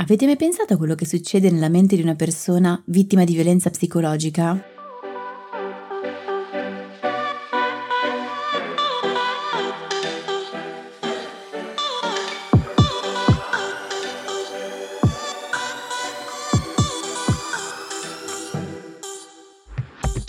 Avete 0.00 0.26
mai 0.26 0.36
pensato 0.36 0.74
a 0.74 0.76
quello 0.76 0.94
che 0.94 1.04
succede 1.04 1.50
nella 1.50 1.68
mente 1.68 1.96
di 1.96 2.02
una 2.02 2.14
persona 2.14 2.80
vittima 2.86 3.24
di 3.24 3.34
violenza 3.34 3.68
psicologica? 3.68 4.62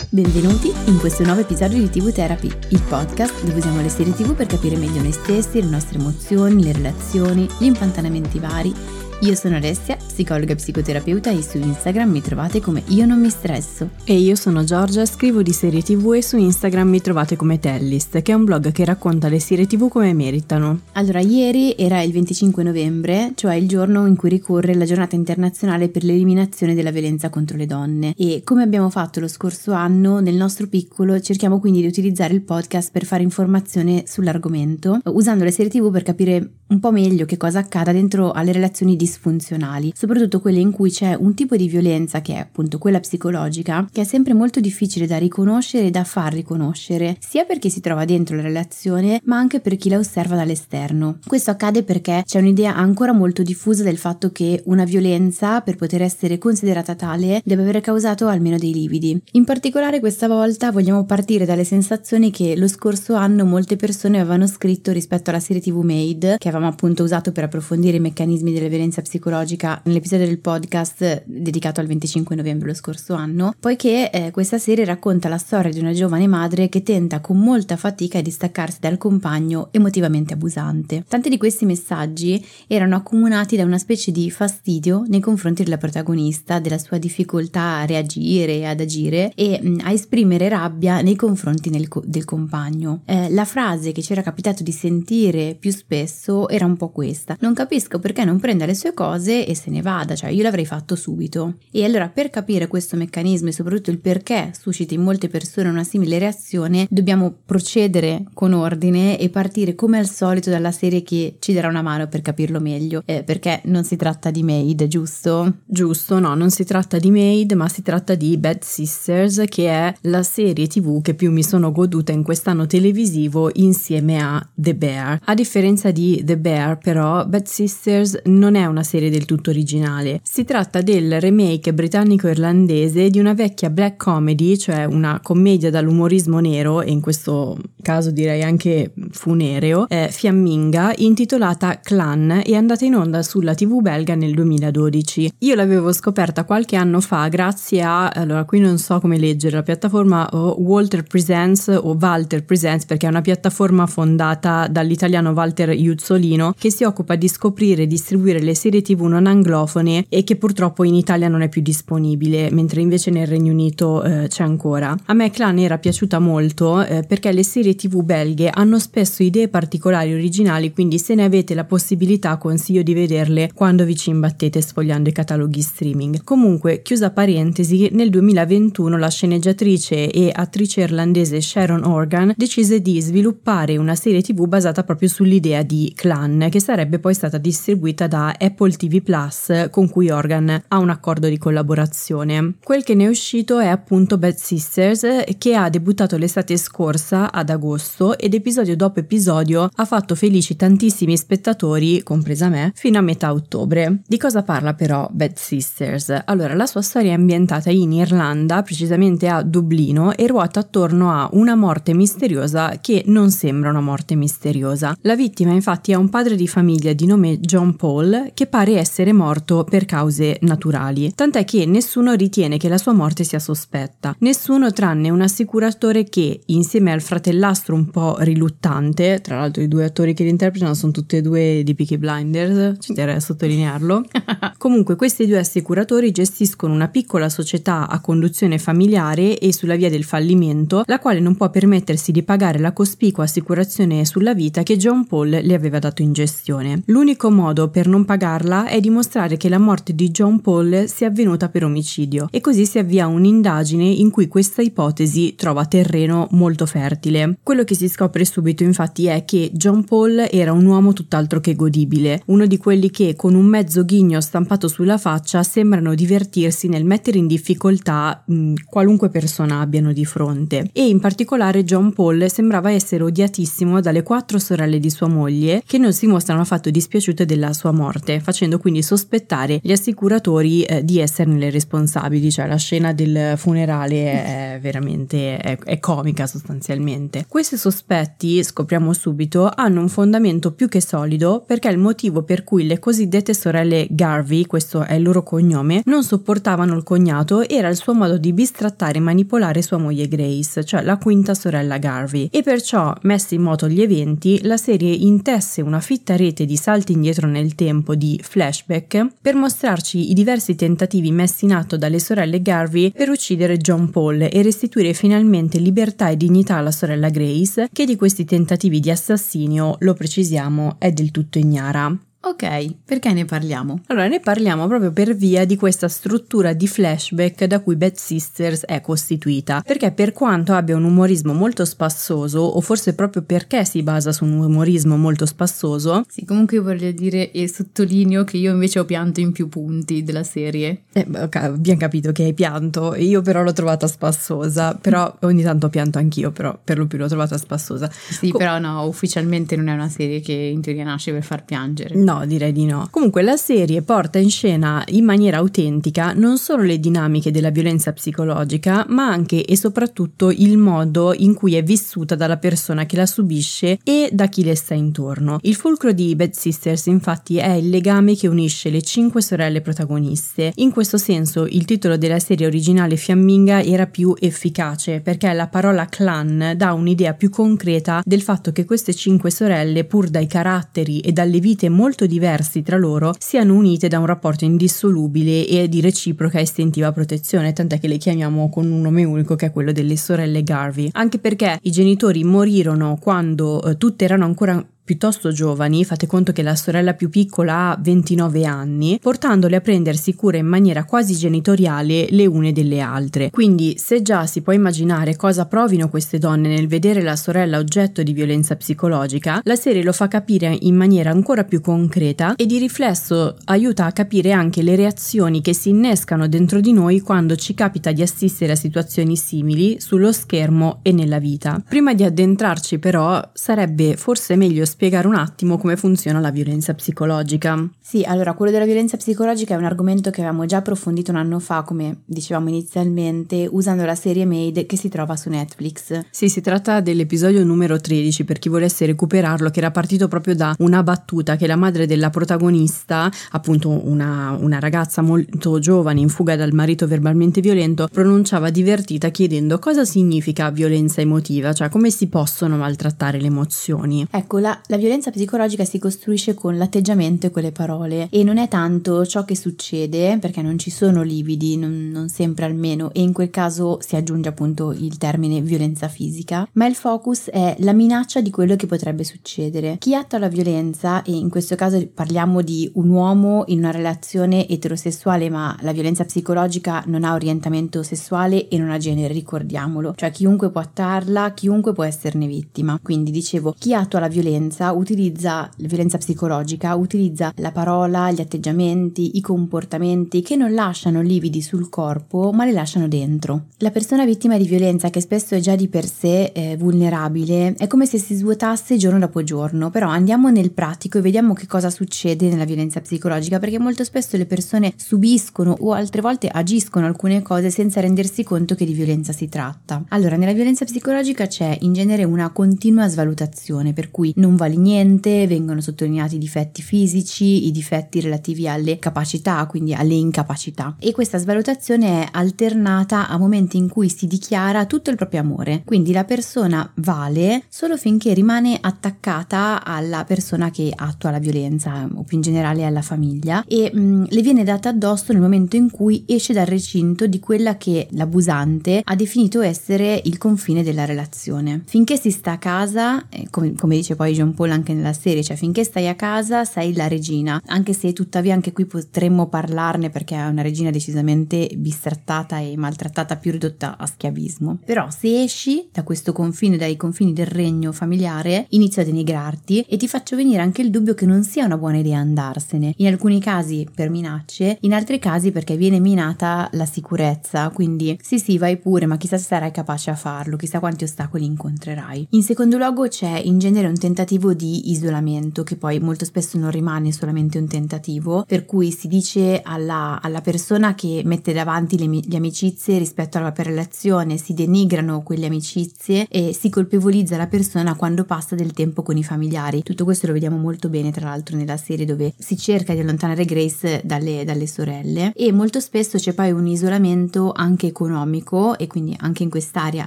Benvenuti 0.08 0.72
in 0.86 0.98
questo 0.98 1.22
nuovo 1.22 1.42
episodio 1.42 1.78
di 1.78 1.88
TV 1.88 2.10
Therapy, 2.10 2.50
il 2.70 2.82
podcast 2.88 3.44
dove 3.44 3.58
usiamo 3.58 3.80
le 3.80 3.88
serie 3.88 4.14
TV 4.14 4.34
per 4.34 4.48
capire 4.48 4.76
meglio 4.76 5.00
noi 5.00 5.12
stessi, 5.12 5.62
le 5.62 5.68
nostre 5.68 6.00
emozioni, 6.00 6.64
le 6.64 6.72
relazioni, 6.72 7.48
gli 7.60 7.66
impantanamenti 7.66 8.40
vari 8.40 8.74
io 9.22 9.34
sono 9.34 9.56
Alessia, 9.56 9.96
psicologa 9.96 10.52
e 10.52 10.54
psicoterapeuta 10.54 11.30
e 11.30 11.42
su 11.42 11.58
Instagram 11.58 12.10
mi 12.10 12.22
trovate 12.22 12.60
come 12.60 12.82
Io 12.86 13.04
non 13.04 13.20
mi 13.20 13.28
stresso. 13.28 13.90
E 14.04 14.14
io 14.14 14.34
sono 14.34 14.64
Giorgia, 14.64 15.04
scrivo 15.04 15.42
di 15.42 15.52
serie 15.52 15.82
tv 15.82 16.14
e 16.14 16.22
su 16.22 16.38
Instagram 16.38 16.88
mi 16.88 17.02
trovate 17.02 17.36
come 17.36 17.58
Tellist, 17.58 18.22
che 18.22 18.32
è 18.32 18.34
un 18.34 18.44
blog 18.44 18.72
che 18.72 18.82
racconta 18.86 19.28
le 19.28 19.38
serie 19.38 19.66
tv 19.66 19.88
come 19.88 20.14
meritano. 20.14 20.80
Allora, 20.92 21.20
ieri 21.20 21.74
era 21.76 22.00
il 22.00 22.12
25 22.12 22.62
novembre, 22.62 23.32
cioè 23.34 23.56
il 23.56 23.68
giorno 23.68 24.06
in 24.06 24.16
cui 24.16 24.30
ricorre 24.30 24.74
la 24.74 24.86
giornata 24.86 25.16
internazionale 25.16 25.90
per 25.90 26.02
l'eliminazione 26.02 26.74
della 26.74 26.90
violenza 26.90 27.28
contro 27.28 27.58
le 27.58 27.66
donne 27.66 28.14
e 28.16 28.40
come 28.42 28.62
abbiamo 28.62 28.88
fatto 28.88 29.20
lo 29.20 29.28
scorso 29.28 29.72
anno, 29.72 30.20
nel 30.20 30.34
nostro 30.34 30.66
piccolo 30.66 31.20
cerchiamo 31.20 31.60
quindi 31.60 31.82
di 31.82 31.86
utilizzare 31.86 32.32
il 32.32 32.40
podcast 32.42 32.90
per 32.90 33.04
fare 33.04 33.22
informazione 33.22 34.04
sull'argomento, 34.06 35.00
usando 35.04 35.44
le 35.44 35.50
serie 35.50 35.70
tv 35.70 35.90
per 35.90 36.04
capire 36.04 36.50
un 36.70 36.80
po' 36.80 36.92
meglio 36.92 37.26
che 37.26 37.36
cosa 37.36 37.58
accada 37.58 37.92
dentro 37.92 38.32
alle 38.32 38.52
relazioni 38.52 38.96
disfunzionali, 39.10 39.92
soprattutto 39.96 40.40
quelle 40.40 40.60
in 40.60 40.70
cui 40.70 40.90
c'è 40.90 41.14
un 41.14 41.34
tipo 41.34 41.56
di 41.56 41.68
violenza 41.68 42.20
che 42.20 42.34
è 42.34 42.38
appunto 42.38 42.78
quella 42.78 43.00
psicologica, 43.00 43.88
che 43.90 44.02
è 44.02 44.04
sempre 44.04 44.34
molto 44.34 44.60
difficile 44.60 45.06
da 45.06 45.18
riconoscere 45.18 45.86
e 45.86 45.90
da 45.90 46.04
far 46.04 46.32
riconoscere, 46.32 47.16
sia 47.18 47.44
perché 47.44 47.68
si 47.68 47.80
trova 47.80 48.04
dentro 48.04 48.36
la 48.36 48.42
relazione, 48.42 49.20
ma 49.24 49.36
anche 49.36 49.60
per 49.60 49.76
chi 49.76 49.88
la 49.88 49.98
osserva 49.98 50.36
dall'esterno. 50.36 51.18
Questo 51.26 51.50
accade 51.50 51.82
perché 51.82 52.22
c'è 52.24 52.38
un'idea 52.38 52.76
ancora 52.76 53.12
molto 53.12 53.42
diffusa 53.42 53.82
del 53.82 53.98
fatto 53.98 54.30
che 54.30 54.62
una 54.66 54.84
violenza, 54.84 55.60
per 55.60 55.76
poter 55.76 56.02
essere 56.02 56.38
considerata 56.38 56.94
tale, 56.94 57.42
deve 57.44 57.62
aver 57.62 57.80
causato 57.80 58.28
almeno 58.28 58.58
dei 58.58 58.72
lividi. 58.72 59.20
In 59.32 59.44
particolare 59.44 59.98
questa 59.98 60.28
volta 60.28 60.70
vogliamo 60.70 61.04
partire 61.04 61.44
dalle 61.44 61.64
sensazioni 61.64 62.30
che 62.30 62.56
lo 62.56 62.68
scorso 62.68 63.14
anno 63.14 63.44
molte 63.44 63.76
persone 63.76 64.20
avevano 64.20 64.46
scritto 64.46 64.92
rispetto 64.92 65.30
alla 65.30 65.40
serie 65.40 65.60
TV 65.60 65.82
Made, 65.82 66.36
che 66.38 66.48
aveva 66.48 66.60
avevamo 66.60 66.68
appunto 66.68 67.02
usato 67.02 67.32
per 67.32 67.44
approfondire 67.44 67.96
i 67.96 68.00
meccanismi 68.00 68.52
della 68.52 68.68
violenza 68.68 68.99
psicologica 69.02 69.80
nell'episodio 69.84 70.26
del 70.26 70.38
podcast 70.38 71.24
dedicato 71.26 71.80
al 71.80 71.86
25 71.86 72.36
novembre 72.36 72.68
lo 72.68 72.74
scorso 72.74 73.14
anno, 73.14 73.54
poiché 73.60 74.10
eh, 74.10 74.30
questa 74.30 74.58
serie 74.58 74.84
racconta 74.84 75.28
la 75.28 75.38
storia 75.38 75.70
di 75.70 75.78
una 75.78 75.92
giovane 75.92 76.26
madre 76.26 76.68
che 76.68 76.82
tenta 76.82 77.20
con 77.20 77.38
molta 77.38 77.76
fatica 77.76 78.20
di 78.20 78.30
distaccarsi 78.30 78.78
dal 78.80 78.96
compagno 78.96 79.68
emotivamente 79.72 80.34
abusante. 80.34 81.04
Tanti 81.06 81.28
di 81.28 81.36
questi 81.36 81.66
messaggi 81.66 82.44
erano 82.68 82.94
accomunati 82.94 83.56
da 83.56 83.64
una 83.64 83.78
specie 83.78 84.12
di 84.12 84.30
fastidio 84.30 85.04
nei 85.08 85.20
confronti 85.20 85.64
della 85.64 85.76
protagonista, 85.76 86.60
della 86.60 86.78
sua 86.78 86.98
difficoltà 86.98 87.78
a 87.78 87.84
reagire 87.84 88.66
ad 88.68 88.80
agire 88.80 89.32
e 89.34 89.60
mh, 89.60 89.80
a 89.82 89.90
esprimere 89.90 90.48
rabbia 90.48 91.00
nei 91.02 91.16
confronti 91.16 91.68
nel, 91.70 91.88
del 92.04 92.24
compagno. 92.24 93.02
Eh, 93.04 93.30
la 93.30 93.44
frase 93.44 93.92
che 93.92 94.02
ci 94.02 94.12
era 94.12 94.22
capitato 94.22 94.62
di 94.62 94.72
sentire 94.72 95.56
più 95.58 95.72
spesso 95.72 96.48
era 96.48 96.64
un 96.64 96.76
po' 96.76 96.90
questa. 96.90 97.36
Non 97.40 97.52
capisco 97.52 97.98
perché 97.98 98.24
non 98.24 98.38
prenda 98.38 98.64
le 98.64 98.74
sue 98.74 98.89
cose 98.94 99.46
e 99.46 99.54
se 99.54 99.70
ne 99.70 99.82
vada, 99.82 100.14
cioè 100.14 100.30
io 100.30 100.42
l'avrei 100.42 100.66
fatto 100.66 100.94
subito. 100.96 101.54
E 101.70 101.84
allora 101.84 102.08
per 102.08 102.30
capire 102.30 102.66
questo 102.66 102.96
meccanismo 102.96 103.48
e 103.48 103.52
soprattutto 103.52 103.90
il 103.90 103.98
perché 103.98 104.52
suscita 104.58 104.94
in 104.94 105.02
molte 105.02 105.28
persone 105.28 105.68
una 105.68 105.84
simile 105.84 106.18
reazione, 106.18 106.86
dobbiamo 106.90 107.32
procedere 107.44 108.24
con 108.34 108.52
ordine 108.52 109.18
e 109.18 109.28
partire 109.28 109.74
come 109.74 109.98
al 109.98 110.08
solito 110.08 110.50
dalla 110.50 110.72
serie 110.72 111.02
che 111.02 111.36
ci 111.38 111.52
darà 111.52 111.68
una 111.68 111.82
mano 111.82 112.06
per 112.08 112.22
capirlo 112.22 112.60
meglio, 112.60 113.02
eh, 113.04 113.22
perché 113.22 113.60
non 113.64 113.84
si 113.84 113.96
tratta 113.96 114.30
di 114.30 114.42
Maid, 114.42 114.86
giusto? 114.86 115.54
Giusto, 115.64 116.18
no, 116.18 116.34
non 116.34 116.50
si 116.50 116.64
tratta 116.64 116.98
di 116.98 117.10
Maid, 117.10 117.52
ma 117.52 117.68
si 117.68 117.82
tratta 117.82 118.14
di 118.14 118.36
Bad 118.36 118.62
Sisters, 118.62 119.42
che 119.48 119.68
è 119.68 119.94
la 120.02 120.22
serie 120.22 120.66
TV 120.66 121.00
che 121.02 121.14
più 121.14 121.30
mi 121.30 121.42
sono 121.42 121.72
goduta 121.72 122.12
in 122.12 122.22
quest'anno 122.22 122.66
televisivo 122.66 123.50
insieme 123.54 124.20
a 124.20 124.46
The 124.54 124.74
Bear. 124.74 125.20
A 125.24 125.34
differenza 125.34 125.90
di 125.90 126.22
The 126.24 126.36
Bear, 126.36 126.78
però, 126.78 127.26
Bad 127.26 127.46
Sisters 127.46 128.20
non 128.24 128.54
è 128.54 128.66
una 128.66 128.79
serie 128.82 129.10
del 129.10 129.24
tutto 129.24 129.50
originale. 129.50 130.20
Si 130.22 130.44
tratta 130.44 130.80
del 130.80 131.20
remake 131.20 131.74
britannico-irlandese 131.74 133.10
di 133.10 133.18
una 133.18 133.34
vecchia 133.34 133.68
black 133.68 133.96
comedy, 133.96 134.56
cioè 134.56 134.84
una 134.84 135.20
commedia 135.22 135.70
dall'umorismo 135.70 136.38
nero, 136.40 136.80
e 136.80 136.90
in 136.90 137.00
questo 137.00 137.58
caso 137.82 138.10
direi 138.10 138.42
anche 138.42 138.92
funereo, 139.10 139.86
eh, 139.88 140.08
fiamminga, 140.10 140.94
intitolata 140.96 141.80
Clan 141.80 142.42
e 142.44 142.54
andata 142.54 142.84
in 142.84 142.94
onda 142.94 143.22
sulla 143.22 143.54
TV 143.54 143.80
belga 143.80 144.14
nel 144.14 144.32
2012. 144.34 145.32
Io 145.38 145.54
l'avevo 145.54 145.92
scoperta 145.92 146.44
qualche 146.44 146.76
anno 146.76 147.00
fa 147.00 147.28
grazie 147.28 147.82
a, 147.82 148.08
allora 148.08 148.44
qui 148.44 148.60
non 148.60 148.78
so 148.78 149.00
come 149.00 149.18
leggere, 149.18 149.56
la 149.56 149.62
piattaforma 149.62 150.28
Walter 150.32 151.02
Presents 151.02 151.68
o 151.68 151.96
Walter 152.00 152.44
Presents 152.44 152.86
perché 152.86 153.06
è 153.06 153.10
una 153.10 153.20
piattaforma 153.20 153.86
fondata 153.86 154.68
dall'italiano 154.68 155.30
Walter 155.30 155.70
Juzzolini 155.70 156.28
Torino 156.30 156.54
che 156.56 156.70
si 156.70 156.84
occupa 156.84 157.16
di 157.16 157.28
scoprire 157.28 157.82
e 157.82 157.86
distribuire 157.86 158.40
le 158.40 158.54
serie 158.54 158.69
tv 158.70 159.02
non 159.02 159.26
anglofone 159.26 160.06
e 160.08 160.24
che 160.24 160.36
purtroppo 160.36 160.84
in 160.84 160.94
Italia 160.94 161.28
non 161.28 161.42
è 161.42 161.48
più 161.48 161.62
disponibile, 161.62 162.50
mentre 162.50 162.80
invece 162.80 163.10
nel 163.10 163.26
Regno 163.26 163.52
Unito 163.52 164.02
eh, 164.02 164.28
c'è 164.28 164.42
ancora. 164.42 164.96
A 165.06 165.12
me 165.12 165.30
Clan 165.30 165.58
era 165.58 165.78
piaciuta 165.78 166.18
molto 166.18 166.82
eh, 166.82 167.02
perché 167.02 167.32
le 167.32 167.42
serie 167.42 167.74
tv 167.74 168.02
belghe 168.02 168.50
hanno 168.50 168.78
spesso 168.78 169.22
idee 169.22 169.48
particolari 169.48 170.12
originali, 170.12 170.72
quindi 170.72 170.98
se 170.98 171.14
ne 171.14 171.24
avete 171.24 171.54
la 171.54 171.64
possibilità 171.64 172.36
consiglio 172.36 172.82
di 172.82 172.94
vederle 172.94 173.50
quando 173.52 173.84
vi 173.84 173.96
ci 173.96 174.10
imbattete 174.10 174.60
sfogliando 174.60 175.08
i 175.08 175.12
cataloghi 175.12 175.60
streaming. 175.60 176.22
Comunque, 176.22 176.82
chiusa 176.82 177.10
parentesi, 177.10 177.88
nel 177.92 178.10
2021 178.10 178.96
la 178.96 179.10
sceneggiatrice 179.10 180.10
e 180.10 180.30
attrice 180.32 180.82
irlandese 180.82 181.40
Sharon 181.40 181.84
Organ 181.84 182.32
decise 182.36 182.80
di 182.80 183.00
sviluppare 183.00 183.76
una 183.76 183.94
serie 183.94 184.22
tv 184.22 184.46
basata 184.46 184.84
proprio 184.84 185.08
sull'idea 185.08 185.62
di 185.62 185.92
Clan 185.94 186.48
che 186.50 186.60
sarebbe 186.60 186.98
poi 186.98 187.14
stata 187.14 187.38
distribuita 187.38 188.06
da 188.06 188.28
Apple 188.28 188.49
TV 188.54 189.02
Plus, 189.02 189.68
con 189.70 189.88
cui 189.88 190.10
Organ 190.10 190.64
ha 190.68 190.78
un 190.78 190.90
accordo 190.90 191.28
di 191.28 191.38
collaborazione. 191.38 192.54
Quel 192.62 192.82
che 192.82 192.94
ne 192.94 193.04
è 193.04 193.08
uscito 193.08 193.58
è 193.58 193.66
appunto 193.66 194.18
Bad 194.18 194.36
Sisters, 194.36 195.06
che 195.38 195.54
ha 195.54 195.68
debuttato 195.68 196.16
l'estate 196.16 196.56
scorsa 196.56 197.32
ad 197.32 197.50
agosto 197.50 198.18
ed 198.18 198.34
episodio 198.34 198.76
dopo 198.76 199.00
episodio 199.00 199.68
ha 199.74 199.84
fatto 199.84 200.14
felici 200.14 200.56
tantissimi 200.56 201.16
spettatori, 201.16 202.02
compresa 202.02 202.48
me, 202.48 202.72
fino 202.74 202.98
a 202.98 203.02
metà 203.02 203.32
ottobre. 203.32 204.02
Di 204.06 204.18
cosa 204.18 204.42
parla 204.42 204.74
però 204.74 205.08
Bad 205.10 205.36
Sisters? 205.36 206.22
Allora, 206.24 206.54
la 206.54 206.66
sua 206.66 206.82
storia 206.82 207.10
è 207.10 207.14
ambientata 207.14 207.70
in 207.70 207.92
Irlanda, 207.92 208.62
precisamente 208.62 209.28
a 209.28 209.42
Dublino, 209.42 210.14
e 210.14 210.26
ruota 210.26 210.60
attorno 210.60 211.10
a 211.10 211.28
una 211.32 211.54
morte 211.54 211.94
misteriosa 211.94 212.78
che 212.80 213.02
non 213.06 213.30
sembra 213.30 213.70
una 213.70 213.80
morte 213.80 214.14
misteriosa. 214.14 214.96
La 215.02 215.16
vittima 215.16 215.52
infatti 215.52 215.92
è 215.92 215.94
un 215.94 216.08
padre 216.08 216.36
di 216.36 216.48
famiglia 216.48 216.92
di 216.92 217.06
nome 217.06 217.38
John 217.40 217.76
Paul 217.76 218.30
che 218.40 218.46
pare 218.46 218.78
essere 218.78 219.12
morto 219.12 219.64
per 219.64 219.84
cause 219.84 220.38
naturali, 220.40 221.12
tant'è 221.14 221.44
che 221.44 221.66
nessuno 221.66 222.14
ritiene 222.14 222.56
che 222.56 222.70
la 222.70 222.78
sua 222.78 222.94
morte 222.94 223.22
sia 223.22 223.38
sospetta. 223.38 224.16
Nessuno 224.20 224.72
tranne 224.72 225.10
un 225.10 225.20
assicuratore 225.20 226.04
che, 226.04 226.40
insieme 226.46 226.90
al 226.90 227.02
fratellastro 227.02 227.74
un 227.74 227.90
po' 227.90 228.16
riluttante, 228.20 229.20
tra 229.20 229.36
l'altro 229.36 229.62
i 229.62 229.68
due 229.68 229.84
attori 229.84 230.14
che 230.14 230.22
li 230.22 230.30
interpretano 230.30 230.72
sono 230.72 230.90
tutti 230.90 231.16
e 231.16 231.20
due 231.20 231.60
di 231.62 231.74
Peaky 231.74 231.98
Blinders, 231.98 232.78
ci 232.78 232.94
terrei 232.94 233.16
a 233.16 233.20
sottolinearlo. 233.20 234.06
Comunque 234.56 234.96
questi 234.96 235.26
due 235.26 235.40
assicuratori 235.40 236.10
gestiscono 236.10 236.72
una 236.72 236.88
piccola 236.88 237.28
società 237.28 237.90
a 237.90 238.00
conduzione 238.00 238.56
familiare 238.56 239.38
e 239.38 239.52
sulla 239.52 239.76
via 239.76 239.90
del 239.90 240.04
fallimento, 240.04 240.84
la 240.86 240.98
quale 240.98 241.20
non 241.20 241.36
può 241.36 241.50
permettersi 241.50 242.10
di 242.10 242.22
pagare 242.22 242.58
la 242.58 242.72
cospicua 242.72 243.24
assicurazione 243.24 244.06
sulla 244.06 244.32
vita 244.32 244.62
che 244.62 244.78
John 244.78 245.06
Paul 245.06 245.28
le 245.28 245.54
aveva 245.54 245.78
dato 245.78 246.00
in 246.00 246.14
gestione. 246.14 246.80
L'unico 246.86 247.30
modo 247.30 247.68
per 247.68 247.86
non 247.86 248.06
pagare 248.06 248.28
giustificarla 248.30 248.68
è 248.68 248.80
dimostrare 248.80 249.36
che 249.36 249.48
la 249.48 249.58
morte 249.58 249.94
di 249.94 250.10
John 250.10 250.40
Paul 250.40 250.84
sia 250.86 251.08
avvenuta 251.08 251.48
per 251.48 251.64
omicidio. 251.64 252.28
E 252.30 252.40
così 252.40 252.66
si 252.66 252.78
avvia 252.78 253.06
un'indagine 253.06 253.84
in 253.84 254.10
cui 254.10 254.28
questa 254.28 254.62
ipotesi 254.62 255.34
trova 255.34 255.66
terreno 255.66 256.28
molto 256.32 256.66
fertile. 256.66 257.38
Quello 257.42 257.64
che 257.64 257.74
si 257.74 257.88
scopre 257.88 258.24
subito 258.24 258.62
infatti 258.62 259.06
è 259.06 259.24
che 259.24 259.50
John 259.52 259.84
Paul 259.84 260.26
era 260.30 260.52
un 260.52 260.64
uomo 260.64 260.92
tutt'altro 260.92 261.40
che 261.40 261.56
godibile, 261.56 262.22
uno 262.26 262.46
di 262.46 262.56
quelli 262.56 262.90
che 262.90 263.16
con 263.16 263.34
un 263.34 263.46
mezzo 263.46 263.84
ghigno 263.84 264.20
stampato 264.20 264.68
sulla 264.68 264.98
faccia 264.98 265.42
sembrano 265.42 265.94
divertirsi 265.94 266.68
nel 266.68 266.84
mettere 266.84 267.18
in 267.18 267.26
difficoltà 267.26 268.22
mh, 268.24 268.54
qualunque 268.68 269.08
persona 269.08 269.60
abbiano 269.60 269.92
di 269.92 270.04
fronte. 270.04 270.70
E 270.72 270.88
in 270.88 271.00
particolare 271.00 271.64
John 271.64 271.92
Paul 271.92 272.26
sembrava 272.30 272.70
essere 272.70 273.02
odiatissimo 273.02 273.80
dalle 273.80 274.02
quattro 274.02 274.38
sorelle 274.38 274.78
di 274.78 274.90
sua 274.90 275.08
moglie 275.08 275.62
che 275.66 275.78
non 275.78 275.92
si 275.92 276.06
mostrano 276.06 276.42
affatto 276.42 276.70
dispiaciute 276.70 277.24
della 277.24 277.52
sua 277.52 277.72
morte, 277.72 278.19
facendo 278.20 278.58
quindi 278.58 278.82
sospettare 278.82 279.60
gli 279.62 279.72
assicuratori 279.72 280.62
eh, 280.62 280.84
di 280.84 281.00
esserne 281.00 281.38
le 281.38 281.50
responsabili, 281.50 282.30
cioè 282.30 282.46
la 282.46 282.56
scena 282.56 282.92
del 282.92 283.36
funerale 283.36 284.12
è 284.12 284.58
veramente 284.60 285.36
è, 285.38 285.58
è 285.58 285.78
comica 285.78 286.26
sostanzialmente. 286.26 287.24
Questi 287.28 287.56
sospetti, 287.56 288.42
scopriamo 288.42 288.92
subito, 288.92 289.50
hanno 289.54 289.80
un 289.80 289.88
fondamento 289.88 290.52
più 290.52 290.68
che 290.68 290.80
solido 290.80 291.42
perché 291.46 291.68
il 291.68 291.78
motivo 291.78 292.22
per 292.22 292.44
cui 292.44 292.66
le 292.66 292.78
cosiddette 292.78 293.34
sorelle 293.34 293.86
Garvey, 293.90 294.46
questo 294.46 294.82
è 294.82 294.94
il 294.94 295.02
loro 295.02 295.22
cognome, 295.22 295.82
non 295.86 296.02
sopportavano 296.02 296.76
il 296.76 296.82
cognato 296.82 297.48
era 297.48 297.68
il 297.68 297.76
suo 297.76 297.94
modo 297.94 298.18
di 298.18 298.32
bistrattare 298.32 298.98
e 298.98 299.00
manipolare 299.00 299.62
sua 299.62 299.78
moglie 299.78 300.08
Grace, 300.08 300.64
cioè 300.64 300.82
la 300.82 300.98
quinta 300.98 301.34
sorella 301.34 301.78
Garvey, 301.78 302.28
e 302.30 302.42
perciò, 302.42 302.92
messi 303.02 303.34
in 303.36 303.42
moto 303.42 303.68
gli 303.68 303.80
eventi, 303.80 304.40
la 304.42 304.56
serie 304.56 304.92
intesse 304.92 305.62
una 305.62 305.80
fitta 305.80 306.16
rete 306.16 306.44
di 306.44 306.56
salti 306.56 306.92
indietro 306.92 307.26
nel 307.26 307.54
tempo 307.54 307.94
di 307.94 308.09
flashback 308.22 309.06
per 309.20 309.34
mostrarci 309.34 310.10
i 310.10 310.14
diversi 310.14 310.54
tentativi 310.54 311.12
messi 311.12 311.44
in 311.44 311.52
atto 311.52 311.76
dalle 311.76 311.98
sorelle 311.98 312.40
Garvey 312.40 312.90
per 312.90 313.10
uccidere 313.10 313.58
John 313.58 313.90
Paul 313.90 314.22
e 314.22 314.42
restituire 314.42 314.94
finalmente 314.94 315.58
libertà 315.58 316.08
e 316.08 316.16
dignità 316.16 316.56
alla 316.56 316.72
sorella 316.72 317.10
Grace, 317.10 317.68
che 317.72 317.84
di 317.84 317.96
questi 317.96 318.24
tentativi 318.24 318.80
di 318.80 318.90
assassinio, 318.90 319.76
lo 319.80 319.94
precisiamo, 319.94 320.76
è 320.78 320.90
del 320.92 321.10
tutto 321.10 321.38
ignara. 321.38 321.96
Ok, 322.22 322.74
perché 322.84 323.14
ne 323.14 323.24
parliamo? 323.24 323.80
Allora, 323.86 324.06
ne 324.06 324.20
parliamo 324.20 324.66
proprio 324.66 324.92
per 324.92 325.16
via 325.16 325.46
di 325.46 325.56
questa 325.56 325.88
struttura 325.88 326.52
di 326.52 326.68
flashback 326.68 327.44
da 327.44 327.60
cui 327.60 327.76
Bad 327.76 327.94
Sisters 327.94 328.66
è 328.66 328.82
costituita, 328.82 329.62
perché 329.64 329.90
per 329.90 330.12
quanto 330.12 330.52
abbia 330.52 330.76
un 330.76 330.84
umorismo 330.84 331.32
molto 331.32 331.64
spassoso, 331.64 332.40
o 332.40 332.60
forse 332.60 332.94
proprio 332.94 333.22
perché 333.22 333.64
si 333.64 333.82
basa 333.82 334.12
su 334.12 334.26
un 334.26 334.38
umorismo 334.38 334.98
molto 334.98 335.24
spassoso... 335.24 336.04
Sì, 336.08 336.26
comunque 336.26 336.58
voglio 336.58 336.90
dire 336.92 337.30
e 337.30 337.48
sottolineo 337.48 338.24
che 338.24 338.36
io 338.36 338.52
invece 338.52 338.80
ho 338.80 338.84
pianto 338.84 339.20
in 339.20 339.32
più 339.32 339.48
punti 339.48 340.02
della 340.02 340.22
serie. 340.22 340.82
Eh, 340.92 341.06
ok, 341.10 341.36
abbiamo 341.36 341.80
capito 341.80 342.12
che 342.12 342.24
hai 342.24 342.34
pianto, 342.34 342.94
io 342.96 343.22
però 343.22 343.42
l'ho 343.42 343.54
trovata 343.54 343.86
spassosa, 343.86 344.74
però 344.74 345.16
ogni 345.20 345.42
tanto 345.42 345.70
pianto 345.70 345.96
anch'io, 345.96 346.32
però 346.32 346.56
per 346.62 346.76
lo 346.76 346.86
più 346.86 346.98
l'ho 346.98 347.08
trovata 347.08 347.38
spassosa. 347.38 347.90
Sì, 347.90 348.28
Co- 348.28 348.36
però 348.36 348.58
no, 348.58 348.84
ufficialmente 348.84 349.56
non 349.56 349.68
è 349.68 349.72
una 349.72 349.88
serie 349.88 350.20
che 350.20 350.32
in 350.34 350.60
teoria 350.60 350.84
nasce 350.84 351.12
per 351.12 351.22
far 351.22 351.46
piangere. 351.46 351.94
No, 351.94 352.09
No, 352.10 352.26
direi 352.26 352.50
di 352.50 352.64
no. 352.64 352.88
Comunque 352.90 353.22
la 353.22 353.36
serie 353.36 353.82
porta 353.82 354.18
in 354.18 354.30
scena 354.30 354.82
in 354.88 355.04
maniera 355.04 355.36
autentica 355.36 356.12
non 356.12 356.38
solo 356.38 356.64
le 356.64 356.80
dinamiche 356.80 357.30
della 357.30 357.50
violenza 357.50 357.92
psicologica, 357.92 358.84
ma 358.88 359.06
anche 359.06 359.44
e 359.44 359.56
soprattutto 359.56 360.32
il 360.32 360.58
modo 360.58 361.14
in 361.14 361.34
cui 361.34 361.54
è 361.54 361.62
vissuta 361.62 362.16
dalla 362.16 362.36
persona 362.36 362.84
che 362.84 362.96
la 362.96 363.06
subisce 363.06 363.78
e 363.84 364.08
da 364.12 364.26
chi 364.26 364.42
le 364.42 364.56
sta 364.56 364.74
intorno. 364.74 365.38
Il 365.42 365.54
fulcro 365.54 365.92
di 365.92 366.16
Bad 366.16 366.32
Sisters 366.32 366.86
infatti 366.86 367.36
è 367.36 367.52
il 367.52 367.68
legame 367.68 368.16
che 368.16 368.26
unisce 368.26 368.70
le 368.70 368.82
cinque 368.82 369.22
sorelle 369.22 369.60
protagoniste. 369.60 370.50
In 370.56 370.72
questo 370.72 370.98
senso 370.98 371.46
il 371.46 371.64
titolo 371.64 371.96
della 371.96 372.18
serie 372.18 372.46
originale 372.46 372.96
fiamminga 372.96 373.62
era 373.62 373.86
più 373.86 374.16
efficace 374.18 375.00
perché 375.00 375.32
la 375.32 375.46
parola 375.46 375.86
clan 375.86 376.54
dà 376.56 376.72
un'idea 376.72 377.14
più 377.14 377.30
concreta 377.30 378.02
del 378.04 378.22
fatto 378.22 378.50
che 378.50 378.64
queste 378.64 378.94
cinque 378.94 379.30
sorelle, 379.30 379.84
pur 379.84 380.08
dai 380.08 380.26
caratteri 380.26 380.98
e 380.98 381.12
dalle 381.12 381.38
vite 381.38 381.68
molto 381.68 381.98
molto 382.00 382.06
diversi 382.06 382.62
tra 382.62 382.78
loro 382.78 383.14
siano 383.18 383.54
unite 383.54 383.88
da 383.88 383.98
un 383.98 384.06
rapporto 384.06 384.44
indissolubile 384.44 385.46
e 385.46 385.68
di 385.68 385.80
reciproca 385.80 386.40
istintiva 386.40 386.92
protezione, 386.92 387.52
tant'è 387.52 387.78
che 387.78 387.88
le 387.88 387.98
chiamiamo 387.98 388.48
con 388.48 388.70
un 388.70 388.80
nome 388.80 389.04
unico 389.04 389.34
che 389.34 389.46
è 389.46 389.52
quello 389.52 389.72
delle 389.72 389.96
sorelle 389.96 390.42
Garvey, 390.42 390.88
anche 390.92 391.18
perché 391.18 391.58
i 391.60 391.70
genitori 391.70 392.24
morirono 392.24 392.96
quando 393.00 393.62
eh, 393.62 393.76
tutte 393.76 394.04
erano 394.04 394.24
ancora 394.24 394.64
piuttosto 394.90 395.30
giovani, 395.30 395.84
fate 395.84 396.08
conto 396.08 396.32
che 396.32 396.42
la 396.42 396.56
sorella 396.56 396.94
più 396.94 397.10
piccola 397.10 397.68
ha 397.68 397.78
29 397.80 398.44
anni, 398.44 398.98
portandole 399.00 399.54
a 399.54 399.60
prendersi 399.60 400.16
cura 400.16 400.36
in 400.36 400.46
maniera 400.46 400.82
quasi 400.82 401.14
genitoriale 401.14 402.08
le 402.10 402.26
une 402.26 402.50
delle 402.50 402.80
altre. 402.80 403.30
Quindi 403.30 403.76
se 403.78 404.02
già 404.02 404.26
si 404.26 404.42
può 404.42 404.52
immaginare 404.52 405.14
cosa 405.14 405.46
provino 405.46 405.88
queste 405.88 406.18
donne 406.18 406.48
nel 406.48 406.66
vedere 406.66 407.02
la 407.02 407.14
sorella 407.14 407.58
oggetto 407.58 408.02
di 408.02 408.12
violenza 408.12 408.56
psicologica, 408.56 409.40
la 409.44 409.54
serie 409.54 409.84
lo 409.84 409.92
fa 409.92 410.08
capire 410.08 410.58
in 410.62 410.74
maniera 410.74 411.12
ancora 411.12 411.44
più 411.44 411.60
concreta 411.60 412.34
e 412.34 412.44
di 412.44 412.58
riflesso 412.58 413.36
aiuta 413.44 413.84
a 413.84 413.92
capire 413.92 414.32
anche 414.32 414.60
le 414.60 414.74
reazioni 414.74 415.40
che 415.40 415.54
si 415.54 415.68
innescano 415.68 416.26
dentro 416.26 416.58
di 416.58 416.72
noi 416.72 416.98
quando 416.98 417.36
ci 417.36 417.54
capita 417.54 417.92
di 417.92 418.02
assistere 418.02 418.54
a 418.54 418.56
situazioni 418.56 419.14
simili 419.14 419.78
sullo 419.78 420.10
schermo 420.10 420.80
e 420.82 420.90
nella 420.90 421.20
vita. 421.20 421.62
Prima 421.68 421.94
di 421.94 422.02
addentrarci 422.02 422.80
però 422.80 423.22
sarebbe 423.32 423.96
forse 423.96 424.34
meglio 424.34 424.64
spiegare 424.64 424.78
spiegare 424.80 425.06
un 425.06 425.14
attimo 425.14 425.58
come 425.58 425.76
funziona 425.76 426.20
la 426.20 426.30
violenza 426.30 426.72
psicologica? 426.72 427.68
Sì, 427.78 428.02
allora 428.02 428.32
quello 428.32 428.50
della 428.50 428.64
violenza 428.64 428.96
psicologica 428.96 429.52
è 429.52 429.58
un 429.58 429.64
argomento 429.64 430.08
che 430.08 430.22
avevamo 430.22 430.46
già 430.46 430.56
approfondito 430.56 431.10
un 431.10 431.18
anno 431.18 431.38
fa, 431.38 431.64
come 431.64 431.98
dicevamo 432.06 432.48
inizialmente, 432.48 433.46
usando 433.50 433.84
la 433.84 433.94
serie 433.94 434.24
Made 434.24 434.64
che 434.64 434.78
si 434.78 434.88
trova 434.88 435.16
su 435.16 435.28
Netflix. 435.28 436.06
Sì, 436.08 436.30
si 436.30 436.40
tratta 436.40 436.80
dell'episodio 436.80 437.44
numero 437.44 437.78
13 437.78 438.24
per 438.24 438.38
chi 438.38 438.48
volesse 438.48 438.86
recuperarlo, 438.86 439.50
che 439.50 439.58
era 439.58 439.70
partito 439.70 440.08
proprio 440.08 440.34
da 440.34 440.54
una 440.60 440.82
battuta 440.82 441.36
che 441.36 441.46
la 441.46 441.56
madre 441.56 441.84
della 441.86 442.08
protagonista, 442.08 443.10
appunto 443.32 443.86
una, 443.86 444.34
una 444.40 444.60
ragazza 444.60 445.02
molto 445.02 445.58
giovane 445.58 446.00
in 446.00 446.08
fuga 446.08 446.36
dal 446.36 446.54
marito 446.54 446.86
verbalmente 446.86 447.42
violento, 447.42 447.86
pronunciava 447.92 448.48
divertita 448.48 449.10
chiedendo 449.10 449.58
cosa 449.58 449.84
significa 449.84 450.50
violenza 450.50 451.02
emotiva, 451.02 451.52
cioè 451.52 451.68
come 451.68 451.90
si 451.90 452.06
possono 452.06 452.56
maltrattare 452.56 453.20
le 453.20 453.26
emozioni. 453.26 454.06
Ecco, 454.10 454.38
la, 454.38 454.58
la 454.70 454.76
violenza 454.76 455.10
psicologica 455.10 455.64
si 455.64 455.80
costruisce 455.80 456.34
con 456.34 456.56
l'atteggiamento 456.56 457.26
e 457.26 457.30
con 457.30 457.42
le 457.42 457.50
parole 457.50 458.06
e 458.08 458.22
non 458.22 458.38
è 458.38 458.46
tanto 458.46 459.04
ciò 459.04 459.24
che 459.24 459.34
succede, 459.34 460.16
perché 460.20 460.42
non 460.42 460.60
ci 460.60 460.70
sono 460.70 461.02
lividi, 461.02 461.56
non, 461.56 461.90
non 461.90 462.08
sempre 462.08 462.44
almeno, 462.44 462.92
e 462.92 463.00
in 463.00 463.12
quel 463.12 463.30
caso 463.30 463.78
si 463.80 463.96
aggiunge 463.96 464.28
appunto 464.28 464.70
il 464.70 464.96
termine 464.96 465.40
violenza 465.40 465.88
fisica, 465.88 466.48
ma 466.52 466.66
il 466.66 466.76
focus 466.76 467.30
è 467.30 467.56
la 467.58 467.72
minaccia 467.72 468.20
di 468.20 468.30
quello 468.30 468.54
che 468.54 468.66
potrebbe 468.68 469.02
succedere. 469.02 469.74
Chi 469.80 469.96
attua 469.96 470.18
la 470.18 470.28
violenza, 470.28 471.02
e 471.02 471.14
in 471.14 471.30
questo 471.30 471.56
caso 471.56 471.84
parliamo 471.92 472.40
di 472.40 472.70
un 472.74 472.90
uomo 472.90 473.42
in 473.48 473.58
una 473.58 473.72
relazione 473.72 474.48
eterosessuale, 474.48 475.28
ma 475.30 475.56
la 475.62 475.72
violenza 475.72 476.04
psicologica 476.04 476.84
non 476.86 477.02
ha 477.02 477.14
orientamento 477.14 477.82
sessuale 477.82 478.46
e 478.46 478.56
non 478.56 478.70
ha 478.70 478.78
genere, 478.78 479.12
ricordiamolo, 479.12 479.94
cioè 479.96 480.12
chiunque 480.12 480.50
può 480.50 480.60
attarla, 480.60 481.34
chiunque 481.34 481.72
può 481.72 481.82
esserne 481.82 482.28
vittima. 482.28 482.78
Quindi 482.80 483.10
dicevo, 483.10 483.52
chi 483.58 483.74
attua 483.74 483.98
la 483.98 484.06
violenza 484.06 484.49
violenza 484.50 484.72
utilizza 484.72 485.48
la 485.56 485.68
violenza 485.68 485.98
psicologica, 485.98 486.74
utilizza 486.74 487.32
la 487.36 487.52
parola, 487.52 488.10
gli 488.10 488.20
atteggiamenti, 488.20 489.16
i 489.16 489.20
comportamenti 489.20 490.22
che 490.22 490.36
non 490.36 490.52
lasciano 490.52 491.00
lividi 491.00 491.40
sul 491.40 491.68
corpo, 491.68 492.32
ma 492.32 492.44
li 492.44 492.52
lasciano 492.52 492.88
dentro. 492.88 493.44
La 493.58 493.70
persona 493.70 494.04
vittima 494.04 494.36
di 494.36 494.44
violenza, 494.44 494.90
che 494.90 495.00
spesso 495.00 495.34
è 495.34 495.40
già 495.40 495.54
di 495.54 495.68
per 495.68 495.86
sé 495.86 496.32
eh, 496.34 496.56
vulnerabile, 496.56 497.54
è 497.54 497.66
come 497.66 497.86
se 497.86 497.98
si 497.98 498.14
svuotasse 498.14 498.76
giorno 498.76 498.98
dopo 498.98 499.22
giorno, 499.22 499.70
però 499.70 499.88
andiamo 499.88 500.30
nel 500.30 500.50
pratico 500.50 500.98
e 500.98 501.02
vediamo 501.02 501.32
che 501.32 501.46
cosa 501.46 501.70
succede 501.70 502.28
nella 502.28 502.44
violenza 502.44 502.80
psicologica, 502.80 503.38
perché 503.38 503.58
molto 503.58 503.84
spesso 503.84 504.16
le 504.16 504.26
persone 504.26 504.72
subiscono 504.76 505.56
o 505.60 505.72
altre 505.72 506.00
volte 506.00 506.28
agiscono 506.28 506.86
alcune 506.86 507.22
cose 507.22 507.50
senza 507.50 507.80
rendersi 507.80 508.24
conto 508.24 508.54
che 508.54 508.64
di 508.64 508.72
violenza 508.72 509.12
si 509.12 509.28
tratta. 509.28 509.84
Allora, 509.88 510.16
nella 510.16 510.32
violenza 510.32 510.64
psicologica 510.64 511.26
c'è 511.26 511.56
in 511.60 511.72
genere 511.72 512.04
una 512.04 512.30
continua 512.30 512.88
svalutazione, 512.88 513.72
per 513.72 513.90
cui 513.90 514.12
non 514.16 514.36
vale 514.40 514.56
niente, 514.56 515.26
vengono 515.26 515.60
sottolineati 515.60 516.14
i 516.14 516.18
difetti 516.18 516.62
fisici, 516.62 517.46
i 517.46 517.50
difetti 517.50 518.00
relativi 518.00 518.48
alle 518.48 518.78
capacità, 518.78 519.44
quindi 519.46 519.74
alle 519.74 519.94
incapacità. 519.94 520.76
E 520.78 520.92
questa 520.92 521.18
svalutazione 521.18 522.04
è 522.04 522.08
alternata 522.12 523.08
a 523.08 523.18
momenti 523.18 523.58
in 523.58 523.68
cui 523.68 523.90
si 523.90 524.06
dichiara 524.06 524.64
tutto 524.64 524.88
il 524.90 524.96
proprio 524.96 525.20
amore. 525.20 525.62
Quindi 525.64 525.92
la 525.92 526.04
persona 526.04 526.70
vale 526.76 527.42
solo 527.48 527.76
finché 527.76 528.14
rimane 528.14 528.56
attaccata 528.58 529.62
alla 529.62 530.04
persona 530.04 530.50
che 530.50 530.72
attua 530.74 531.10
la 531.10 531.18
violenza 531.18 531.86
o 531.94 532.02
più 532.02 532.16
in 532.16 532.22
generale 532.22 532.64
alla 532.64 532.82
famiglia 532.82 533.44
e 533.46 533.70
mh, 533.72 533.80
mm, 533.80 534.04
le 534.08 534.22
viene 534.22 534.44
data 534.44 534.70
addosso 534.70 535.12
nel 535.12 535.20
momento 535.20 535.56
in 535.56 535.70
cui 535.70 536.04
esce 536.06 536.32
dal 536.32 536.46
recinto 536.46 537.06
di 537.06 537.20
quella 537.20 537.58
che 537.58 537.88
l'abusante 537.90 538.80
ha 538.82 538.94
definito 538.96 539.42
essere 539.42 540.00
il 540.04 540.16
confine 540.16 540.62
della 540.62 540.86
relazione. 540.86 541.62
Finché 541.66 541.96
si 541.96 542.10
sta 542.10 542.32
a 542.32 542.38
casa, 542.38 543.06
eh, 543.10 543.26
come, 543.28 543.52
come 543.54 543.76
dice 543.76 543.96
poi 543.96 544.14
John 544.14 544.29
John 544.30 544.34
Paul 544.34 544.50
anche 544.50 544.72
nella 544.72 544.92
serie, 544.92 545.22
cioè 545.22 545.36
finché 545.36 545.64
stai 545.64 545.88
a 545.88 545.94
casa 545.94 546.44
sei 546.44 546.74
la 546.74 546.88
regina, 546.88 547.40
anche 547.46 547.72
se 547.72 547.92
tuttavia 547.92 548.34
anche 548.34 548.52
qui 548.52 548.64
potremmo 548.64 549.28
parlarne 549.28 549.90
perché 549.90 550.14
è 550.16 550.26
una 550.26 550.42
regina 550.42 550.70
decisamente 550.70 551.50
bistrattata 551.56 552.38
e 552.38 552.56
maltrattata, 552.56 553.16
più 553.16 553.32
ridotta 553.32 553.76
a 553.76 553.86
schiavismo. 553.86 554.58
Però 554.64 554.88
se 554.90 555.22
esci 555.22 555.68
da 555.72 555.82
questo 555.82 556.12
confine, 556.12 556.56
dai 556.56 556.76
confini 556.76 557.12
del 557.12 557.26
regno 557.26 557.72
familiare, 557.72 558.46
inizio 558.50 558.82
a 558.82 558.84
denigrarti 558.84 559.66
e 559.68 559.76
ti 559.76 559.88
faccio 559.88 560.16
venire 560.16 560.40
anche 560.40 560.62
il 560.62 560.70
dubbio 560.70 560.94
che 560.94 561.06
non 561.06 561.24
sia 561.24 561.44
una 561.44 561.58
buona 561.58 561.78
idea 561.78 561.98
andarsene. 561.98 562.74
In 562.76 562.86
alcuni 562.86 563.20
casi 563.20 563.66
per 563.72 563.90
minacce, 563.90 564.58
in 564.60 564.72
altri 564.72 564.98
casi 564.98 565.32
perché 565.32 565.56
viene 565.56 565.80
minata 565.80 566.48
la 566.52 566.66
sicurezza, 566.66 567.50
quindi 567.50 567.98
sì 568.00 568.18
sì 568.18 568.38
vai 568.38 568.56
pure, 568.58 568.86
ma 568.86 568.96
chissà 568.96 569.18
se 569.18 569.24
sarai 569.24 569.50
capace 569.50 569.90
a 569.90 569.96
farlo, 569.96 570.36
chissà 570.36 570.60
quanti 570.60 570.84
ostacoli 570.84 571.24
incontrerai. 571.24 572.08
In 572.10 572.22
secondo 572.22 572.56
luogo 572.56 572.86
c'è 572.88 573.20
in 573.22 573.38
genere 573.38 573.66
un 573.66 573.78
tentativo 573.78 574.19
di 574.28 574.70
isolamento 574.70 575.42
che 575.42 575.56
poi 575.56 575.80
molto 575.80 576.04
spesso 576.04 576.38
non 576.38 576.50
rimane 576.50 576.92
solamente 576.92 577.38
un 577.38 577.48
tentativo, 577.48 578.24
per 578.26 578.44
cui 578.44 578.70
si 578.70 578.86
dice 578.86 579.40
alla, 579.42 579.98
alla 580.00 580.20
persona 580.20 580.74
che 580.74 581.02
mette 581.04 581.32
davanti 581.32 581.78
le, 581.78 582.00
le 582.04 582.16
amicizie 582.16 582.78
rispetto 582.78 583.18
alla 583.18 583.32
propria 583.32 583.54
relazione, 583.54 584.16
si 584.16 584.34
denigrano 584.34 585.02
quelle 585.02 585.26
amicizie 585.26 586.06
e 586.08 586.32
si 586.38 586.48
colpevolizza 586.48 587.16
la 587.16 587.26
persona 587.26 587.74
quando 587.74 588.04
passa 588.04 588.34
del 588.34 588.52
tempo 588.52 588.82
con 588.82 588.96
i 588.96 589.04
familiari. 589.04 589.62
Tutto 589.62 589.84
questo 589.84 590.06
lo 590.06 590.12
vediamo 590.12 590.36
molto 590.36 590.68
bene 590.68 590.90
tra 590.90 591.06
l'altro 591.06 591.36
nella 591.36 591.56
serie 591.56 591.86
dove 591.86 592.12
si 592.18 592.36
cerca 592.36 592.74
di 592.74 592.80
allontanare 592.80 593.24
Grace 593.24 593.80
dalle, 593.84 594.24
dalle 594.24 594.46
sorelle 594.46 595.12
e 595.14 595.32
molto 595.32 595.60
spesso 595.60 595.98
c'è 595.98 596.12
poi 596.12 596.30
un 596.30 596.46
isolamento 596.46 597.32
anche 597.34 597.66
economico 597.66 598.58
e 598.58 598.66
quindi 598.66 598.96
anche 598.98 599.22
in 599.22 599.30
quest'area 599.30 599.86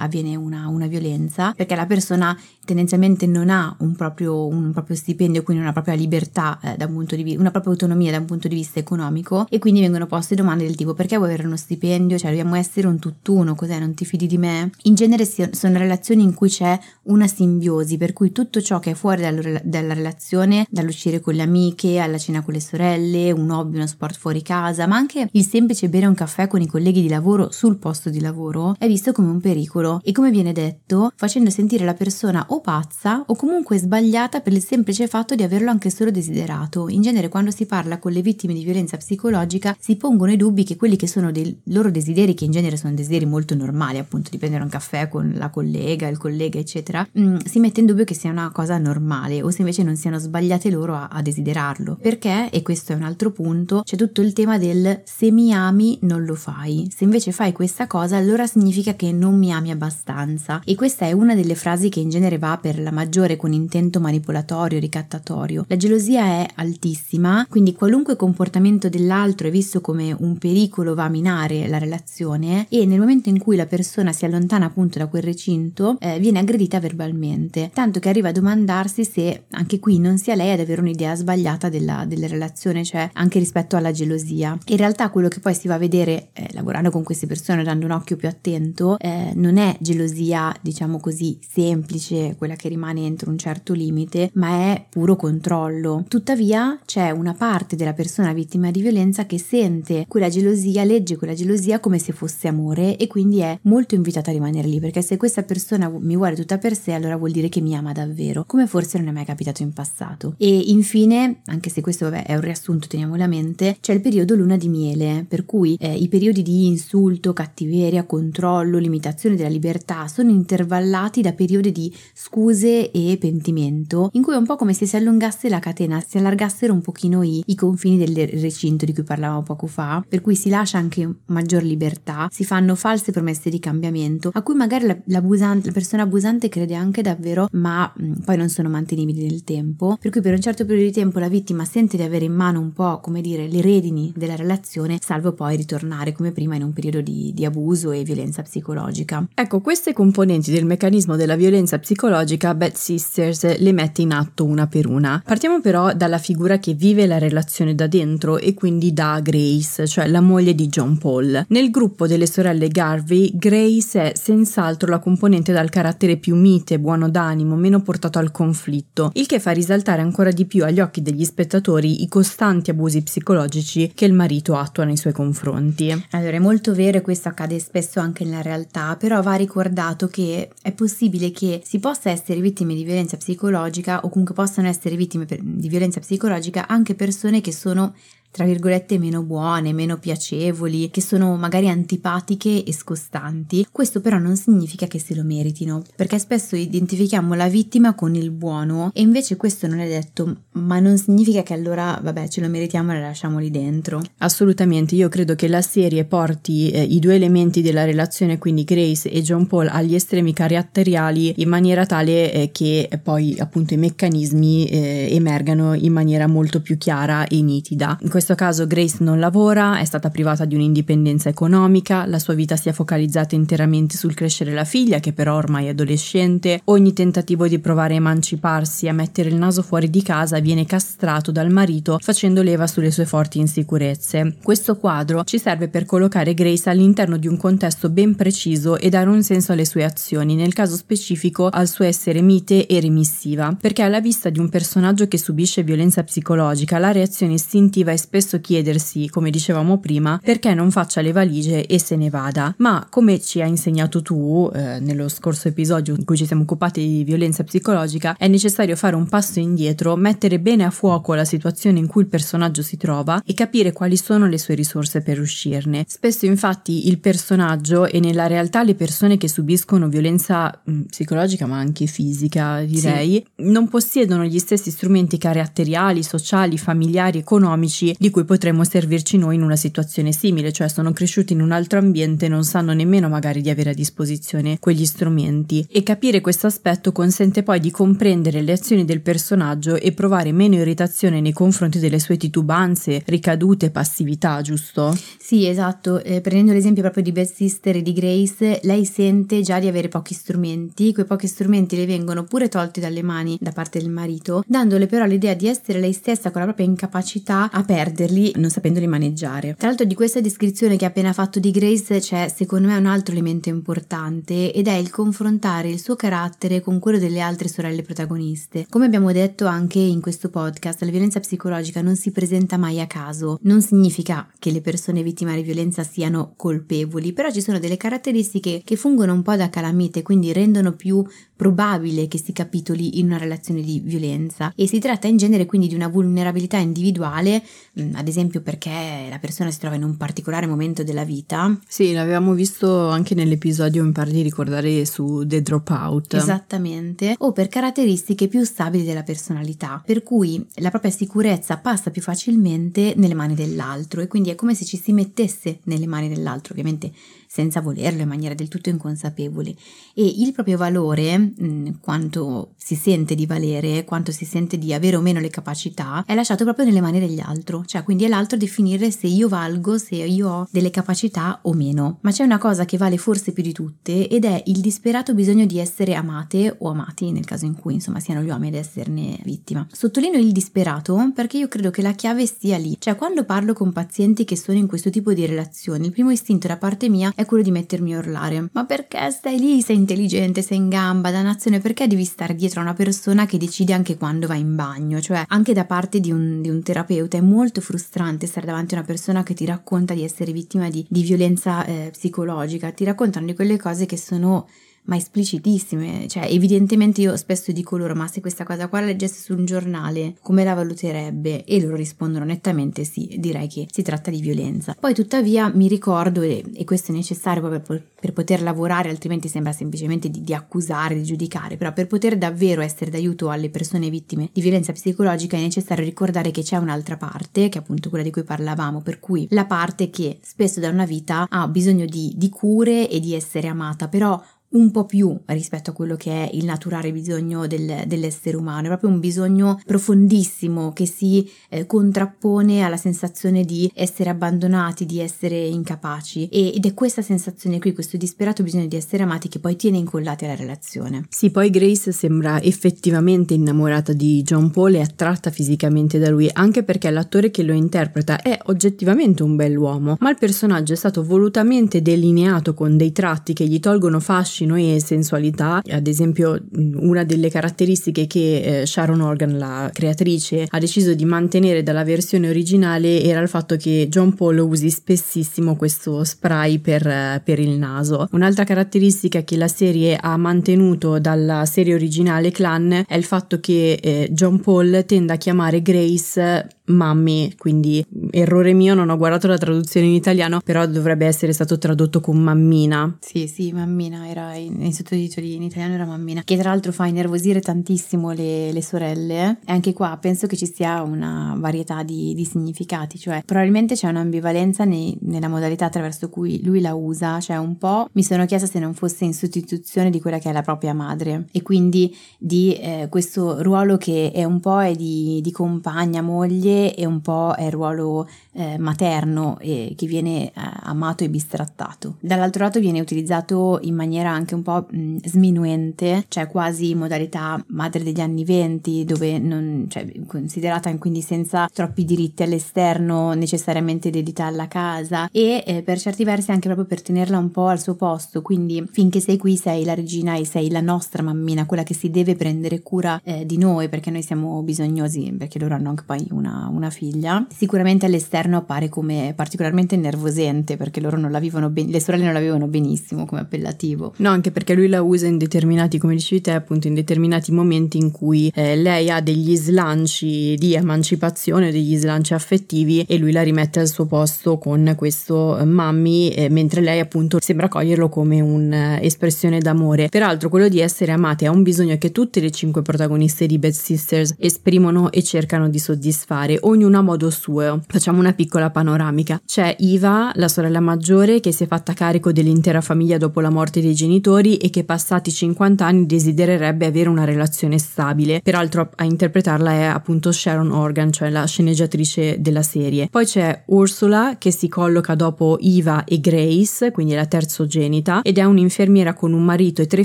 avviene 0.00 0.36
una, 0.36 0.68
una 0.68 0.86
violenza 0.86 1.52
perché 1.52 1.74
la 1.74 1.86
persona 1.86 2.38
tendenzialmente 2.64 3.26
non 3.26 3.50
ha 3.50 3.74
un 3.80 3.94
proprio, 3.94 4.46
un 4.46 4.72
proprio 4.72 4.96
stipendio, 4.96 5.42
quindi 5.42 5.62
una 5.62 5.72
propria 5.72 5.94
libertà 5.94 6.58
eh, 6.62 6.76
da 6.76 6.86
un 6.86 6.94
punto 6.94 7.16
di 7.16 7.22
vista, 7.22 7.40
una 7.40 7.50
propria 7.50 7.72
autonomia 7.72 8.10
da 8.10 8.18
un 8.18 8.24
punto 8.24 8.48
di 8.48 8.54
vista 8.54 8.78
economico 8.78 9.46
e 9.48 9.58
quindi 9.58 9.80
vengono 9.80 10.06
poste 10.06 10.34
domande 10.34 10.64
del 10.64 10.74
tipo 10.74 10.94
perché 10.94 11.16
vuoi 11.16 11.28
avere 11.28 11.46
uno 11.46 11.56
stipendio, 11.56 12.18
cioè 12.18 12.30
dobbiamo 12.30 12.54
essere 12.54 12.86
un 12.86 12.98
tutt'uno, 12.98 13.54
cos'è, 13.54 13.78
non 13.78 13.94
ti 13.94 14.04
fidi 14.04 14.26
di 14.26 14.38
me? 14.38 14.70
In 14.82 14.94
genere 14.94 15.24
si, 15.24 15.48
sono 15.52 15.78
relazioni 15.78 16.22
in 16.22 16.34
cui 16.34 16.48
c'è 16.48 16.78
una 17.04 17.26
simbiosi, 17.26 17.96
per 17.96 18.12
cui 18.12 18.32
tutto 18.32 18.60
ciò 18.60 18.78
che 18.78 18.92
è 18.92 18.94
fuori 18.94 19.22
dal, 19.22 19.60
dalla 19.64 19.94
relazione, 19.94 20.66
dall'uscire 20.70 21.20
con 21.20 21.34
le 21.34 21.42
amiche, 21.42 21.98
alla 21.98 22.18
cena 22.18 22.42
con 22.42 22.54
le 22.54 22.60
sorelle, 22.60 23.32
un 23.32 23.50
hobby, 23.50 23.76
uno 23.76 23.86
sport 23.86 24.16
fuori 24.16 24.42
casa, 24.42 24.86
ma 24.86 24.96
anche 24.96 25.28
il 25.30 25.46
semplice 25.46 25.88
bere 25.88 26.06
un 26.06 26.14
caffè 26.14 26.46
con 26.46 26.60
i 26.60 26.66
colleghi 26.66 27.00
di 27.00 27.08
lavoro 27.08 27.50
sul 27.50 27.76
posto 27.76 28.10
di 28.10 28.20
lavoro, 28.20 28.74
è 28.78 28.86
visto 28.86 29.12
come 29.12 29.28
un 29.28 29.40
pericolo. 29.40 30.00
E 30.02 30.12
come 30.12 30.30
viene 30.30 30.52
detto, 30.52 31.12
facendo 31.14 31.50
sentire 31.50 31.84
la 31.84 31.94
persona 31.94 32.44
o 32.54 32.60
pazza 32.60 33.24
o 33.26 33.34
comunque 33.34 33.78
sbagliata 33.78 34.40
per 34.40 34.52
il 34.52 34.62
semplice 34.62 35.08
fatto 35.08 35.34
di 35.34 35.42
averlo 35.42 35.70
anche 35.70 35.90
solo 35.90 36.10
desiderato. 36.10 36.88
In 36.88 37.02
genere 37.02 37.28
quando 37.28 37.50
si 37.50 37.66
parla 37.66 37.98
con 37.98 38.12
le 38.12 38.22
vittime 38.22 38.54
di 38.54 38.62
violenza 38.62 38.96
psicologica 38.96 39.76
si 39.78 39.96
pongono 39.96 40.32
i 40.32 40.36
dubbi 40.36 40.64
che 40.64 40.76
quelli 40.76 40.96
che 40.96 41.08
sono 41.08 41.32
dei 41.32 41.60
loro 41.64 41.90
desideri, 41.90 42.34
che 42.34 42.44
in 42.44 42.52
genere 42.52 42.76
sono 42.76 42.94
desideri 42.94 43.26
molto 43.26 43.54
normali, 43.54 43.98
appunto 43.98 44.30
di 44.30 44.38
prendere 44.38 44.62
un 44.62 44.68
caffè 44.68 45.08
con 45.08 45.32
la 45.36 45.50
collega, 45.50 46.06
il 46.06 46.18
collega, 46.18 46.58
eccetera, 46.58 47.06
mh, 47.10 47.22
mm, 47.22 47.36
si 47.44 47.58
mette 47.58 47.80
in 47.80 47.86
dubbio 47.86 48.04
che 48.04 48.14
sia 48.14 48.30
una 48.30 48.50
cosa 48.52 48.78
normale 48.78 49.42
o 49.42 49.50
se 49.50 49.62
invece 49.62 49.82
non 49.82 49.96
siano 49.96 50.18
sbagliate 50.18 50.70
loro 50.70 50.94
a, 50.94 51.08
a 51.08 51.22
desiderarlo. 51.22 51.98
Perché, 52.00 52.50
e 52.50 52.62
questo 52.62 52.92
è 52.92 52.94
un 52.94 53.02
altro 53.02 53.30
punto, 53.30 53.82
c'è 53.84 53.96
tutto 53.96 54.20
il 54.20 54.32
tema 54.32 54.58
del 54.58 55.02
se 55.04 55.30
mi 55.30 55.52
ami 55.52 55.98
non 56.02 56.24
lo 56.24 56.34
fai. 56.34 56.88
Se 56.94 57.04
invece 57.04 57.32
fai 57.32 57.52
questa 57.52 57.86
cosa 57.86 58.16
allora 58.16 58.46
significa 58.46 58.94
che 58.94 59.10
non 59.10 59.36
mi 59.36 59.52
ami 59.52 59.70
abbastanza. 59.70 60.60
E 60.64 60.74
questa 60.76 61.06
è 61.06 61.12
una 61.12 61.34
delle 61.34 61.54
frasi 61.56 61.88
che 61.88 62.00
in 62.00 62.10
genere 62.10 62.38
va 62.44 62.58
per 62.58 62.78
la 62.78 62.90
maggiore 62.90 63.36
con 63.36 63.54
intento 63.54 64.00
manipolatorio, 64.00 64.78
ricattatorio. 64.78 65.64
La 65.68 65.78
gelosia 65.78 66.24
è 66.24 66.46
altissima, 66.56 67.46
quindi 67.48 67.72
qualunque 67.72 68.16
comportamento 68.16 68.90
dell'altro 68.90 69.48
è 69.48 69.50
visto 69.50 69.80
come 69.80 70.14
un 70.18 70.36
pericolo 70.36 70.94
va 70.94 71.04
a 71.04 71.08
minare 71.08 71.66
la 71.68 71.78
relazione 71.78 72.66
e 72.68 72.84
nel 72.84 72.98
momento 72.98 73.30
in 73.30 73.38
cui 73.38 73.56
la 73.56 73.64
persona 73.64 74.12
si 74.12 74.26
allontana 74.26 74.66
appunto 74.66 74.98
da 74.98 75.06
quel 75.06 75.22
recinto 75.22 75.96
eh, 76.00 76.18
viene 76.18 76.40
aggredita 76.40 76.78
verbalmente, 76.80 77.70
tanto 77.72 77.98
che 77.98 78.10
arriva 78.10 78.28
a 78.28 78.32
domandarsi 78.32 79.04
se 79.04 79.44
anche 79.52 79.78
qui 79.78 79.98
non 79.98 80.18
sia 80.18 80.34
lei 80.34 80.52
ad 80.52 80.60
avere 80.60 80.82
un'idea 80.82 81.14
sbagliata 81.14 81.70
della, 81.70 82.04
della 82.06 82.26
relazione, 82.26 82.84
cioè 82.84 83.08
anche 83.14 83.38
rispetto 83.38 83.76
alla 83.76 83.90
gelosia. 83.90 84.58
In 84.66 84.76
realtà 84.76 85.08
quello 85.08 85.28
che 85.28 85.40
poi 85.40 85.54
si 85.54 85.66
va 85.66 85.74
a 85.74 85.78
vedere 85.78 86.28
eh, 86.34 86.48
lavorando 86.52 86.90
con 86.90 87.02
queste 87.02 87.26
persone, 87.26 87.62
dando 87.62 87.86
un 87.86 87.92
occhio 87.92 88.16
più 88.16 88.28
attento, 88.28 88.98
eh, 88.98 89.32
non 89.34 89.56
è 89.56 89.76
gelosia, 89.80 90.54
diciamo 90.60 90.98
così, 90.98 91.38
semplice, 91.40 92.33
quella 92.36 92.56
che 92.56 92.68
rimane 92.68 93.04
entro 93.04 93.30
un 93.30 93.38
certo 93.38 93.72
limite, 93.72 94.30
ma 94.34 94.72
è 94.72 94.86
puro 94.88 95.16
controllo. 95.16 96.04
Tuttavia 96.08 96.78
c'è 96.84 97.10
una 97.10 97.34
parte 97.34 97.76
della 97.76 97.92
persona 97.92 98.32
vittima 98.32 98.70
di 98.70 98.82
violenza 98.82 99.26
che 99.26 99.38
sente 99.38 100.04
quella 100.08 100.28
gelosia, 100.28 100.84
legge 100.84 101.16
quella 101.16 101.34
gelosia 101.34 101.80
come 101.80 101.98
se 101.98 102.12
fosse 102.12 102.48
amore 102.48 102.96
e 102.96 103.06
quindi 103.06 103.40
è 103.40 103.58
molto 103.62 103.94
invitata 103.94 104.30
a 104.30 104.32
rimanere 104.34 104.68
lì, 104.68 104.80
perché 104.80 105.02
se 105.02 105.16
questa 105.16 105.42
persona 105.42 105.88
mi 105.88 106.16
vuole 106.16 106.34
tutta 106.34 106.58
per 106.58 106.76
sé, 106.76 106.92
allora 106.92 107.16
vuol 107.16 107.30
dire 107.30 107.48
che 107.48 107.60
mi 107.60 107.74
ama 107.74 107.92
davvero, 107.92 108.44
come 108.46 108.66
forse 108.66 108.98
non 108.98 109.08
è 109.08 109.12
mai 109.12 109.24
capitato 109.24 109.62
in 109.62 109.72
passato. 109.72 110.34
E 110.38 110.48
infine, 110.48 111.40
anche 111.46 111.70
se 111.70 111.80
questo 111.80 112.08
vabbè, 112.08 112.26
è 112.26 112.34
un 112.34 112.40
riassunto, 112.40 112.86
teniamolo 112.86 113.22
a 113.22 113.26
mente, 113.26 113.76
c'è 113.80 113.92
il 113.92 114.00
periodo 114.00 114.34
luna 114.34 114.56
di 114.56 114.68
miele, 114.68 115.24
per 115.28 115.44
cui 115.44 115.76
eh, 115.78 115.94
i 115.94 116.08
periodi 116.08 116.42
di 116.42 116.66
insulto, 116.66 117.32
cattiveria, 117.32 118.04
controllo, 118.04 118.78
limitazione 118.78 119.36
della 119.36 119.48
libertà 119.48 120.08
sono 120.08 120.30
intervallati 120.30 121.20
da 121.20 121.32
periodi 121.32 121.72
di 121.72 121.92
scuse 122.24 122.90
e 122.90 123.18
pentimento, 123.20 124.08
in 124.12 124.22
cui 124.22 124.32
è 124.32 124.36
un 124.38 124.46
po' 124.46 124.56
come 124.56 124.72
se 124.72 124.86
si 124.86 124.96
allungasse 124.96 125.50
la 125.50 125.58
catena, 125.58 126.02
si 126.06 126.16
allargassero 126.16 126.72
un 126.72 126.80
pochino 126.80 127.22
i, 127.22 127.42
i 127.44 127.54
confini 127.54 127.98
del 127.98 128.26
recinto 128.40 128.86
di 128.86 128.94
cui 128.94 129.02
parlavamo 129.02 129.42
poco 129.42 129.66
fa, 129.66 130.02
per 130.08 130.22
cui 130.22 130.34
si 130.34 130.48
lascia 130.48 130.78
anche 130.78 131.06
maggior 131.26 131.62
libertà, 131.62 132.28
si 132.30 132.44
fanno 132.44 132.76
false 132.76 133.12
promesse 133.12 133.50
di 133.50 133.58
cambiamento, 133.58 134.30
a 134.32 134.42
cui 134.42 134.54
magari 134.54 134.86
la, 134.86 134.96
la 135.04 135.22
persona 135.70 136.04
abusante 136.04 136.48
crede 136.48 136.74
anche 136.74 137.02
davvero, 137.02 137.46
ma 137.52 137.92
mh, 137.94 138.06
mm, 138.06 138.12
poi 138.24 138.38
non 138.38 138.48
sono 138.48 138.70
mantenibili 138.70 139.26
nel 139.26 139.44
tempo, 139.44 139.98
per 140.00 140.10
cui 140.10 140.22
per 140.22 140.32
un 140.32 140.40
certo 140.40 140.64
periodo 140.64 140.86
di 140.86 140.94
tempo 140.94 141.18
la 141.18 141.28
vittima 141.28 141.66
sente 141.66 141.98
di 141.98 142.02
avere 142.04 142.24
in 142.24 142.32
mano 142.32 142.58
un 142.58 142.72
po' 142.72 143.00
come 143.00 143.20
dire 143.20 143.48
le 143.48 143.60
redini 143.60 144.14
della 144.16 144.36
relazione, 144.36 144.98
salvo 145.02 145.34
poi 145.34 145.56
ritornare 145.56 146.12
come 146.12 146.32
prima 146.32 146.56
in 146.56 146.62
un 146.62 146.72
periodo 146.72 147.02
di, 147.02 147.32
di 147.34 147.44
abuso 147.44 147.90
e 147.90 148.02
violenza 148.02 148.40
psicologica. 148.40 149.28
Ecco, 149.34 149.60
queste 149.60 149.92
componenti 149.92 150.50
del 150.50 150.64
meccanismo 150.64 151.16
della 151.16 151.36
violenza 151.36 151.78
psicologica 151.78 152.12
psicologica 152.14 152.54
Bad 152.54 152.74
Sisters 152.74 153.58
le 153.58 153.72
mette 153.72 154.02
in 154.02 154.12
atto 154.12 154.44
una 154.44 154.68
per 154.68 154.86
una. 154.86 155.20
Partiamo 155.24 155.60
però 155.60 155.92
dalla 155.94 156.18
figura 156.18 156.58
che 156.58 156.74
vive 156.74 157.06
la 157.06 157.18
relazione 157.18 157.74
da 157.74 157.88
dentro 157.88 158.38
e 158.38 158.54
quindi 158.54 158.92
da 158.92 159.18
Grace, 159.20 159.88
cioè 159.88 160.06
la 160.06 160.20
moglie 160.20 160.54
di 160.54 160.68
John 160.68 160.96
Paul. 160.96 161.44
Nel 161.48 161.70
gruppo 161.70 162.06
delle 162.06 162.28
sorelle 162.28 162.68
Garvey, 162.68 163.32
Grace 163.34 164.12
è 164.12 164.16
senz'altro 164.16 164.88
la 164.88 165.00
componente 165.00 165.52
dal 165.52 165.70
carattere 165.70 166.16
più 166.16 166.36
mite, 166.36 166.78
buono 166.78 167.10
d'animo, 167.10 167.56
meno 167.56 167.82
portato 167.82 168.20
al 168.20 168.30
conflitto, 168.30 169.10
il 169.14 169.26
che 169.26 169.40
fa 169.40 169.50
risaltare 169.50 170.00
ancora 170.00 170.30
di 170.30 170.44
più 170.44 170.62
agli 170.62 170.78
occhi 170.78 171.02
degli 171.02 171.24
spettatori 171.24 172.02
i 172.02 172.08
costanti 172.08 172.70
abusi 172.70 173.02
psicologici 173.02 173.90
che 173.92 174.04
il 174.04 174.12
marito 174.12 174.56
attua 174.56 174.84
nei 174.84 174.96
suoi 174.96 175.12
confronti. 175.12 175.90
Allora, 176.10 176.36
è 176.36 176.38
molto 176.38 176.74
vero 176.74 176.98
e 176.98 177.02
questo 177.02 177.28
accade 177.28 177.58
spesso 177.58 177.98
anche 177.98 178.24
nella 178.24 178.42
realtà, 178.42 178.94
però 178.96 179.20
va 179.20 179.34
ricordato 179.34 180.06
che 180.06 180.50
è 180.62 180.70
possibile 180.70 181.32
che 181.32 181.60
si 181.64 181.80
possa 181.80 182.03
possa 182.04 182.10
essere 182.10 182.40
vittime 182.40 182.74
di 182.74 182.84
violenza 182.84 183.16
psicologica 183.16 184.00
o 184.04 184.10
comunque 184.10 184.34
possano 184.34 184.68
essere 184.68 184.94
vittime 184.94 185.24
di 185.26 185.68
violenza 185.68 186.00
psicologica 186.00 186.68
anche 186.68 186.94
persone 186.94 187.40
che 187.40 187.52
sono 187.52 187.94
tra 188.34 188.44
virgolette 188.44 188.98
meno 188.98 189.22
buone, 189.22 189.72
meno 189.72 189.96
piacevoli, 189.96 190.90
che 190.90 191.00
sono 191.00 191.36
magari 191.36 191.68
antipatiche 191.68 192.64
e 192.64 192.72
scostanti. 192.72 193.64
Questo 193.70 194.00
però 194.00 194.18
non 194.18 194.34
significa 194.34 194.88
che 194.88 194.98
se 194.98 195.14
lo 195.14 195.22
meritino, 195.22 195.84
perché 195.94 196.18
spesso 196.18 196.56
identifichiamo 196.56 197.34
la 197.34 197.46
vittima 197.46 197.94
con 197.94 198.16
il 198.16 198.32
buono 198.32 198.90
e 198.92 199.02
invece 199.02 199.36
questo 199.36 199.68
non 199.68 199.78
è 199.78 199.86
detto, 199.86 200.36
ma 200.54 200.80
non 200.80 200.98
significa 200.98 201.44
che 201.44 201.54
allora 201.54 201.96
vabbè 202.02 202.26
ce 202.26 202.40
lo 202.40 202.48
meritiamo 202.48 202.90
e 202.90 202.94
la 202.96 203.06
lasciamo 203.06 203.38
lì 203.38 203.52
dentro. 203.52 204.02
Assolutamente, 204.18 204.96
io 204.96 205.08
credo 205.08 205.36
che 205.36 205.46
la 205.46 205.62
serie 205.62 206.04
porti 206.04 206.70
eh, 206.70 206.82
i 206.82 206.98
due 206.98 207.14
elementi 207.14 207.62
della 207.62 207.84
relazione, 207.84 208.38
quindi 208.38 208.64
Grace 208.64 209.08
e 209.12 209.22
John 209.22 209.46
Paul, 209.46 209.68
agli 209.68 209.94
estremi 209.94 210.32
caratteriali 210.32 211.34
in 211.36 211.48
maniera 211.48 211.86
tale 211.86 212.32
eh, 212.32 212.50
che 212.50 212.88
poi 213.00 213.36
appunto 213.38 213.74
i 213.74 213.76
meccanismi 213.76 214.66
eh, 214.66 215.08
emergano 215.12 215.74
in 215.74 215.92
maniera 215.92 216.26
molto 216.26 216.60
più 216.60 216.76
chiara 216.78 217.28
e 217.28 217.40
nitida. 217.40 217.96
In 218.00 218.08
questo 218.24 218.42
caso 218.42 218.66
Grace 218.66 218.96
non 219.00 219.18
lavora, 219.18 219.78
è 219.80 219.84
stata 219.84 220.08
privata 220.08 220.46
di 220.46 220.54
un'indipendenza 220.54 221.28
economica, 221.28 222.06
la 222.06 222.18
sua 222.18 222.32
vita 222.32 222.56
si 222.56 222.70
è 222.70 222.72
focalizzata 222.72 223.34
interamente 223.34 223.98
sul 223.98 224.14
crescere 224.14 224.54
la 224.54 224.64
figlia, 224.64 224.98
che 224.98 225.12
però 225.12 225.34
ormai 225.34 225.66
è 225.66 225.70
adolescente, 225.70 226.62
ogni 226.64 226.94
tentativo 226.94 227.46
di 227.46 227.58
provare 227.58 227.92
a 227.92 227.96
emanciparsi, 227.98 228.88
a 228.88 228.94
mettere 228.94 229.28
il 229.28 229.34
naso 229.34 229.60
fuori 229.60 229.90
di 229.90 230.00
casa 230.00 230.38
viene 230.38 230.64
castrato 230.64 231.32
dal 231.32 231.50
marito 231.50 231.98
facendo 232.00 232.40
leva 232.40 232.66
sulle 232.66 232.90
sue 232.90 233.04
forti 233.04 233.40
insicurezze. 233.40 234.36
Questo 234.42 234.78
quadro 234.78 235.22
ci 235.24 235.38
serve 235.38 235.68
per 235.68 235.84
collocare 235.84 236.32
Grace 236.32 236.70
all'interno 236.70 237.18
di 237.18 237.28
un 237.28 237.36
contesto 237.36 237.90
ben 237.90 238.14
preciso 238.14 238.78
e 238.78 238.88
dare 238.88 239.10
un 239.10 239.22
senso 239.22 239.52
alle 239.52 239.66
sue 239.66 239.84
azioni, 239.84 240.34
nel 240.34 240.54
caso 240.54 240.76
specifico 240.76 241.48
al 241.48 241.68
suo 241.68 241.84
essere 241.84 242.22
mite 242.22 242.66
e 242.66 242.80
remissiva, 242.80 243.54
perché 243.60 243.82
alla 243.82 244.00
vista 244.00 244.30
di 244.30 244.38
un 244.38 244.48
personaggio 244.48 245.08
che 245.08 245.18
subisce 245.18 245.62
violenza 245.62 246.02
psicologica 246.02 246.78
la 246.78 246.90
reazione 246.90 247.34
istintiva 247.34 247.92
è 247.92 247.96
spesso 248.14 248.40
chiedersi, 248.40 249.08
come 249.08 249.28
dicevamo 249.28 249.78
prima, 249.78 250.20
perché 250.22 250.54
non 250.54 250.70
faccia 250.70 251.00
le 251.00 251.10
valigie 251.10 251.66
e 251.66 251.80
se 251.80 251.96
ne 251.96 252.10
vada, 252.10 252.54
ma 252.58 252.86
come 252.88 253.20
ci 253.20 253.42
hai 253.42 253.48
insegnato 253.48 254.02
tu 254.02 254.48
eh, 254.54 254.78
nello 254.78 255.08
scorso 255.08 255.48
episodio 255.48 255.96
in 255.96 256.04
cui 256.04 256.16
ci 256.16 256.24
siamo 256.24 256.42
occupati 256.42 256.80
di 256.80 257.02
violenza 257.02 257.42
psicologica, 257.42 258.14
è 258.16 258.28
necessario 258.28 258.76
fare 258.76 258.94
un 258.94 259.08
passo 259.08 259.40
indietro, 259.40 259.96
mettere 259.96 260.38
bene 260.38 260.62
a 260.62 260.70
fuoco 260.70 261.14
la 261.14 261.24
situazione 261.24 261.80
in 261.80 261.88
cui 261.88 262.02
il 262.02 262.08
personaggio 262.08 262.62
si 262.62 262.76
trova 262.76 263.20
e 263.26 263.34
capire 263.34 263.72
quali 263.72 263.96
sono 263.96 264.28
le 264.28 264.38
sue 264.38 264.54
risorse 264.54 265.00
per 265.00 265.18
uscirne. 265.18 265.84
Spesso 265.88 266.24
infatti 266.24 266.86
il 266.86 267.00
personaggio 267.00 267.86
e 267.86 267.98
nella 267.98 268.28
realtà 268.28 268.62
le 268.62 268.76
persone 268.76 269.16
che 269.16 269.26
subiscono 269.26 269.88
violenza 269.88 270.56
mh, 270.62 270.82
psicologica 270.82 271.46
ma 271.46 271.58
anche 271.58 271.86
fisica 271.86 272.60
direi 272.60 273.24
sì. 273.34 273.42
non 273.48 273.68
possiedono 273.68 274.24
gli 274.24 274.38
stessi 274.38 274.70
strumenti 274.70 275.18
caratteriali, 275.18 276.04
sociali, 276.04 276.56
familiari, 276.58 277.18
economici 277.18 277.92
di 278.04 278.10
cui 278.10 278.24
potremmo 278.24 278.64
servirci 278.64 279.16
noi 279.16 279.36
in 279.36 279.42
una 279.42 279.56
situazione 279.56 280.12
simile, 280.12 280.52
cioè 280.52 280.68
sono 280.68 280.92
cresciuti 280.92 281.32
in 281.32 281.40
un 281.40 281.52
altro 281.52 281.78
ambiente 281.78 282.26
e 282.26 282.28
non 282.28 282.44
sanno 282.44 282.74
nemmeno 282.74 283.08
magari 283.08 283.40
di 283.40 283.48
avere 283.48 283.70
a 283.70 283.74
disposizione 283.74 284.58
quegli 284.58 284.84
strumenti 284.84 285.66
e 285.70 285.82
capire 285.82 286.20
questo 286.20 286.46
aspetto 286.46 286.92
consente 286.92 287.42
poi 287.42 287.60
di 287.60 287.70
comprendere 287.70 288.42
le 288.42 288.52
azioni 288.52 288.84
del 288.84 289.00
personaggio 289.00 289.76
e 289.76 289.92
provare 289.92 290.32
meno 290.32 290.56
irritazione 290.56 291.22
nei 291.22 291.32
confronti 291.32 291.78
delle 291.78 291.98
sue 291.98 292.18
titubanze, 292.18 293.02
ricadute, 293.06 293.70
passività, 293.70 294.42
giusto? 294.42 294.94
Sì, 295.18 295.46
esatto. 295.46 296.04
Eh, 296.04 296.20
prendendo 296.20 296.52
l'esempio 296.52 296.82
proprio 296.82 297.02
di 297.02 297.12
Bad 297.12 297.32
Sister 297.32 297.76
e 297.76 297.82
di 297.82 297.94
Grace, 297.94 298.60
lei 298.64 298.84
sente 298.84 299.40
già 299.40 299.58
di 299.58 299.66
avere 299.66 299.88
pochi 299.88 300.12
strumenti, 300.12 300.92
quei 300.92 301.06
pochi 301.06 301.26
strumenti 301.26 301.74
le 301.74 301.86
vengono 301.86 302.24
pure 302.24 302.48
tolti 302.48 302.80
dalle 302.80 303.02
mani 303.02 303.38
da 303.40 303.52
parte 303.52 303.78
del 303.78 303.88
marito, 303.88 304.44
dandole 304.46 304.84
però 304.84 305.06
l'idea 305.06 305.32
di 305.32 305.46
essere 305.46 305.80
lei 305.80 305.94
stessa 305.94 306.30
con 306.30 306.40
la 306.40 306.48
propria 306.48 306.66
incapacità 306.66 307.50
a 307.50 307.62
perderli, 307.84 308.32
non 308.36 308.48
sapendoli 308.48 308.86
maneggiare. 308.86 309.54
Tra 309.58 309.68
l'altro 309.68 309.84
di 309.84 309.94
questa 309.94 310.20
descrizione 310.20 310.76
che 310.76 310.86
ha 310.86 310.88
appena 310.88 311.12
fatto 311.12 311.38
di 311.38 311.50
Grace 311.50 312.00
c'è 312.00 312.32
secondo 312.34 312.68
me 312.68 312.76
un 312.76 312.86
altro 312.86 313.12
elemento 313.12 313.50
importante 313.50 314.52
ed 314.52 314.68
è 314.68 314.72
il 314.72 314.90
confrontare 314.90 315.68
il 315.68 315.80
suo 315.80 315.94
carattere 315.94 316.60
con 316.60 316.78
quello 316.78 316.98
delle 316.98 317.20
altre 317.20 317.48
sorelle 317.48 317.82
protagoniste. 317.82 318.66
Come 318.70 318.86
abbiamo 318.86 319.12
detto 319.12 319.46
anche 319.46 319.78
in 319.78 320.00
questo 320.00 320.30
podcast, 320.30 320.82
la 320.82 320.90
violenza 320.90 321.20
psicologica 321.20 321.82
non 321.82 321.96
si 321.96 322.10
presenta 322.10 322.56
mai 322.56 322.80
a 322.80 322.86
caso, 322.86 323.38
non 323.42 323.60
significa 323.60 324.28
che 324.38 324.50
le 324.50 324.62
persone 324.62 325.02
vittime 325.02 325.34
di 325.34 325.42
violenza 325.42 325.82
siano 325.82 326.32
colpevoli, 326.36 327.12
però 327.12 327.30
ci 327.30 327.42
sono 327.42 327.58
delle 327.58 327.76
caratteristiche 327.76 328.62
che 328.64 328.76
fungono 328.76 329.12
un 329.12 329.22
po' 329.22 329.36
da 329.36 329.50
calamite, 329.50 330.02
quindi 330.02 330.32
rendono 330.32 330.72
più 330.72 331.04
probabile 331.36 332.08
che 332.08 332.18
si 332.18 332.32
capitoli 332.32 332.98
in 332.98 333.06
una 333.06 333.18
relazione 333.18 333.60
di 333.60 333.80
violenza 333.84 334.52
e 334.54 334.66
si 334.66 334.78
tratta 334.78 335.06
in 335.06 335.16
genere 335.16 335.46
quindi 335.46 335.68
di 335.68 335.74
una 335.74 335.88
vulnerabilità 335.88 336.58
individuale, 336.58 337.42
mm, 337.80 337.94
ad 337.94 338.08
esempio 338.08 338.40
perché 338.40 339.06
la 339.08 339.18
persona 339.18 339.50
si 339.50 339.58
trova 339.58 339.74
in 339.74 339.82
un 339.82 339.96
particolare 339.96 340.46
momento 340.46 340.82
della 340.84 341.04
vita. 341.04 341.58
Sì, 341.66 341.92
l'avevamo 341.92 342.34
visto 342.34 342.88
anche 342.88 343.14
nell'episodio, 343.14 343.84
mi 343.84 343.92
pare 343.92 344.10
di 344.10 344.22
ricordare, 344.22 344.84
su 344.84 345.24
The 345.26 345.42
Dropout. 345.42 346.14
Esattamente, 346.14 347.14
o 347.18 347.32
per 347.32 347.48
caratteristiche 347.48 348.28
più 348.28 348.44
stabili 348.44 348.84
della 348.84 349.02
personalità, 349.02 349.82
per 349.84 350.02
cui 350.02 350.44
la 350.56 350.70
propria 350.70 350.90
sicurezza 350.90 351.58
passa 351.58 351.90
più 351.90 352.02
facilmente 352.02 352.94
nelle 352.96 353.14
mani 353.14 353.34
dell'altro 353.34 354.00
e 354.00 354.06
quindi 354.06 354.30
è 354.30 354.34
come 354.34 354.54
se 354.54 354.64
ci 354.64 354.76
si 354.76 354.92
mettesse 354.92 355.60
nelle 355.64 355.86
mani 355.86 356.08
dell'altro, 356.08 356.52
ovviamente 356.52 356.92
senza 357.34 357.60
volerlo 357.60 358.02
in 358.02 358.08
maniera 358.08 358.32
del 358.32 358.46
tutto 358.46 358.68
inconsapevole 358.68 359.56
e 359.92 360.06
il 360.18 360.32
proprio 360.32 360.56
valore, 360.56 361.18
mm, 361.18 361.68
quanto 361.80 362.52
si 362.56 362.76
sente 362.76 363.16
di 363.16 363.26
valere, 363.26 363.84
quanto 363.84 364.12
si 364.12 364.24
sente 364.24 364.56
di 364.56 364.72
avere 364.72 364.94
o 364.94 365.00
meno 365.00 365.18
le 365.18 365.30
capacità, 365.30 366.04
è 366.06 366.14
lasciato 366.14 366.44
proprio 366.44 366.64
nelle 366.64 366.80
mani 366.80 367.00
degli 367.00 367.18
altri, 367.18 367.62
cioè 367.66 367.82
quindi 367.82 368.04
è 368.04 368.08
l'altro 368.08 368.36
a 368.36 368.38
definire 368.38 368.92
se 368.92 369.08
io 369.08 369.28
valgo, 369.28 369.78
se 369.78 369.96
io 369.96 370.28
ho 370.28 370.48
delle 370.48 370.70
capacità 370.70 371.40
o 371.42 371.52
meno. 371.54 371.98
Ma 372.02 372.12
c'è 372.12 372.22
una 372.22 372.38
cosa 372.38 372.64
che 372.64 372.76
vale 372.76 372.98
forse 372.98 373.32
più 373.32 373.42
di 373.42 373.52
tutte 373.52 374.08
ed 374.08 374.24
è 374.24 374.40
il 374.46 374.60
disperato 374.60 375.12
bisogno 375.12 375.44
di 375.44 375.58
essere 375.58 375.94
amate 375.94 376.54
o 376.60 376.70
amati 376.70 377.10
nel 377.10 377.24
caso 377.24 377.46
in 377.46 377.54
cui 377.54 377.74
insomma 377.74 377.98
siano 377.98 378.22
gli 378.22 378.28
uomini 378.28 378.56
ad 378.56 378.62
esserne 378.62 379.18
vittima. 379.24 379.66
Sottolineo 379.72 380.20
il 380.20 380.30
disperato 380.30 381.10
perché 381.12 381.38
io 381.38 381.48
credo 381.48 381.70
che 381.70 381.82
la 381.82 381.92
chiave 381.92 382.26
stia 382.26 382.58
lì, 382.58 382.76
cioè 382.78 382.94
quando 382.94 383.24
parlo 383.24 383.54
con 383.54 383.72
pazienti 383.72 384.24
che 384.24 384.36
sono 384.36 384.56
in 384.56 384.68
questo 384.68 384.90
tipo 384.90 385.12
di 385.12 385.26
relazioni, 385.26 385.86
il 385.86 385.92
primo 385.92 386.10
istinto 386.12 386.46
da 386.46 386.56
parte 386.56 386.88
mia 386.88 387.12
è 387.14 387.23
quello 387.24 387.42
di 387.42 387.50
mettermi 387.50 387.94
a 387.94 387.98
urlare. 387.98 388.48
Ma 388.52 388.64
perché 388.64 389.10
stai 389.10 389.38
lì? 389.38 389.62
Sei 389.62 389.76
intelligente, 389.76 390.42
sei 390.42 390.58
in 390.58 390.68
gamba, 390.68 391.10
da 391.10 391.22
nazione, 391.22 391.60
perché 391.60 391.86
devi 391.86 392.04
stare 392.04 392.34
dietro 392.34 392.60
a 392.60 392.64
una 392.64 392.74
persona 392.74 393.26
che 393.26 393.38
decide 393.38 393.72
anche 393.72 393.96
quando 393.96 394.26
va 394.26 394.34
in 394.34 394.54
bagno? 394.54 395.00
Cioè, 395.00 395.24
anche 395.28 395.52
da 395.52 395.64
parte 395.64 396.00
di 396.00 396.10
un, 396.10 396.40
di 396.40 396.48
un 396.48 396.62
terapeuta 396.62 397.16
è 397.16 397.20
molto 397.20 397.60
frustrante 397.60 398.26
stare 398.26 398.46
davanti 398.46 398.74
a 398.74 398.78
una 398.78 398.86
persona 398.86 399.22
che 399.22 399.34
ti 399.34 399.44
racconta 399.44 399.94
di 399.94 400.02
essere 400.02 400.32
vittima 400.32 400.68
di, 400.68 400.84
di 400.88 401.02
violenza 401.02 401.64
eh, 401.64 401.90
psicologica, 401.92 402.70
ti 402.72 402.84
raccontano 402.84 403.26
di 403.26 403.34
quelle 403.34 403.58
cose 403.58 403.86
che 403.86 403.96
sono 403.96 404.46
ma 404.84 404.96
esplicitissime, 404.96 406.06
cioè 406.08 406.26
evidentemente 406.28 407.00
io 407.00 407.16
spesso 407.16 407.52
dico 407.52 407.76
loro 407.76 407.94
ma 407.94 408.06
se 408.06 408.20
questa 408.20 408.44
cosa 408.44 408.68
qua 408.68 408.80
la 408.80 408.86
leggesse 408.86 409.20
su 409.20 409.34
un 409.34 409.44
giornale 409.44 410.16
come 410.20 410.44
la 410.44 410.54
valuterebbe 410.54 411.44
e 411.44 411.60
loro 411.60 411.76
rispondono 411.76 412.24
nettamente 412.24 412.84
sì, 412.84 413.16
direi 413.18 413.48
che 413.48 413.66
si 413.70 413.82
tratta 413.82 414.10
di 414.10 414.20
violenza. 414.20 414.76
Poi 414.78 414.94
tuttavia 414.94 415.50
mi 415.54 415.68
ricordo 415.68 416.20
e, 416.22 416.44
questo 416.64 416.92
è 416.92 416.94
necessario 416.94 417.40
proprio 417.40 417.60
per, 417.60 417.86
per, 418.00 418.12
poter 418.12 418.42
lavorare 418.42 418.90
altrimenti 418.90 419.28
sembra 419.28 419.52
semplicemente 419.52 420.10
di, 420.10 420.22
di 420.22 420.34
accusare, 420.34 420.94
di 420.94 421.02
giudicare, 421.02 421.56
però 421.56 421.72
per 421.72 421.86
poter 421.86 422.18
davvero 422.18 422.60
essere 422.60 422.90
d'aiuto 422.90 423.30
alle 423.30 423.50
persone 423.50 423.88
vittime 423.90 424.28
di 424.32 424.40
violenza 424.40 424.72
psicologica 424.72 425.36
è 425.36 425.40
necessario 425.40 425.84
ricordare 425.84 426.30
che 426.30 426.42
c'è 426.42 426.56
un'altra 426.56 426.96
parte 426.96 427.48
che 427.48 427.58
è 427.58 427.60
appunto 427.60 427.88
quella 427.88 428.04
di 428.04 428.10
cui 428.10 428.24
parlavamo, 428.24 428.80
per 428.82 429.00
cui 429.00 429.26
la 429.30 429.46
parte 429.46 429.90
che 429.90 430.18
spesso 430.22 430.60
da 430.60 430.68
una 430.68 430.84
vita 430.84 431.26
ha 431.28 431.48
bisogno 431.48 431.86
di, 431.86 432.12
di 432.16 432.28
cure 432.28 432.88
e 432.88 433.00
di 433.00 433.14
essere 433.14 433.48
amata, 433.48 433.88
però 433.88 434.20
un 434.54 434.70
po' 434.70 434.84
più 434.84 435.16
rispetto 435.26 435.70
a 435.70 435.72
quello 435.72 435.96
che 435.96 436.10
è 436.10 436.30
il 436.32 436.44
naturale 436.44 436.92
bisogno 436.92 437.46
del, 437.46 437.84
dell'essere 437.86 438.36
umano, 438.36 438.64
è 438.64 438.68
proprio 438.68 438.90
un 438.90 439.00
bisogno 439.00 439.60
profondissimo 439.64 440.72
che 440.72 440.86
si 440.86 441.28
eh, 441.48 441.66
contrappone 441.66 442.62
alla 442.62 442.76
sensazione 442.76 443.44
di 443.44 443.70
essere 443.74 444.10
abbandonati, 444.10 444.86
di 444.86 445.00
essere 445.00 445.46
incapaci 445.46 446.28
e, 446.28 446.54
ed 446.54 446.66
è 446.66 446.74
questa 446.74 447.02
sensazione 447.02 447.58
qui, 447.58 447.72
questo 447.72 447.96
disperato 447.96 448.42
bisogno 448.42 448.66
di 448.66 448.76
essere 448.76 449.02
amati 449.02 449.28
che 449.28 449.38
poi 449.38 449.56
tiene 449.56 449.78
incollati 449.78 450.24
alla 450.24 450.36
relazione. 450.36 451.06
Sì, 451.08 451.30
poi 451.30 451.50
Grace 451.50 451.92
sembra 451.92 452.40
effettivamente 452.40 453.34
innamorata 453.34 453.92
di 453.92 454.22
John 454.22 454.50
Paul 454.50 454.74
e 454.74 454.80
attratta 454.80 455.30
fisicamente 455.30 455.98
da 455.98 456.10
lui, 456.10 456.30
anche 456.32 456.62
perché 456.62 456.90
l'attore 456.90 457.30
che 457.30 457.42
lo 457.42 457.52
interpreta 457.52 458.22
è 458.22 458.38
oggettivamente 458.44 459.22
un 459.22 459.36
bell'uomo, 459.36 459.96
ma 459.98 460.10
il 460.10 460.18
personaggio 460.18 460.72
è 460.72 460.76
stato 460.76 461.02
volutamente 461.04 461.82
delineato 461.82 462.54
con 462.54 462.76
dei 462.76 462.92
tratti 462.92 463.32
che 463.32 463.46
gli 463.46 463.58
tolgono 463.58 463.98
fascino 464.00 464.43
fascino 464.44 464.56
e 464.56 464.80
sensualità. 464.80 465.62
Ad 465.68 465.86
esempio, 465.86 466.38
una 466.52 467.04
delle 467.04 467.30
caratteristiche 467.30 468.06
che 468.06 468.60
eh, 468.60 468.66
Sharon 468.66 469.00
Organ, 469.00 469.38
la 469.38 469.70
creatrice, 469.72 470.46
ha 470.48 470.58
deciso 470.58 470.94
di 470.94 471.04
mantenere 471.04 471.62
dalla 471.62 471.84
versione 471.84 472.28
originale 472.28 473.02
era 473.02 473.20
il 473.20 473.28
fatto 473.28 473.56
che 473.56 473.86
John 473.88 474.14
Paul 474.14 474.38
usi 474.38 474.70
spessissimo 474.70 475.56
questo 475.56 476.04
spray 476.04 476.58
per, 476.58 477.22
per 477.24 477.38
il 477.38 477.58
naso. 477.58 478.06
Un'altra 478.12 478.44
caratteristica 478.44 479.22
che 479.22 479.36
la 479.36 479.48
serie 479.48 479.96
ha 480.00 480.16
mantenuto 480.16 480.98
dalla 480.98 481.44
serie 481.46 481.74
originale 481.74 482.30
Clan 482.30 482.84
è 482.86 482.96
il 482.96 483.04
fatto 483.04 483.40
che 483.40 483.78
eh, 483.82 484.08
John 484.10 484.40
Paul 484.40 484.84
tende 484.86 485.12
a 485.12 485.16
chiamare 485.16 485.62
Grace 485.62 486.48
Mammy, 486.66 487.34
quindi 487.36 487.84
errore 488.10 488.54
mio, 488.54 488.72
non 488.74 488.88
ho 488.88 488.96
guardato 488.96 489.26
la 489.26 489.36
traduzione 489.36 489.86
in 489.86 489.92
italiano, 489.92 490.40
però 490.42 490.66
dovrebbe 490.66 491.04
essere 491.04 491.32
stato 491.32 491.58
tradotto 491.58 492.00
con 492.00 492.16
mammina. 492.16 492.96
Sì, 493.00 493.26
sì, 493.26 493.52
mammina 493.52 494.08
era 494.08 494.34
in 494.34 494.72
sottotitoli 494.72 495.34
in 495.34 495.42
italiano 495.42 495.74
era 495.74 495.84
mammina, 495.84 496.22
che 496.24 496.38
tra 496.38 496.50
l'altro 496.50 496.72
fa 496.72 496.86
innervosire 496.86 497.40
tantissimo 497.40 498.12
le, 498.12 498.50
le 498.50 498.62
sorelle. 498.62 499.38
E 499.44 499.52
anche 499.52 499.74
qua 499.74 499.98
penso 500.00 500.26
che 500.26 500.36
ci 500.36 500.46
sia 500.46 500.82
una 500.82 501.36
varietà 501.38 501.82
di, 501.82 502.14
di 502.14 502.24
significati, 502.24 502.98
cioè 502.98 503.22
probabilmente 503.24 503.74
c'è 503.74 503.88
un'ambivalenza 503.88 504.64
nei, 504.64 504.96
nella 505.02 505.28
modalità 505.28 505.66
attraverso 505.66 506.08
cui 506.08 506.42
lui 506.42 506.60
la 506.60 506.74
usa, 506.74 507.20
cioè 507.20 507.36
un 507.36 507.58
po' 507.58 507.88
mi 507.92 508.02
sono 508.02 508.24
chiesta 508.24 508.46
se 508.46 508.58
non 508.58 508.72
fosse 508.72 509.04
in 509.04 509.12
sostituzione 509.12 509.90
di 509.90 510.00
quella 510.00 510.18
che 510.18 510.30
è 510.30 510.32
la 510.32 510.42
propria 510.42 510.72
madre 510.72 511.26
e 511.30 511.42
quindi 511.42 511.94
di 512.18 512.54
eh, 512.54 512.86
questo 512.88 513.42
ruolo 513.42 513.76
che 513.76 514.12
è 514.12 514.24
un 514.24 514.40
po' 514.40 514.62
è 514.62 514.74
di, 514.74 515.20
di 515.22 515.30
compagna, 515.30 516.00
moglie 516.00 516.53
madre 516.54 516.74
e 516.74 516.86
un 516.86 517.00
po' 517.00 517.34
è 517.36 517.44
il 517.44 517.50
ruolo 517.50 518.08
eh, 518.32 518.58
materno 518.58 519.38
e 519.40 519.74
che 519.76 519.86
viene 519.86 520.26
eh, 520.26 520.32
amato 520.62 521.04
e 521.04 521.08
bistrattato. 521.08 521.96
Dall'altro 522.00 522.44
lato 522.44 522.60
viene 522.60 522.80
utilizzato 522.80 523.58
in 523.62 523.74
maniera 523.74 524.10
anche 524.10 524.34
un 524.34 524.42
po' 524.42 524.66
mh, 524.70 524.96
sminuente, 525.04 526.04
cioè 526.08 526.28
quasi 526.28 526.70
in 526.70 526.78
modalità 526.78 527.42
madre 527.48 527.82
degli 527.82 528.00
anni 528.00 528.24
venti, 528.24 528.84
dove 528.84 529.18
non, 529.18 529.66
cioè, 529.68 529.90
considerata 530.06 530.72
quindi 530.78 531.02
senza 531.02 531.48
troppi 531.52 531.84
diritti 531.84 532.22
all'esterno, 532.22 533.12
necessariamente 533.12 533.90
dedita 533.90 534.26
alla 534.26 534.48
casa 534.48 535.08
e 535.10 535.42
eh, 535.46 535.62
per 535.62 535.78
certi 535.78 536.04
versi 536.04 536.30
anche 536.30 536.48
proprio 536.48 536.66
per 536.66 536.82
tenerla 536.82 537.18
un 537.18 537.30
po' 537.30 537.46
al 537.46 537.60
suo 537.60 537.74
posto, 537.74 538.22
quindi 538.22 538.64
finché 538.70 539.00
sei 539.00 539.16
qui 539.16 539.36
sei 539.36 539.64
la 539.64 539.74
regina 539.74 540.16
e 540.16 540.24
sei 540.24 540.50
la 540.50 540.60
nostra 540.60 541.02
mammina, 541.02 541.46
quella 541.46 541.62
che 541.62 541.74
si 541.74 541.90
deve 541.90 542.14
prendere 542.16 542.60
cura 542.62 543.00
eh, 543.04 543.24
di 543.26 543.38
noi 543.38 543.68
perché 543.68 543.90
noi 543.90 544.02
siamo 544.02 544.42
bisognosi, 544.42 545.12
perché 545.16 545.38
loro 545.38 545.54
hanno 545.54 545.70
anche 545.70 545.84
poi 545.84 546.06
una, 546.10 546.43
una 546.48 546.70
figlia. 546.70 547.26
Sicuramente 547.34 547.86
all'esterno 547.86 548.36
appare 548.36 548.68
come 548.68 549.12
particolarmente 549.16 549.76
nervosente 549.76 550.56
perché 550.56 550.80
loro 550.80 550.98
non 550.98 551.10
la 551.10 551.18
vivono 551.18 551.50
ben, 551.50 551.68
le 551.68 551.80
sorelle 551.80 552.04
non 552.04 552.12
la 552.12 552.20
vivono 552.20 552.46
benissimo 552.46 553.06
come 553.06 553.22
appellativo. 553.22 553.94
No, 553.98 554.10
anche 554.10 554.30
perché 554.30 554.54
lui 554.54 554.68
la 554.68 554.82
usa 554.82 555.06
in 555.06 555.18
determinati, 555.18 555.78
come 555.78 555.94
dicevi 555.94 556.20
te, 556.20 556.32
appunto 556.32 556.66
in 556.66 556.74
determinati 556.74 557.32
momenti 557.32 557.78
in 557.78 557.90
cui 557.90 558.30
eh, 558.34 558.56
lei 558.56 558.90
ha 558.90 559.00
degli 559.00 559.36
slanci 559.36 560.34
di 560.36 560.54
emancipazione, 560.54 561.50
degli 561.50 561.76
slanci 561.76 562.14
affettivi 562.14 562.82
e 562.82 562.98
lui 562.98 563.12
la 563.12 563.22
rimette 563.22 563.60
al 563.60 563.68
suo 563.68 563.86
posto 563.86 564.38
con 564.38 564.74
questo 564.76 565.38
eh, 565.38 565.44
mammy, 565.44 566.08
eh, 566.08 566.28
mentre 566.28 566.60
lei 566.60 566.80
appunto 566.80 567.18
sembra 567.20 567.48
coglierlo 567.48 567.88
come 567.88 568.20
un'espressione 568.20 569.40
d'amore. 569.40 569.88
Peraltro 569.88 570.28
quello 570.28 570.48
di 570.48 570.60
essere 570.60 570.92
amate 570.92 571.26
è 571.26 571.28
un 571.28 571.42
bisogno 571.42 571.76
che 571.78 571.92
tutte 571.92 572.20
le 572.20 572.30
cinque 572.30 572.62
protagoniste 572.62 573.26
di 573.26 573.38
Bad 573.38 573.52
Sisters 573.52 574.14
esprimono 574.18 574.90
e 574.90 575.02
cercano 575.02 575.48
di 575.48 575.58
soddisfare, 575.58 576.33
ognuna 576.40 576.78
a 576.78 576.82
modo 576.82 577.10
suo. 577.10 577.60
Facciamo 577.66 577.98
una 577.98 578.12
piccola 578.12 578.50
panoramica. 578.50 579.20
C'è 579.24 579.56
Iva, 579.60 580.12
la 580.14 580.28
sorella 580.28 580.60
maggiore, 580.60 581.20
che 581.20 581.32
si 581.32 581.44
è 581.44 581.46
fatta 581.46 581.72
carico 581.72 582.12
dell'intera 582.12 582.60
famiglia 582.60 582.98
dopo 582.98 583.20
la 583.20 583.30
morte 583.30 583.60
dei 583.60 583.74
genitori 583.74 584.36
e 584.36 584.50
che 584.50 584.64
passati 584.64 585.10
50 585.10 585.64
anni 585.64 585.86
desidererebbe 585.86 586.66
avere 586.66 586.88
una 586.88 587.04
relazione 587.04 587.58
stabile. 587.58 588.20
Peraltro 588.22 588.70
a 588.74 588.84
interpretarla 588.84 589.52
è 589.52 589.62
appunto 589.64 590.12
Sharon 590.12 590.50
Organ, 590.50 590.92
cioè 590.92 591.10
la 591.10 591.26
sceneggiatrice 591.26 592.16
della 592.20 592.42
serie. 592.42 592.88
Poi 592.90 593.04
c'è 593.04 593.42
Ursula 593.46 594.16
che 594.18 594.30
si 594.30 594.48
colloca 594.48 594.94
dopo 594.94 595.38
Eva 595.40 595.84
e 595.84 596.00
Grace, 596.00 596.70
quindi 596.70 596.94
la 596.94 597.06
terzogenita, 597.06 598.02
ed 598.02 598.18
è 598.18 598.24
un'infermiera 598.24 598.94
con 598.94 599.12
un 599.12 599.24
marito 599.24 599.62
e 599.62 599.66
tre 599.66 599.84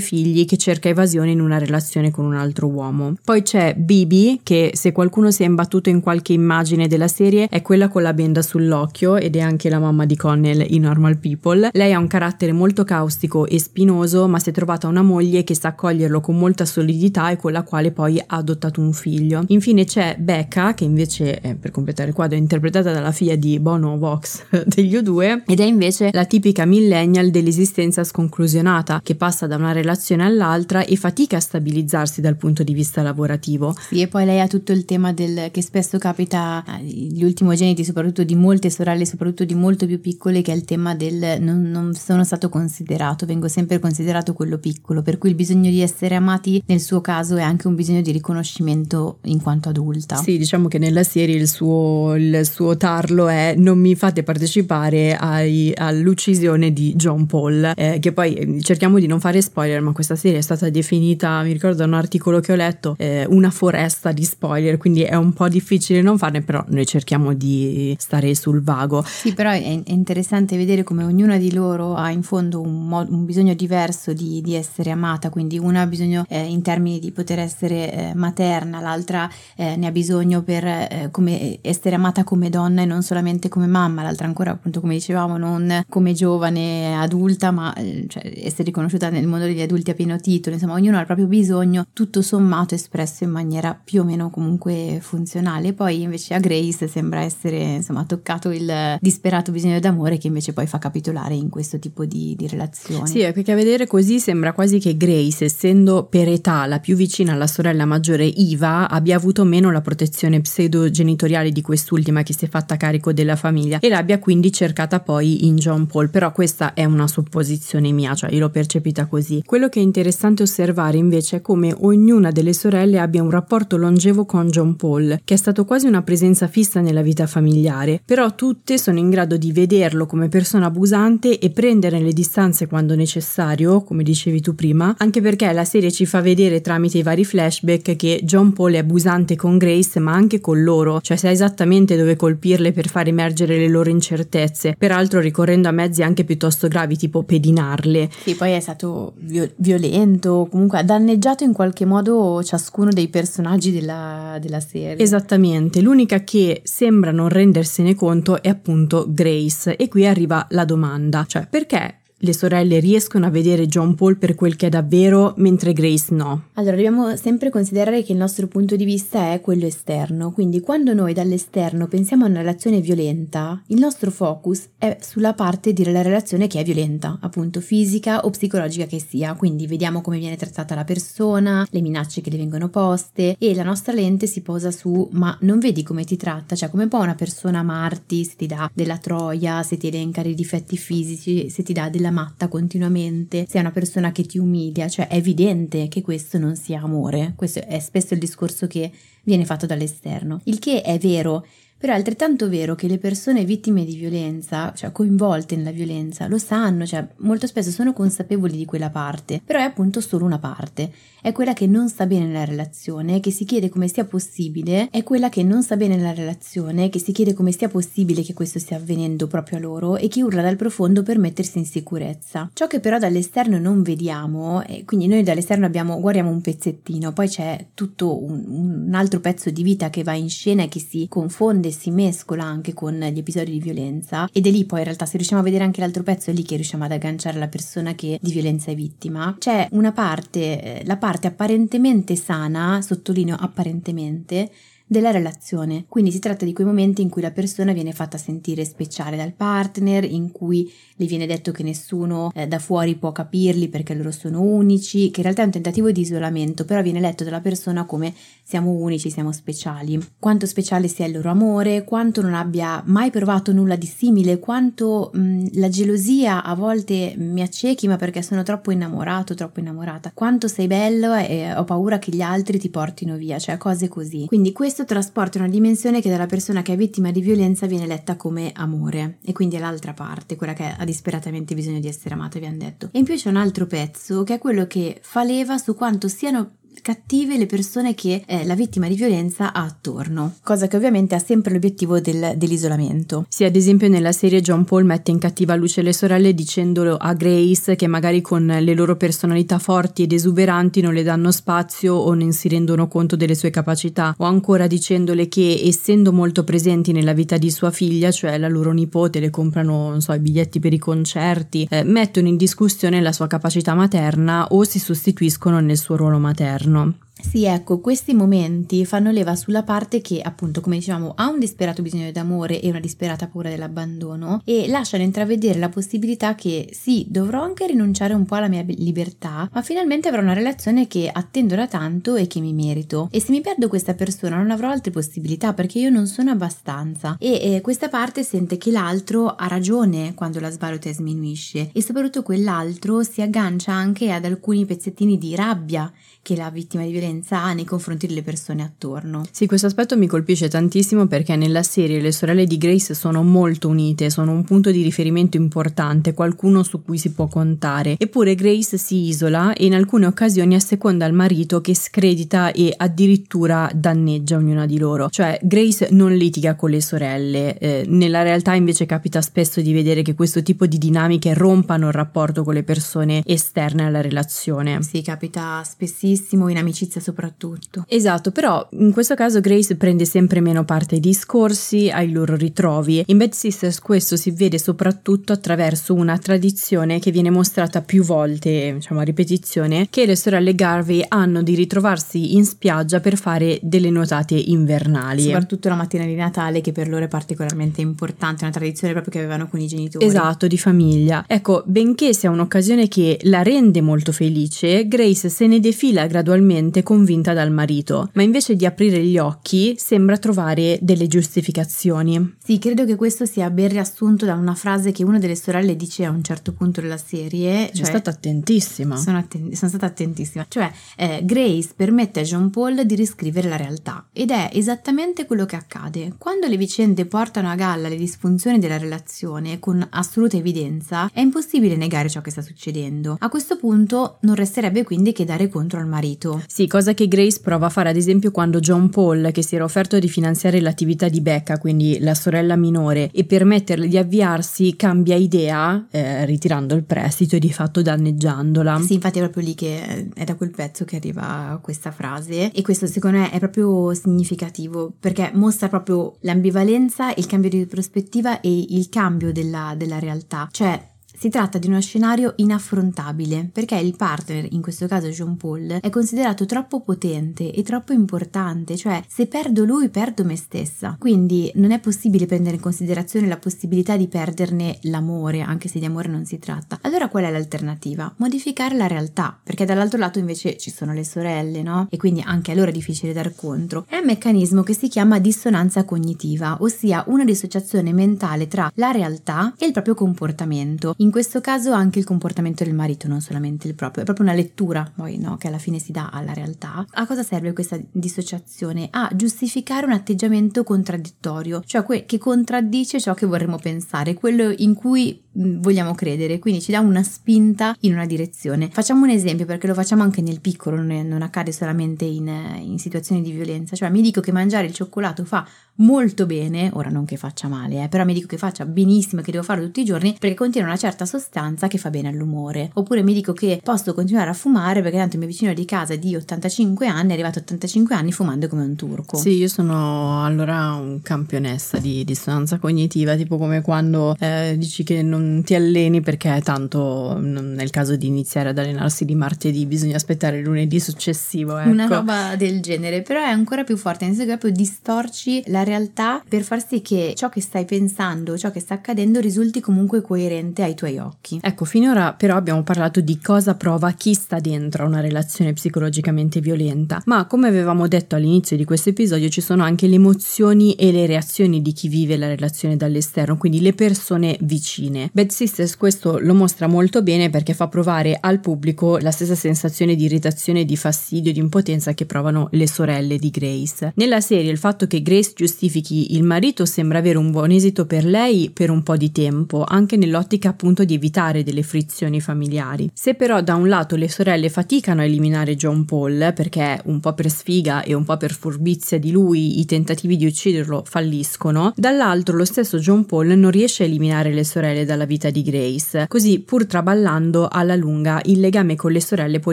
figli 0.00 0.44
che 0.44 0.56
cerca 0.56 0.88
evasione 0.88 1.30
in 1.30 1.40
una 1.40 1.58
relazione 1.58 2.10
con 2.10 2.24
un 2.24 2.34
altro 2.34 2.66
uomo. 2.68 3.14
Poi 3.24 3.42
c'è 3.42 3.74
Bibi 3.76 4.40
che 4.42 4.72
se 4.74 4.92
qualcuno 4.92 5.30
si 5.30 5.42
è 5.42 5.46
imbattuto 5.46 5.88
in 5.88 6.00
qualche 6.00 6.32
immagine 6.40 6.88
della 6.88 7.08
serie 7.08 7.46
è 7.48 7.62
quella 7.62 7.88
con 7.88 8.02
la 8.02 8.12
benda 8.12 8.42
sull'occhio 8.42 9.16
ed 9.16 9.36
è 9.36 9.40
anche 9.40 9.68
la 9.68 9.78
mamma 9.78 10.06
di 10.06 10.16
Connell 10.16 10.64
in 10.68 10.82
Normal 10.82 11.18
People. 11.18 11.70
Lei 11.72 11.92
ha 11.92 11.98
un 11.98 12.06
carattere 12.06 12.52
molto 12.52 12.84
caustico 12.84 13.46
e 13.46 13.58
spinoso 13.60 14.26
ma 14.26 14.38
si 14.38 14.50
è 14.50 14.52
trovata 14.52 14.88
una 14.88 15.02
moglie 15.02 15.44
che 15.44 15.54
sa 15.54 15.68
accoglierlo 15.68 16.20
con 16.20 16.38
molta 16.38 16.64
solidità 16.64 17.30
e 17.30 17.36
con 17.36 17.52
la 17.52 17.62
quale 17.62 17.92
poi 17.92 18.18
ha 18.18 18.36
adottato 18.36 18.80
un 18.80 18.92
figlio. 18.92 19.44
Infine 19.48 19.84
c'è 19.84 20.16
Becca 20.18 20.74
che 20.74 20.84
invece 20.84 21.40
è, 21.40 21.54
per 21.54 21.70
completare 21.70 22.08
il 22.08 22.14
quadro 22.14 22.36
è 22.36 22.40
interpretata 22.40 22.92
dalla 22.92 23.12
figlia 23.12 23.36
di 23.36 23.58
Bono 23.60 23.98
Vox 23.98 24.42
degli 24.66 24.96
U2 24.96 25.42
ed 25.46 25.60
è 25.60 25.64
invece 25.64 26.10
la 26.12 26.24
tipica 26.24 26.64
millennial 26.64 27.30
dell'esistenza 27.30 28.04
sconclusionata 28.04 29.00
che 29.02 29.14
passa 29.14 29.46
da 29.46 29.56
una 29.56 29.72
relazione 29.72 30.24
all'altra 30.24 30.84
e 30.84 30.96
fatica 30.96 31.36
a 31.36 31.40
stabilizzarsi 31.40 32.20
dal 32.20 32.36
punto 32.36 32.62
di 32.62 32.72
vista 32.72 33.02
lavorativo. 33.02 33.74
Sì, 33.88 34.00
e 34.00 34.08
poi 34.08 34.24
lei 34.24 34.40
ha 34.40 34.46
tutto 34.46 34.72
il 34.72 34.84
tema 34.84 35.12
del 35.12 35.50
che 35.50 35.62
spesso 35.62 35.98
capita 35.98 36.29
agli 36.36 37.22
ultimogeniti, 37.22 37.84
soprattutto 37.84 38.24
di 38.24 38.34
molte 38.34 38.70
sorelle, 38.70 39.04
soprattutto 39.04 39.44
di 39.44 39.54
molto 39.54 39.86
più 39.86 40.00
piccole, 40.00 40.42
che 40.42 40.52
è 40.52 40.54
il 40.54 40.64
tema 40.64 40.94
del 40.94 41.38
non, 41.40 41.62
non 41.62 41.94
sono 41.94 42.24
stato 42.24 42.48
considerato, 42.48 43.26
vengo 43.26 43.48
sempre 43.48 43.78
considerato 43.78 44.32
quello 44.32 44.58
piccolo, 44.58 45.02
per 45.02 45.18
cui 45.18 45.30
il 45.30 45.34
bisogno 45.34 45.70
di 45.70 45.80
essere 45.80 46.14
amati 46.14 46.62
nel 46.66 46.80
suo 46.80 47.00
caso 47.00 47.36
è 47.36 47.42
anche 47.42 47.66
un 47.66 47.74
bisogno 47.74 48.00
di 48.00 48.10
riconoscimento 48.12 49.18
in 49.24 49.40
quanto 49.40 49.68
adulta. 49.68 50.16
Sì, 50.16 50.38
diciamo 50.38 50.68
che 50.68 50.78
nella 50.78 51.02
serie 51.02 51.36
il 51.36 51.48
suo, 51.48 52.14
il 52.16 52.40
suo 52.44 52.76
tarlo 52.76 53.28
è 53.28 53.54
non 53.56 53.78
mi 53.78 53.94
fate 53.94 54.22
partecipare 54.22 55.16
ai, 55.16 55.72
all'uccisione 55.74 56.72
di 56.72 56.94
John 56.94 57.26
Paul, 57.26 57.72
eh, 57.76 57.98
che 58.00 58.12
poi 58.12 58.34
eh, 58.34 58.60
cerchiamo 58.60 58.98
di 58.98 59.06
non 59.06 59.20
fare 59.20 59.40
spoiler, 59.42 59.80
ma 59.80 59.92
questa 59.92 60.16
serie 60.16 60.38
è 60.38 60.42
stata 60.42 60.68
definita, 60.70 61.42
mi 61.42 61.52
ricordo 61.52 61.84
un 61.84 61.94
articolo 61.94 62.40
che 62.40 62.52
ho 62.52 62.56
letto, 62.56 62.94
eh, 62.98 63.26
una 63.28 63.50
foresta 63.50 64.12
di 64.12 64.24
spoiler, 64.24 64.76
quindi 64.76 65.02
è 65.02 65.14
un 65.14 65.32
po' 65.32 65.48
difficile 65.48 66.02
non 66.02 66.18
farne, 66.20 66.42
però 66.42 66.62
noi 66.68 66.84
cerchiamo 66.84 67.32
di 67.32 67.96
stare 67.98 68.34
sul 68.34 68.62
vago. 68.62 69.02
Sì, 69.06 69.32
però 69.32 69.50
è, 69.50 69.62
è 69.62 69.90
interessante 69.92 70.56
vedere 70.56 70.82
come 70.82 71.02
ognuna 71.02 71.38
di 71.38 71.52
loro 71.52 71.94
ha 71.94 72.10
in 72.10 72.22
fondo 72.22 72.60
un, 72.60 72.86
mo- 72.86 73.06
un 73.08 73.24
bisogno 73.24 73.54
diverso 73.54 74.12
di, 74.12 74.42
di, 74.42 74.54
essere 74.54 74.90
amata, 74.90 75.30
quindi 75.30 75.58
una 75.58 75.80
ha 75.82 75.86
bisogno 75.86 76.24
eh, 76.28 76.44
in 76.44 76.60
termini 76.60 76.98
di 76.98 77.10
poter 77.10 77.38
essere 77.38 77.92
eh, 77.92 78.14
materna, 78.14 78.80
l'altra 78.80 79.28
eh, 79.56 79.76
ne 79.76 79.86
ha 79.86 79.90
bisogno 79.90 80.42
per 80.42 80.64
eh, 80.64 81.08
come 81.10 81.58
essere 81.62 81.94
amata 81.94 82.22
come 82.22 82.50
donna 82.50 82.82
e 82.82 82.84
non 82.84 83.02
solamente 83.02 83.48
come 83.48 83.66
mamma, 83.66 84.02
l'altra 84.02 84.26
ancora 84.26 84.50
appunto 84.50 84.80
come 84.80 84.94
dicevamo 84.94 85.38
non 85.38 85.84
come 85.88 86.12
giovane 86.12 86.94
adulta, 86.96 87.50
ma 87.50 87.72
eh, 87.74 88.04
cioè, 88.08 88.30
essere 88.42 88.64
riconosciuta 88.64 89.08
nel 89.08 89.26
mondo 89.26 89.46
degli 89.46 89.62
adulti 89.62 89.90
a 89.90 89.94
pieno 89.94 90.18
titolo, 90.18 90.54
insomma 90.56 90.74
ognuno 90.74 90.98
ha 90.98 91.00
il 91.00 91.06
proprio 91.06 91.26
bisogno 91.26 91.86
tutto 91.92 92.20
sommato 92.20 92.74
espresso 92.74 93.24
in 93.24 93.30
maniera 93.30 93.78
più 93.82 94.02
o 94.02 94.04
meno 94.04 94.28
comunque 94.30 94.98
funzionale. 95.00 95.72
Poi 95.72 95.99
invece 96.02 96.34
a 96.34 96.38
Grace 96.38 96.88
sembra 96.88 97.20
essere 97.20 97.58
insomma 97.58 98.04
toccato 98.04 98.50
il 98.50 98.98
disperato 99.00 99.52
bisogno 99.52 99.78
d'amore 99.80 100.18
che 100.18 100.26
invece 100.26 100.52
poi 100.52 100.66
fa 100.66 100.78
capitolare 100.78 101.34
in 101.34 101.48
questo 101.48 101.78
tipo 101.78 102.04
di, 102.04 102.34
di 102.36 102.46
relazioni. 102.46 103.06
Sì, 103.06 103.20
perché 103.32 103.52
a 103.52 103.56
vedere 103.56 103.86
così 103.86 104.18
sembra 104.20 104.52
quasi 104.52 104.78
che 104.78 104.96
Grace, 104.96 105.44
essendo 105.44 106.04
per 106.04 106.28
età 106.28 106.66
la 106.66 106.78
più 106.78 106.96
vicina 106.96 107.32
alla 107.32 107.46
sorella 107.46 107.84
maggiore 107.84 108.24
Iva, 108.24 108.88
abbia 108.88 109.16
avuto 109.16 109.44
meno 109.44 109.70
la 109.70 109.80
protezione 109.80 110.40
pseudogenitoriale 110.40 111.50
di 111.50 111.60
quest'ultima 111.60 112.22
che 112.22 112.32
si 112.32 112.44
è 112.44 112.48
fatta 112.48 112.76
carico 112.76 113.12
della 113.12 113.36
famiglia 113.36 113.78
e 113.80 113.88
l'abbia 113.88 114.18
quindi 114.18 114.52
cercata 114.52 115.00
poi 115.00 115.46
in 115.46 115.56
John 115.56 115.86
Paul, 115.86 116.10
però 116.10 116.32
questa 116.32 116.74
è 116.74 116.84
una 116.84 117.06
supposizione 117.06 117.92
mia, 117.92 118.14
cioè 118.14 118.32
io 118.32 118.40
l'ho 118.40 118.50
percepita 118.50 119.06
così. 119.06 119.42
Quello 119.44 119.68
che 119.68 119.80
è 119.80 119.82
interessante 119.82 120.42
osservare 120.42 120.96
invece 120.96 121.36
è 121.36 121.40
come 121.40 121.74
ognuna 121.76 122.30
delle 122.30 122.52
sorelle 122.52 122.98
abbia 122.98 123.22
un 123.22 123.30
rapporto 123.30 123.76
longevo 123.76 124.24
con 124.24 124.48
John 124.48 124.76
Paul, 124.76 125.20
che 125.24 125.34
è 125.34 125.36
stato 125.36 125.64
quasi 125.64 125.86
una 125.90 126.02
presenza 126.02 126.46
fissa 126.46 126.80
nella 126.80 127.02
vita 127.02 127.26
familiare, 127.26 128.00
però 128.04 128.34
tutte 128.34 128.78
sono 128.78 128.98
in 128.98 129.10
grado 129.10 129.36
di 129.36 129.52
vederlo 129.52 130.06
come 130.06 130.28
persona 130.28 130.66
abusante 130.66 131.38
e 131.38 131.50
prendere 131.50 132.00
le 132.00 132.12
distanze 132.12 132.66
quando 132.66 132.94
necessario, 132.94 133.82
come 133.82 134.02
dicevi 134.02 134.40
tu 134.40 134.54
prima, 134.54 134.94
anche 134.98 135.20
perché 135.20 135.52
la 135.52 135.64
serie 135.64 135.90
ci 135.90 136.06
fa 136.06 136.20
vedere 136.20 136.60
tramite 136.60 136.98
i 136.98 137.02
vari 137.02 137.24
flashback 137.24 137.96
che 137.96 138.20
John 138.22 138.52
Paul 138.52 138.74
è 138.74 138.78
abusante 138.78 139.36
con 139.36 139.58
Grace 139.58 139.98
ma 140.00 140.12
anche 140.12 140.40
con 140.40 140.62
loro, 140.62 141.00
cioè 141.00 141.16
sa 141.16 141.30
esattamente 141.30 141.96
dove 141.96 142.16
colpirle 142.16 142.72
per 142.72 142.88
far 142.88 143.08
emergere 143.08 143.58
le 143.58 143.68
loro 143.68 143.90
incertezze, 143.90 144.74
peraltro 144.78 145.20
ricorrendo 145.20 145.68
a 145.68 145.72
mezzi 145.72 146.02
anche 146.02 146.24
piuttosto 146.24 146.68
gravi 146.68 146.96
tipo 146.96 147.22
pedinarle. 147.22 148.08
Sì, 148.22 148.34
poi 148.34 148.52
è 148.52 148.60
stato 148.60 149.14
violento, 149.56 150.46
comunque 150.50 150.78
ha 150.78 150.82
danneggiato 150.82 151.44
in 151.44 151.52
qualche 151.52 151.84
modo 151.84 152.42
ciascuno 152.42 152.90
dei 152.90 153.08
personaggi 153.08 153.72
della, 153.72 154.38
della 154.40 154.60
serie. 154.60 155.02
Esattamente, 155.02 155.79
l'unica 155.80 156.24
che 156.24 156.60
sembra 156.64 157.10
non 157.10 157.28
rendersene 157.28 157.94
conto 157.94 158.42
è 158.42 158.48
appunto 158.48 159.06
Grace 159.08 159.76
e 159.76 159.88
qui 159.88 160.06
arriva 160.06 160.46
la 160.50 160.64
domanda, 160.64 161.24
cioè 161.26 161.46
perché 161.48 161.99
le 162.22 162.34
sorelle 162.34 162.80
riescono 162.80 163.26
a 163.26 163.30
vedere 163.30 163.66
John 163.66 163.94
Paul 163.94 164.16
per 164.16 164.34
quel 164.34 164.56
che 164.56 164.66
è 164.66 164.70
davvero, 164.70 165.34
mentre 165.36 165.72
Grace 165.72 166.14
no. 166.14 166.44
Allora, 166.54 166.76
dobbiamo 166.76 167.16
sempre 167.16 167.50
considerare 167.50 168.02
che 168.02 168.12
il 168.12 168.18
nostro 168.18 168.46
punto 168.46 168.76
di 168.76 168.84
vista 168.84 169.32
è 169.32 169.40
quello 169.40 169.66
esterno, 169.66 170.30
quindi 170.30 170.60
quando 170.60 170.92
noi 170.92 171.14
dall'esterno 171.14 171.86
pensiamo 171.86 172.24
a 172.24 172.28
una 172.28 172.40
relazione 172.40 172.80
violenta, 172.80 173.62
il 173.68 173.78
nostro 173.78 174.10
focus 174.10 174.68
è 174.76 174.98
sulla 175.00 175.32
parte 175.32 175.72
della 175.72 176.02
relazione 176.02 176.46
che 176.46 176.60
è 176.60 176.64
violenta, 176.64 177.18
appunto 177.20 177.60
fisica 177.60 178.24
o 178.24 178.30
psicologica 178.30 178.86
che 178.86 179.00
sia, 179.00 179.34
quindi 179.34 179.66
vediamo 179.66 180.02
come 180.02 180.18
viene 180.18 180.36
trattata 180.36 180.74
la 180.74 180.84
persona, 180.84 181.66
le 181.70 181.80
minacce 181.80 182.20
che 182.20 182.30
le 182.30 182.36
vengono 182.36 182.68
poste 182.68 183.36
e 183.38 183.54
la 183.54 183.62
nostra 183.62 183.92
lente 183.92 184.26
si 184.26 184.42
posa 184.42 184.70
su 184.70 185.08
ma 185.12 185.36
non 185.40 185.58
vedi 185.58 185.82
come 185.82 186.04
ti 186.04 186.16
tratta, 186.16 186.54
cioè 186.54 186.68
come 186.68 186.88
può 186.88 187.02
una 187.02 187.14
persona 187.14 187.60
amarti 187.60 188.24
se 188.24 188.34
ti 188.36 188.46
dà 188.46 188.70
della 188.72 188.98
troia, 188.98 189.62
se 189.62 189.76
ti 189.76 189.88
elenca 189.88 190.22
dei 190.22 190.34
difetti 190.34 190.76
fisici, 190.76 191.48
se 191.48 191.62
ti 191.62 191.72
dà 191.72 191.88
della 191.88 192.09
matta 192.10 192.48
continuamente, 192.48 193.46
sei 193.48 193.60
una 193.60 193.70
persona 193.70 194.12
che 194.12 194.24
ti 194.24 194.38
umilia, 194.38 194.88
cioè 194.88 195.08
è 195.08 195.16
evidente 195.16 195.88
che 195.88 196.02
questo 196.02 196.38
non 196.38 196.56
sia 196.56 196.80
amore. 196.80 197.32
Questo 197.36 197.64
è 197.64 197.78
spesso 197.78 198.14
il 198.14 198.20
discorso 198.20 198.66
che 198.66 198.90
viene 199.22 199.44
fatto 199.44 199.66
dall'esterno. 199.66 200.40
Il 200.44 200.58
che 200.58 200.82
è 200.82 200.98
vero 200.98 201.46
Però 201.80 201.94
è 201.94 201.96
altrettanto 201.96 202.50
vero 202.50 202.74
che 202.74 202.86
le 202.88 202.98
persone 202.98 203.46
vittime 203.46 203.86
di 203.86 203.96
violenza, 203.96 204.70
cioè 204.76 204.92
coinvolte 204.92 205.56
nella 205.56 205.70
violenza, 205.70 206.28
lo 206.28 206.36
sanno, 206.36 206.84
cioè 206.84 207.08
molto 207.20 207.46
spesso 207.46 207.70
sono 207.70 207.94
consapevoli 207.94 208.54
di 208.54 208.66
quella 208.66 208.90
parte, 208.90 209.40
però 209.42 209.60
è 209.60 209.62
appunto 209.62 210.02
solo 210.02 210.26
una 210.26 210.38
parte. 210.38 210.92
È 211.22 211.32
quella 211.32 211.54
che 211.54 211.66
non 211.66 211.88
sta 211.88 212.04
bene 212.06 212.26
nella 212.26 212.44
relazione, 212.44 213.20
che 213.20 213.30
si 213.30 213.46
chiede 213.46 213.70
come 213.70 213.88
sia 213.88 214.04
possibile, 214.04 214.88
è 214.90 215.02
quella 215.02 215.30
che 215.30 215.42
non 215.42 215.62
sta 215.62 215.78
bene 215.78 215.96
nella 215.96 216.12
relazione, 216.12 216.90
che 216.90 216.98
si 216.98 217.12
chiede 217.12 217.32
come 217.32 217.52
sia 217.52 217.68
possibile 217.68 218.22
che 218.22 218.34
questo 218.34 218.58
stia 218.58 218.76
avvenendo 218.76 219.26
proprio 219.26 219.56
a 219.56 219.60
loro 219.62 219.96
e 219.96 220.08
che 220.08 220.22
urla 220.22 220.42
dal 220.42 220.56
profondo 220.56 221.02
per 221.02 221.18
mettersi 221.18 221.56
in 221.56 221.66
sicurezza. 221.66 222.50
Ciò 222.52 222.66
che 222.66 222.80
però 222.80 222.98
dall'esterno 222.98 223.58
non 223.58 223.80
vediamo, 223.80 224.62
e 224.66 224.84
quindi 224.84 225.06
noi 225.06 225.22
dall'esterno 225.22 225.64
abbiamo, 225.64 225.98
guardiamo 225.98 226.28
un 226.28 226.42
pezzettino, 226.42 227.14
poi 227.14 227.28
c'è 227.28 227.68
tutto 227.72 228.22
un, 228.22 228.84
un 228.86 228.94
altro 228.94 229.20
pezzo 229.20 229.48
di 229.48 229.62
vita 229.62 229.88
che 229.88 230.02
va 230.02 230.12
in 230.12 230.28
scena 230.28 230.62
e 230.62 230.68
che 230.68 230.80
si 230.80 231.06
confonde, 231.08 231.69
si 231.72 231.90
mescola 231.90 232.44
anche 232.44 232.72
con 232.72 232.98
gli 232.98 233.18
episodi 233.18 233.52
di 233.52 233.60
violenza 233.60 234.28
ed 234.32 234.46
è 234.46 234.50
lì 234.50 234.64
poi 234.64 234.80
in 234.80 234.84
realtà 234.84 235.06
se 235.06 235.16
riusciamo 235.16 235.40
a 235.40 235.44
vedere 235.44 235.64
anche 235.64 235.80
l'altro 235.80 236.02
pezzo 236.02 236.30
è 236.30 236.32
lì 236.32 236.42
che 236.42 236.56
riusciamo 236.56 236.84
ad 236.84 236.92
agganciare 236.92 237.38
la 237.38 237.48
persona 237.48 237.94
che 237.94 238.18
di 238.20 238.32
violenza 238.32 238.70
è 238.70 238.74
vittima. 238.74 239.36
C'è 239.38 239.68
una 239.72 239.92
parte, 239.92 240.80
eh, 240.80 240.84
la 240.84 240.96
parte 240.96 241.26
apparentemente 241.26 242.16
sana, 242.16 242.80
sottolineo 242.82 243.36
apparentemente, 243.38 244.50
della 244.90 245.12
relazione. 245.12 245.84
Quindi 245.86 246.10
si 246.10 246.18
tratta 246.18 246.44
di 246.44 246.52
quei 246.52 246.66
momenti 246.66 247.00
in 247.00 247.10
cui 247.10 247.22
la 247.22 247.30
persona 247.30 247.72
viene 247.72 247.92
fatta 247.92 248.18
sentire 248.18 248.64
speciale 248.64 249.16
dal 249.16 249.32
partner, 249.32 250.02
in 250.02 250.32
cui 250.32 250.68
le 250.96 251.06
viene 251.06 251.26
detto 251.26 251.52
che 251.52 251.62
nessuno 251.62 252.32
eh, 252.34 252.48
da 252.48 252.58
fuori 252.58 252.96
può 252.96 253.12
capirli 253.12 253.68
perché 253.68 253.94
loro 253.94 254.10
sono 254.10 254.40
unici, 254.40 255.12
che 255.12 255.20
in 255.20 255.22
realtà 255.22 255.42
è 255.42 255.44
un 255.44 255.52
tentativo 255.52 255.92
di 255.92 256.00
isolamento, 256.00 256.64
però 256.64 256.82
viene 256.82 256.98
letto 256.98 257.22
dalla 257.22 257.40
persona 257.40 257.84
come 257.84 258.12
siamo 258.42 258.72
unici, 258.72 259.10
siamo 259.10 259.30
speciali. 259.30 259.96
Quanto 260.18 260.44
speciale 260.44 260.88
sia 260.88 261.06
il 261.06 261.12
loro 261.12 261.30
amore, 261.30 261.84
quanto 261.84 262.20
non 262.20 262.34
abbia 262.34 262.82
mai 262.86 263.10
provato 263.10 263.52
nulla 263.52 263.76
di 263.76 263.86
simile, 263.86 264.40
quanto 264.40 265.12
mh, 265.14 265.50
la 265.52 265.68
gelosia 265.68 266.42
a 266.42 266.56
volte 266.56 267.14
mi 267.16 267.42
accechi 267.42 267.86
ma 267.86 267.94
perché 267.94 268.22
sono 268.22 268.42
troppo 268.42 268.72
innamorato, 268.72 269.34
troppo 269.34 269.60
innamorata, 269.60 270.10
quanto 270.12 270.48
sei 270.48 270.66
bello 270.66 271.14
e 271.14 271.54
ho 271.54 271.62
paura 271.62 272.00
che 272.00 272.10
gli 272.10 272.22
altri 272.22 272.58
ti 272.58 272.70
portino 272.70 273.14
via, 273.14 273.38
cioè 273.38 273.56
cose 273.56 273.86
così. 273.86 274.26
Quindi 274.26 274.50
questo 274.50 274.79
questo 274.80 274.84
trasporta 274.84 275.38
una 275.38 275.48
dimensione 275.48 276.00
che 276.00 276.08
dalla 276.08 276.26
persona 276.26 276.62
che 276.62 276.72
è 276.72 276.76
vittima 276.76 277.10
di 277.10 277.20
violenza 277.20 277.66
viene 277.66 277.86
letta 277.86 278.16
come 278.16 278.50
amore 278.54 279.18
e 279.22 279.32
quindi 279.32 279.56
è 279.56 279.58
l'altra 279.58 279.92
parte, 279.92 280.36
quella 280.36 280.54
che 280.54 280.74
ha 280.76 280.84
disperatamente 280.84 281.54
bisogno 281.54 281.80
di 281.80 281.88
essere 281.88 282.14
amata, 282.14 282.38
vi 282.38 282.46
hanno 282.46 282.58
detto. 282.58 282.88
E 282.92 282.98
in 282.98 283.04
più 283.04 283.14
c'è 283.14 283.28
un 283.28 283.36
altro 283.36 283.66
pezzo 283.66 284.22
che 284.22 284.34
è 284.34 284.38
quello 284.38 284.66
che 284.66 284.98
fa 285.02 285.22
leva 285.22 285.58
su 285.58 285.74
quanto 285.74 286.08
siano 286.08 286.52
cattive 286.82 287.36
le 287.36 287.46
persone 287.46 287.94
che 287.94 288.22
eh, 288.26 288.44
la 288.44 288.54
vittima 288.54 288.88
di 288.88 288.94
violenza 288.94 289.52
ha 289.52 289.62
attorno, 289.62 290.34
cosa 290.42 290.66
che 290.66 290.76
ovviamente 290.76 291.14
ha 291.14 291.18
sempre 291.18 291.52
l'obiettivo 291.52 292.00
del, 292.00 292.34
dell'isolamento. 292.36 293.26
Sì, 293.28 293.44
ad 293.44 293.56
esempio 293.56 293.88
nella 293.88 294.12
serie 294.12 294.40
John 294.40 294.64
Paul 294.64 294.84
mette 294.84 295.10
in 295.10 295.18
cattiva 295.18 295.54
luce 295.54 295.82
le 295.82 295.92
sorelle 295.92 296.34
dicendolo 296.34 296.96
a 296.96 297.12
Grace 297.14 297.76
che 297.76 297.86
magari 297.86 298.20
con 298.20 298.46
le 298.46 298.74
loro 298.74 298.96
personalità 298.96 299.58
forti 299.58 300.02
ed 300.02 300.12
esuberanti 300.12 300.80
non 300.80 300.94
le 300.94 301.02
danno 301.02 301.30
spazio 301.30 301.94
o 301.94 302.14
non 302.14 302.32
si 302.32 302.48
rendono 302.48 302.88
conto 302.88 303.16
delle 303.16 303.34
sue 303.34 303.50
capacità, 303.50 304.14
o 304.16 304.24
ancora 304.24 304.66
dicendole 304.66 305.28
che 305.28 305.60
essendo 305.64 306.12
molto 306.12 306.44
presenti 306.44 306.92
nella 306.92 307.12
vita 307.12 307.36
di 307.36 307.50
sua 307.50 307.70
figlia, 307.70 308.10
cioè 308.10 308.38
la 308.38 308.48
loro 308.48 308.72
nipote, 308.72 309.20
le 309.20 309.30
comprano, 309.30 309.90
non 309.90 310.00
so, 310.00 310.12
i 310.12 310.18
biglietti 310.18 310.60
per 310.60 310.72
i 310.72 310.78
concerti, 310.78 311.66
eh, 311.70 311.84
mettono 311.84 312.28
in 312.28 312.36
discussione 312.36 313.00
la 313.00 313.12
sua 313.12 313.26
capacità 313.26 313.74
materna 313.74 314.46
o 314.48 314.64
si 314.64 314.78
sostituiscono 314.78 315.60
nel 315.60 315.76
suo 315.76 315.96
ruolo 315.96 316.18
materno 316.18 316.59
giorno. 316.60 316.94
Sì, 317.20 317.44
ecco, 317.44 317.80
questi 317.80 318.14
momenti 318.14 318.84
fanno 318.84 319.10
leva 319.10 319.36
sulla 319.36 319.62
parte 319.62 320.00
che, 320.00 320.20
appunto, 320.20 320.60
come 320.60 320.76
dicevamo, 320.76 321.12
ha 321.16 321.28
un 321.28 321.38
disperato 321.38 321.82
bisogno 321.82 322.10
d'amore 322.10 322.60
e 322.60 322.70
una 322.70 322.80
disperata 322.80 323.26
paura 323.26 323.50
dell'abbandono 323.50 324.40
e 324.44 324.66
lasciano 324.68 325.02
intravedere 325.02 325.58
la 325.58 325.68
possibilità 325.68 326.34
che 326.34 326.70
sì, 326.72 327.06
dovrò 327.08 327.42
anche 327.42 327.66
rinunciare 327.66 328.14
un 328.14 328.24
po' 328.24 328.36
alla 328.36 328.48
mia 328.48 328.64
libertà, 328.66 329.48
ma 329.52 329.62
finalmente 329.62 330.08
avrò 330.08 330.22
una 330.22 330.32
relazione 330.32 330.86
che 330.86 331.10
attendo 331.12 331.54
da 331.54 331.66
tanto 331.66 332.16
e 332.16 332.26
che 332.26 332.40
mi 332.40 332.52
merito. 332.52 333.08
E 333.12 333.20
se 333.20 333.30
mi 333.32 333.40
perdo 333.40 333.68
questa 333.68 333.94
persona 333.94 334.36
non 334.36 334.50
avrò 334.50 334.70
altre 334.70 334.90
possibilità 334.90 335.52
perché 335.52 335.78
io 335.78 335.90
non 335.90 336.06
sono 336.06 336.30
abbastanza. 336.30 337.16
E 337.18 337.54
eh, 337.54 337.60
questa 337.60 337.88
parte 337.88 338.22
sente 338.22 338.56
che 338.56 338.70
l'altro 338.70 339.34
ha 339.34 339.46
ragione 339.46 340.14
quando 340.14 340.40
la 340.40 340.50
svaluta 340.50 340.90
sminuisce 340.90 341.70
e 341.72 341.82
soprattutto 341.82 342.22
quell'altro 342.22 343.02
si 343.02 343.20
aggancia 343.20 343.72
anche 343.72 344.10
ad 344.10 344.24
alcuni 344.24 344.64
pezzettini 344.64 345.18
di 345.18 345.34
rabbia 345.34 345.92
che 346.22 346.36
la 346.36 346.50
vittima 346.50 346.84
di 346.84 346.92
violenza 346.92 347.42
ha 347.42 347.52
nei 347.54 347.64
confronti 347.64 348.06
delle 348.06 348.22
persone 348.22 348.62
attorno. 348.62 349.24
Sì, 349.30 349.46
questo 349.46 349.66
aspetto 349.66 349.96
mi 349.96 350.06
colpisce 350.06 350.48
tantissimo 350.48 351.06
perché 351.06 351.34
nella 351.34 351.62
serie 351.62 352.00
le 352.00 352.12
sorelle 352.12 352.46
di 352.46 352.58
Grace 352.58 352.94
sono 352.94 353.22
molto 353.22 353.68
unite, 353.68 354.10
sono 354.10 354.32
un 354.32 354.44
punto 354.44 354.70
di 354.70 354.82
riferimento 354.82 355.36
importante, 355.36 356.12
qualcuno 356.12 356.62
su 356.62 356.82
cui 356.82 356.98
si 356.98 357.12
può 357.12 357.26
contare. 357.26 357.96
Eppure 357.98 358.34
Grace 358.34 358.76
si 358.76 359.06
isola 359.06 359.54
e 359.54 359.64
in 359.64 359.74
alcune 359.74 360.06
occasioni 360.06 360.54
asseconda 360.54 361.06
il 361.06 361.14
marito 361.14 361.60
che 361.60 361.74
scredita 361.74 362.52
e 362.52 362.72
addirittura 362.76 363.70
danneggia 363.74 364.36
ognuna 364.36 364.66
di 364.66 364.78
loro. 364.78 365.08
Cioè 365.08 365.38
Grace 365.42 365.88
non 365.90 366.14
litiga 366.14 366.54
con 366.54 366.70
le 366.70 366.82
sorelle, 366.82 367.58
eh, 367.58 367.84
nella 367.88 368.22
realtà 368.22 368.54
invece 368.54 368.84
capita 368.84 369.22
spesso 369.22 369.60
di 369.62 369.72
vedere 369.72 370.02
che 370.02 370.14
questo 370.14 370.42
tipo 370.42 370.66
di 370.66 370.76
dinamiche 370.76 371.32
rompano 371.32 371.86
il 371.86 371.92
rapporto 371.92 372.44
con 372.44 372.54
le 372.54 372.62
persone 372.62 373.22
esterne 373.24 373.84
alla 373.84 374.02
relazione. 374.02 374.82
Sì, 374.82 375.00
capita 375.02 375.62
spessissimo 375.64 376.09
tantissimo, 376.10 376.48
in 376.48 376.56
amicizia 376.56 377.00
soprattutto. 377.00 377.84
Esatto, 377.88 378.30
però 378.30 378.66
in 378.72 378.92
questo 378.92 379.14
caso 379.14 379.40
Grace 379.40 379.76
prende 379.76 380.04
sempre 380.04 380.40
meno 380.40 380.64
parte 380.64 380.96
ai 380.96 381.00
discorsi, 381.00 381.90
ai 381.90 382.10
loro 382.10 382.34
ritrovi. 382.36 383.02
In 383.06 383.18
Bad 383.18 383.32
Sisters 383.32 383.80
questo 383.80 384.16
si 384.16 384.30
vede 384.30 384.58
soprattutto 384.58 385.32
attraverso 385.32 385.94
una 385.94 386.18
tradizione 386.18 386.98
che 386.98 387.10
viene 387.10 387.30
mostrata 387.30 387.80
più 387.82 388.02
volte, 388.02 388.74
diciamo 388.74 389.00
a 389.00 389.04
ripetizione, 389.04 389.86
che 389.90 390.06
le 390.06 390.16
sorelle 390.16 390.54
Garvey 390.54 391.04
hanno 391.06 391.42
di 391.42 391.54
ritrovarsi 391.54 392.34
in 392.34 392.44
spiaggia 392.44 393.00
per 393.00 393.16
fare 393.16 393.58
delle 393.62 393.90
nuotate 393.90 394.34
invernali. 394.34 395.22
Soprattutto 395.22 395.68
la 395.68 395.76
mattina 395.76 396.04
di 396.04 396.14
Natale 396.14 396.60
che 396.60 396.72
per 396.72 396.88
loro 396.88 397.04
è 397.04 397.08
particolarmente 397.08 397.80
importante, 397.80 398.44
una 398.44 398.52
tradizione 398.52 398.92
proprio 398.92 399.12
che 399.12 399.18
avevano 399.20 399.48
con 399.48 399.60
i 399.60 399.66
genitori. 399.66 400.04
Esatto, 400.04 400.46
di 400.46 400.58
famiglia. 400.58 401.24
Ecco, 401.26 401.62
benché 401.66 402.12
sia 402.12 402.30
un'occasione 402.30 402.88
che 402.88 403.18
la 403.22 403.42
rende 403.42 403.80
molto 403.80 404.12
felice, 404.12 404.88
Grace 404.88 405.28
se 405.28 405.46
ne 405.46 405.60
defila 405.60 405.99
fila 406.00 406.06
gradualmente 406.06 406.82
convinta 406.82 407.32
dal 407.32 407.50
marito, 407.50 408.10
ma 408.14 408.22
invece 408.22 408.56
di 408.56 408.64
aprire 408.64 409.02
gli 409.02 409.18
occhi 409.18 409.74
sembra 409.76 410.16
trovare 410.16 410.78
delle 410.80 411.06
giustificazioni. 411.06 412.36
Sì, 412.42 412.58
credo 412.58 412.84
che 412.84 412.96
questo 412.96 413.26
sia 413.26 413.50
ben 413.50 413.68
riassunto 413.68 414.24
da 414.24 414.34
una 414.34 414.54
frase 414.54 414.92
che 414.92 415.04
una 415.04 415.18
delle 415.18 415.36
sorelle 415.36 415.76
dice 415.76 416.04
a 416.04 416.10
un 416.10 416.22
certo 416.22 416.52
punto 416.52 416.80
della 416.80 416.96
serie. 416.96 417.70
Cioè, 417.72 417.84
stata 417.84 418.10
attentissima. 418.10 418.96
Sono, 418.96 419.18
atten- 419.18 419.52
sono, 419.52 419.70
stata 419.70 419.86
attentissima. 419.86 420.46
Cioè, 420.48 420.70
eh, 420.96 421.20
Grace 421.24 421.70
permette 421.74 422.20
a 422.20 422.22
John 422.22 422.50
Paul 422.50 422.84
di 422.84 422.94
riscrivere 422.94 423.48
la 423.48 423.56
realtà 423.56 424.06
ed 424.12 424.30
è 424.30 424.50
esattamente 424.52 425.26
quello 425.26 425.46
che 425.46 425.56
accade. 425.56 426.14
Quando 426.16 426.46
le 426.46 426.56
vicende 426.56 427.06
portano 427.06 427.50
a 427.50 427.54
galla 427.54 427.88
le 427.88 427.96
disfunzioni 427.96 428.58
della 428.58 428.78
relazione 428.78 429.58
con 429.58 429.86
assoluta 429.90 430.36
evidenza, 430.36 431.10
è 431.12 431.20
impossibile 431.20 431.76
negare 431.76 432.08
ciò 432.08 432.20
che 432.20 432.30
sta 432.30 432.42
succedendo. 432.42 433.16
A 433.18 433.28
questo 433.28 433.56
punto 433.56 434.18
non 434.22 434.34
resterebbe 434.34 434.84
quindi 434.84 435.12
che 435.12 435.24
dare 435.24 435.48
contro 435.48 435.78
al 435.78 435.86
marito. 435.90 436.42
Sì, 436.46 436.66
cosa 436.66 436.94
che 436.94 437.08
Grace 437.08 437.40
prova 437.42 437.66
a 437.66 437.68
fare 437.68 437.90
ad 437.90 437.96
esempio 437.96 438.30
quando 438.30 438.60
John 438.60 438.88
Paul, 438.88 439.30
che 439.32 439.42
si 439.42 439.54
era 439.56 439.64
offerto 439.64 439.98
di 439.98 440.08
finanziare 440.08 440.60
l'attività 440.60 441.08
di 441.08 441.20
Becca, 441.20 441.58
quindi 441.58 441.98
la 442.00 442.14
sorella 442.14 442.56
minore, 442.56 443.10
e 443.12 443.24
permetterle 443.24 443.88
di 443.88 443.98
avviarsi, 443.98 444.76
cambia 444.76 445.16
idea, 445.16 445.86
eh, 445.90 446.24
ritirando 446.24 446.74
il 446.74 446.84
prestito 446.84 447.36
e 447.36 447.38
di 447.38 447.52
fatto 447.52 447.82
danneggiandola. 447.82 448.80
Sì, 448.80 448.94
infatti 448.94 449.18
è 449.18 449.22
proprio 449.22 449.44
lì 449.44 449.54
che 449.54 450.08
è 450.14 450.24
da 450.24 450.34
quel 450.34 450.50
pezzo 450.50 450.84
che 450.84 450.96
arriva 450.96 451.58
questa 451.62 451.90
frase 451.90 452.52
e 452.52 452.62
questo 452.62 452.86
secondo 452.86 453.18
me 453.18 453.30
è 453.30 453.38
proprio 453.38 453.92
significativo 453.94 454.92
perché 454.98 455.30
mostra 455.34 455.68
proprio 455.68 456.16
l'ambivalenza, 456.20 457.12
il 457.14 457.26
cambio 457.26 457.50
di 457.50 457.66
prospettiva 457.66 458.40
e 458.40 458.66
il 458.70 458.88
cambio 458.88 459.32
della, 459.32 459.74
della 459.76 459.98
realtà. 459.98 460.48
Cioè 460.50 460.88
si 461.20 461.28
tratta 461.28 461.58
di 461.58 461.66
uno 461.66 461.82
scenario 461.82 462.32
inaffrontabile 462.36 463.50
perché 463.52 463.76
il 463.76 463.94
partner, 463.94 464.46
in 464.52 464.62
questo 464.62 464.86
caso 464.86 465.08
Jean 465.08 465.36
Paul, 465.36 465.80
è 465.82 465.90
considerato 465.90 466.46
troppo 466.46 466.80
potente 466.80 467.52
e 467.52 467.62
troppo 467.62 467.92
importante, 467.92 468.74
cioè 468.74 469.02
se 469.06 469.26
perdo 469.26 469.66
lui 469.66 469.90
perdo 469.90 470.24
me 470.24 470.34
stessa. 470.36 470.96
Quindi 470.98 471.52
non 471.56 471.72
è 471.72 471.78
possibile 471.78 472.24
prendere 472.24 472.56
in 472.56 472.62
considerazione 472.62 473.26
la 473.26 473.36
possibilità 473.36 473.98
di 473.98 474.08
perderne 474.08 474.78
l'amore, 474.84 475.42
anche 475.42 475.68
se 475.68 475.78
di 475.78 475.84
amore 475.84 476.08
non 476.08 476.24
si 476.24 476.38
tratta. 476.38 476.78
Allora 476.80 477.10
qual 477.10 477.24
è 477.24 477.30
l'alternativa? 477.30 478.10
Modificare 478.16 478.74
la 478.74 478.86
realtà, 478.86 479.38
perché 479.42 479.66
dall'altro 479.66 479.98
lato 479.98 480.18
invece 480.18 480.56
ci 480.56 480.70
sono 480.70 480.94
le 480.94 481.04
sorelle, 481.04 481.62
no? 481.62 481.86
E 481.90 481.98
quindi 481.98 482.22
anche 482.24 482.52
a 482.52 482.54
loro 482.54 482.70
è 482.70 482.72
difficile 482.72 483.12
dar 483.12 483.34
contro. 483.34 483.84
È 483.86 483.98
un 483.98 484.06
meccanismo 484.06 484.62
che 484.62 484.72
si 484.72 484.88
chiama 484.88 485.18
dissonanza 485.18 485.84
cognitiva, 485.84 486.56
ossia 486.60 487.04
una 487.08 487.24
dissociazione 487.24 487.92
mentale 487.92 488.48
tra 488.48 488.72
la 488.76 488.90
realtà 488.90 489.52
e 489.58 489.66
il 489.66 489.72
proprio 489.72 489.92
comportamento. 489.92 490.94
In 490.96 491.08
in 491.10 491.16
questo 491.16 491.40
caso 491.40 491.72
anche 491.72 491.98
il 491.98 492.04
comportamento 492.04 492.62
del 492.62 492.72
marito, 492.72 493.08
non 493.08 493.20
solamente 493.20 493.66
il 493.66 493.74
proprio, 493.74 494.02
è 494.02 494.04
proprio 494.04 494.26
una 494.26 494.34
lettura 494.36 494.88
poi 494.94 495.18
no, 495.18 495.36
che 495.38 495.48
alla 495.48 495.58
fine 495.58 495.80
si 495.80 495.90
dà 495.90 496.08
alla 496.12 496.32
realtà. 496.32 496.86
A 496.88 497.04
cosa 497.04 497.24
serve 497.24 497.52
questa 497.52 497.76
dissociazione? 497.90 498.86
A 498.92 499.10
giustificare 499.12 499.86
un 499.86 499.90
atteggiamento 499.90 500.62
contraddittorio, 500.62 501.64
cioè 501.66 501.82
que- 501.82 502.06
che 502.06 502.18
contraddice 502.18 503.00
ciò 503.00 503.14
che 503.14 503.26
vorremmo 503.26 503.58
pensare, 503.58 504.14
quello 504.14 504.54
in 504.56 504.74
cui 504.74 505.20
vogliamo 505.32 505.94
credere, 505.94 506.38
quindi 506.38 506.60
ci 506.60 506.72
dà 506.72 506.80
una 506.80 507.02
spinta 507.02 507.76
in 507.80 507.92
una 507.92 508.06
direzione. 508.06 508.68
Facciamo 508.70 509.04
un 509.04 509.10
esempio 509.10 509.46
perché 509.46 509.66
lo 509.66 509.74
facciamo 509.74 510.02
anche 510.02 510.22
nel 510.22 510.40
piccolo, 510.40 510.76
non, 510.76 510.90
è, 510.90 511.02
non 511.02 511.22
accade 511.22 511.52
solamente 511.52 512.04
in, 512.04 512.28
in, 512.62 512.78
situazioni 512.78 513.22
di 513.22 513.30
violenza, 513.30 513.76
cioè 513.76 513.90
mi 513.90 514.02
dico 514.02 514.20
che 514.20 514.32
mangiare 514.32 514.66
il 514.66 514.72
cioccolato 514.72 515.24
fa 515.24 515.46
molto 515.76 516.26
bene, 516.26 516.70
ora 516.74 516.90
non 516.90 517.04
che 517.04 517.16
faccia 517.16 517.48
male, 517.48 517.84
eh, 517.84 517.88
però 517.88 518.04
mi 518.04 518.14
dico 518.14 518.26
che 518.26 518.36
faccia 518.36 518.64
benissimo 518.66 519.20
e 519.20 519.24
che 519.24 519.30
devo 519.30 519.44
farlo 519.44 519.64
tutti 519.64 519.80
i 519.80 519.84
giorni 519.84 520.16
perché 520.18 520.34
contiene 520.34 520.66
una 520.66 520.76
certa 520.76 521.06
sostanza 521.06 521.68
che 521.68 521.78
fa 521.78 521.90
bene 521.90 522.08
all'umore, 522.08 522.70
oppure 522.74 523.02
mi 523.02 523.14
dico 523.14 523.32
che 523.32 523.60
posso 523.62 523.94
continuare 523.94 524.30
a 524.30 524.34
fumare 524.34 524.82
perché 524.82 524.98
tanto 524.98 525.14
il 525.14 525.20
mio 525.20 525.28
vicino 525.28 525.54
di 525.54 525.64
casa 525.64 525.96
di 525.96 526.14
85 526.16 526.86
anni 526.86 527.10
è 527.10 527.12
arrivato 527.12 527.38
a 527.38 527.42
85 527.42 527.94
anni 527.94 528.12
fumando 528.12 528.48
come 528.48 528.62
un 528.62 528.76
turco. 528.76 529.16
Sì, 529.16 529.36
io 529.36 529.48
sono 529.48 530.24
allora 530.24 530.74
un 530.74 531.00
campionessa 531.02 531.78
di 531.78 532.04
dissonanza 532.04 532.58
cognitiva, 532.58 533.16
tipo 533.16 533.38
come 533.38 533.62
quando 533.62 534.16
eh, 534.18 534.56
dici 534.58 534.82
che 534.82 535.02
non 535.02 535.19
non 535.20 535.42
ti 535.42 535.54
alleni 535.54 536.00
perché 536.00 536.40
tanto 536.42 537.18
nel 537.20 537.70
caso 537.70 537.96
di 537.96 538.06
iniziare 538.06 538.50
ad 538.50 538.58
allenarsi 538.58 539.04
di 539.04 539.14
martedì 539.14 539.66
bisogna 539.66 539.96
aspettare 539.96 540.38
il 540.38 540.44
lunedì 540.44 540.80
successivo. 540.80 541.58
Ecco. 541.58 541.68
Una 541.68 541.86
roba 541.86 542.36
del 542.36 542.60
genere, 542.60 543.02
però 543.02 543.20
è 543.20 543.28
ancora 543.28 543.64
più 543.64 543.76
forte, 543.76 544.06
nel 544.06 544.14
senso 544.14 544.30
che 544.30 544.38
proprio 544.38 544.60
distorci 544.60 545.42
la 545.46 545.62
realtà 545.62 546.22
per 546.26 546.42
far 546.42 546.64
sì 546.66 546.80
che 546.80 547.14
ciò 547.16 547.28
che 547.28 547.40
stai 547.40 547.64
pensando, 547.64 548.36
ciò 548.38 548.50
che 548.50 548.60
sta 548.60 548.74
accadendo 548.74 549.20
risulti 549.20 549.60
comunque 549.60 550.00
coerente 550.02 550.62
ai 550.62 550.74
tuoi 550.74 550.98
occhi. 550.98 551.38
Ecco, 551.42 551.64
finora 551.64 552.14
però 552.14 552.36
abbiamo 552.36 552.62
parlato 552.62 553.00
di 553.00 553.18
cosa 553.20 553.54
prova 553.54 553.92
chi 553.92 554.14
sta 554.14 554.38
dentro 554.40 554.84
a 554.84 554.86
una 554.86 555.00
relazione 555.00 555.52
psicologicamente 555.52 556.40
violenta, 556.40 557.02
ma 557.06 557.26
come 557.26 557.48
avevamo 557.48 557.88
detto 557.88 558.16
all'inizio 558.16 558.56
di 558.56 558.64
questo 558.64 558.90
episodio 558.90 559.28
ci 559.28 559.40
sono 559.40 559.62
anche 559.62 559.86
le 559.86 559.96
emozioni 559.96 560.74
e 560.74 560.92
le 560.92 561.06
reazioni 561.06 561.62
di 561.62 561.72
chi 561.72 561.88
vive 561.88 562.16
la 562.16 562.28
relazione 562.28 562.76
dall'esterno, 562.76 563.36
quindi 563.36 563.60
le 563.60 563.72
persone 563.72 564.36
vicine. 564.40 565.09
Bad 565.12 565.30
Sisters 565.30 565.76
questo 565.76 566.18
lo 566.20 566.34
mostra 566.34 566.68
molto 566.68 567.02
bene 567.02 567.30
perché 567.30 567.52
fa 567.52 567.66
provare 567.66 568.16
al 568.20 568.38
pubblico 568.38 568.98
la 568.98 569.10
stessa 569.10 569.34
sensazione 569.34 569.96
di 569.96 570.04
irritazione, 570.04 570.64
di 570.64 570.76
fastidio, 570.76 571.32
di 571.32 571.40
impotenza 571.40 571.94
che 571.94 572.06
provano 572.06 572.48
le 572.52 572.68
sorelle 572.68 573.18
di 573.18 573.30
Grace. 573.30 573.92
Nella 573.96 574.20
serie 574.20 574.52
il 574.52 574.58
fatto 574.58 574.86
che 574.86 575.02
Grace 575.02 575.32
giustifichi 575.34 576.14
il 576.14 576.22
marito 576.22 576.64
sembra 576.64 576.98
avere 576.98 577.18
un 577.18 577.32
buon 577.32 577.50
esito 577.50 577.86
per 577.86 578.04
lei 578.04 578.50
per 578.50 578.70
un 578.70 578.84
po' 578.84 578.96
di 578.96 579.10
tempo, 579.10 579.64
anche 579.66 579.96
nell'ottica 579.96 580.50
appunto 580.50 580.84
di 580.84 580.94
evitare 580.94 581.42
delle 581.42 581.64
frizioni 581.64 582.20
familiari. 582.20 582.90
Se 582.94 583.14
però 583.14 583.40
da 583.42 583.56
un 583.56 583.68
lato 583.68 583.96
le 583.96 584.08
sorelle 584.08 584.48
faticano 584.48 585.00
a 585.00 585.04
eliminare 585.04 585.56
John 585.56 585.84
Paul 585.84 586.32
perché 586.36 586.80
un 586.84 587.00
po' 587.00 587.14
per 587.14 587.30
sfiga 587.30 587.82
e 587.82 587.94
un 587.94 588.04
po' 588.04 588.16
per 588.16 588.32
furbizia 588.32 588.98
di 588.98 589.10
lui 589.10 589.58
i 589.58 589.64
tentativi 589.64 590.16
di 590.16 590.26
ucciderlo 590.26 590.84
falliscono, 590.86 591.72
dall'altro 591.74 592.36
lo 592.36 592.44
stesso 592.44 592.78
John 592.78 593.06
Paul 593.06 593.26
non 593.28 593.50
riesce 593.50 593.82
a 593.82 593.86
eliminare 593.86 594.32
le 594.32 594.44
sorelle 594.44 594.84
dalla 594.84 594.99
dalla 595.00 595.04
vita 595.06 595.30
di 595.30 595.42
Grace. 595.42 596.06
Così, 596.08 596.40
pur 596.40 596.66
traballando 596.66 597.48
alla 597.50 597.74
lunga, 597.74 598.20
il 598.24 598.40
legame 598.40 598.76
con 598.76 598.92
le 598.92 599.00
sorelle 599.00 599.40
può 599.40 599.52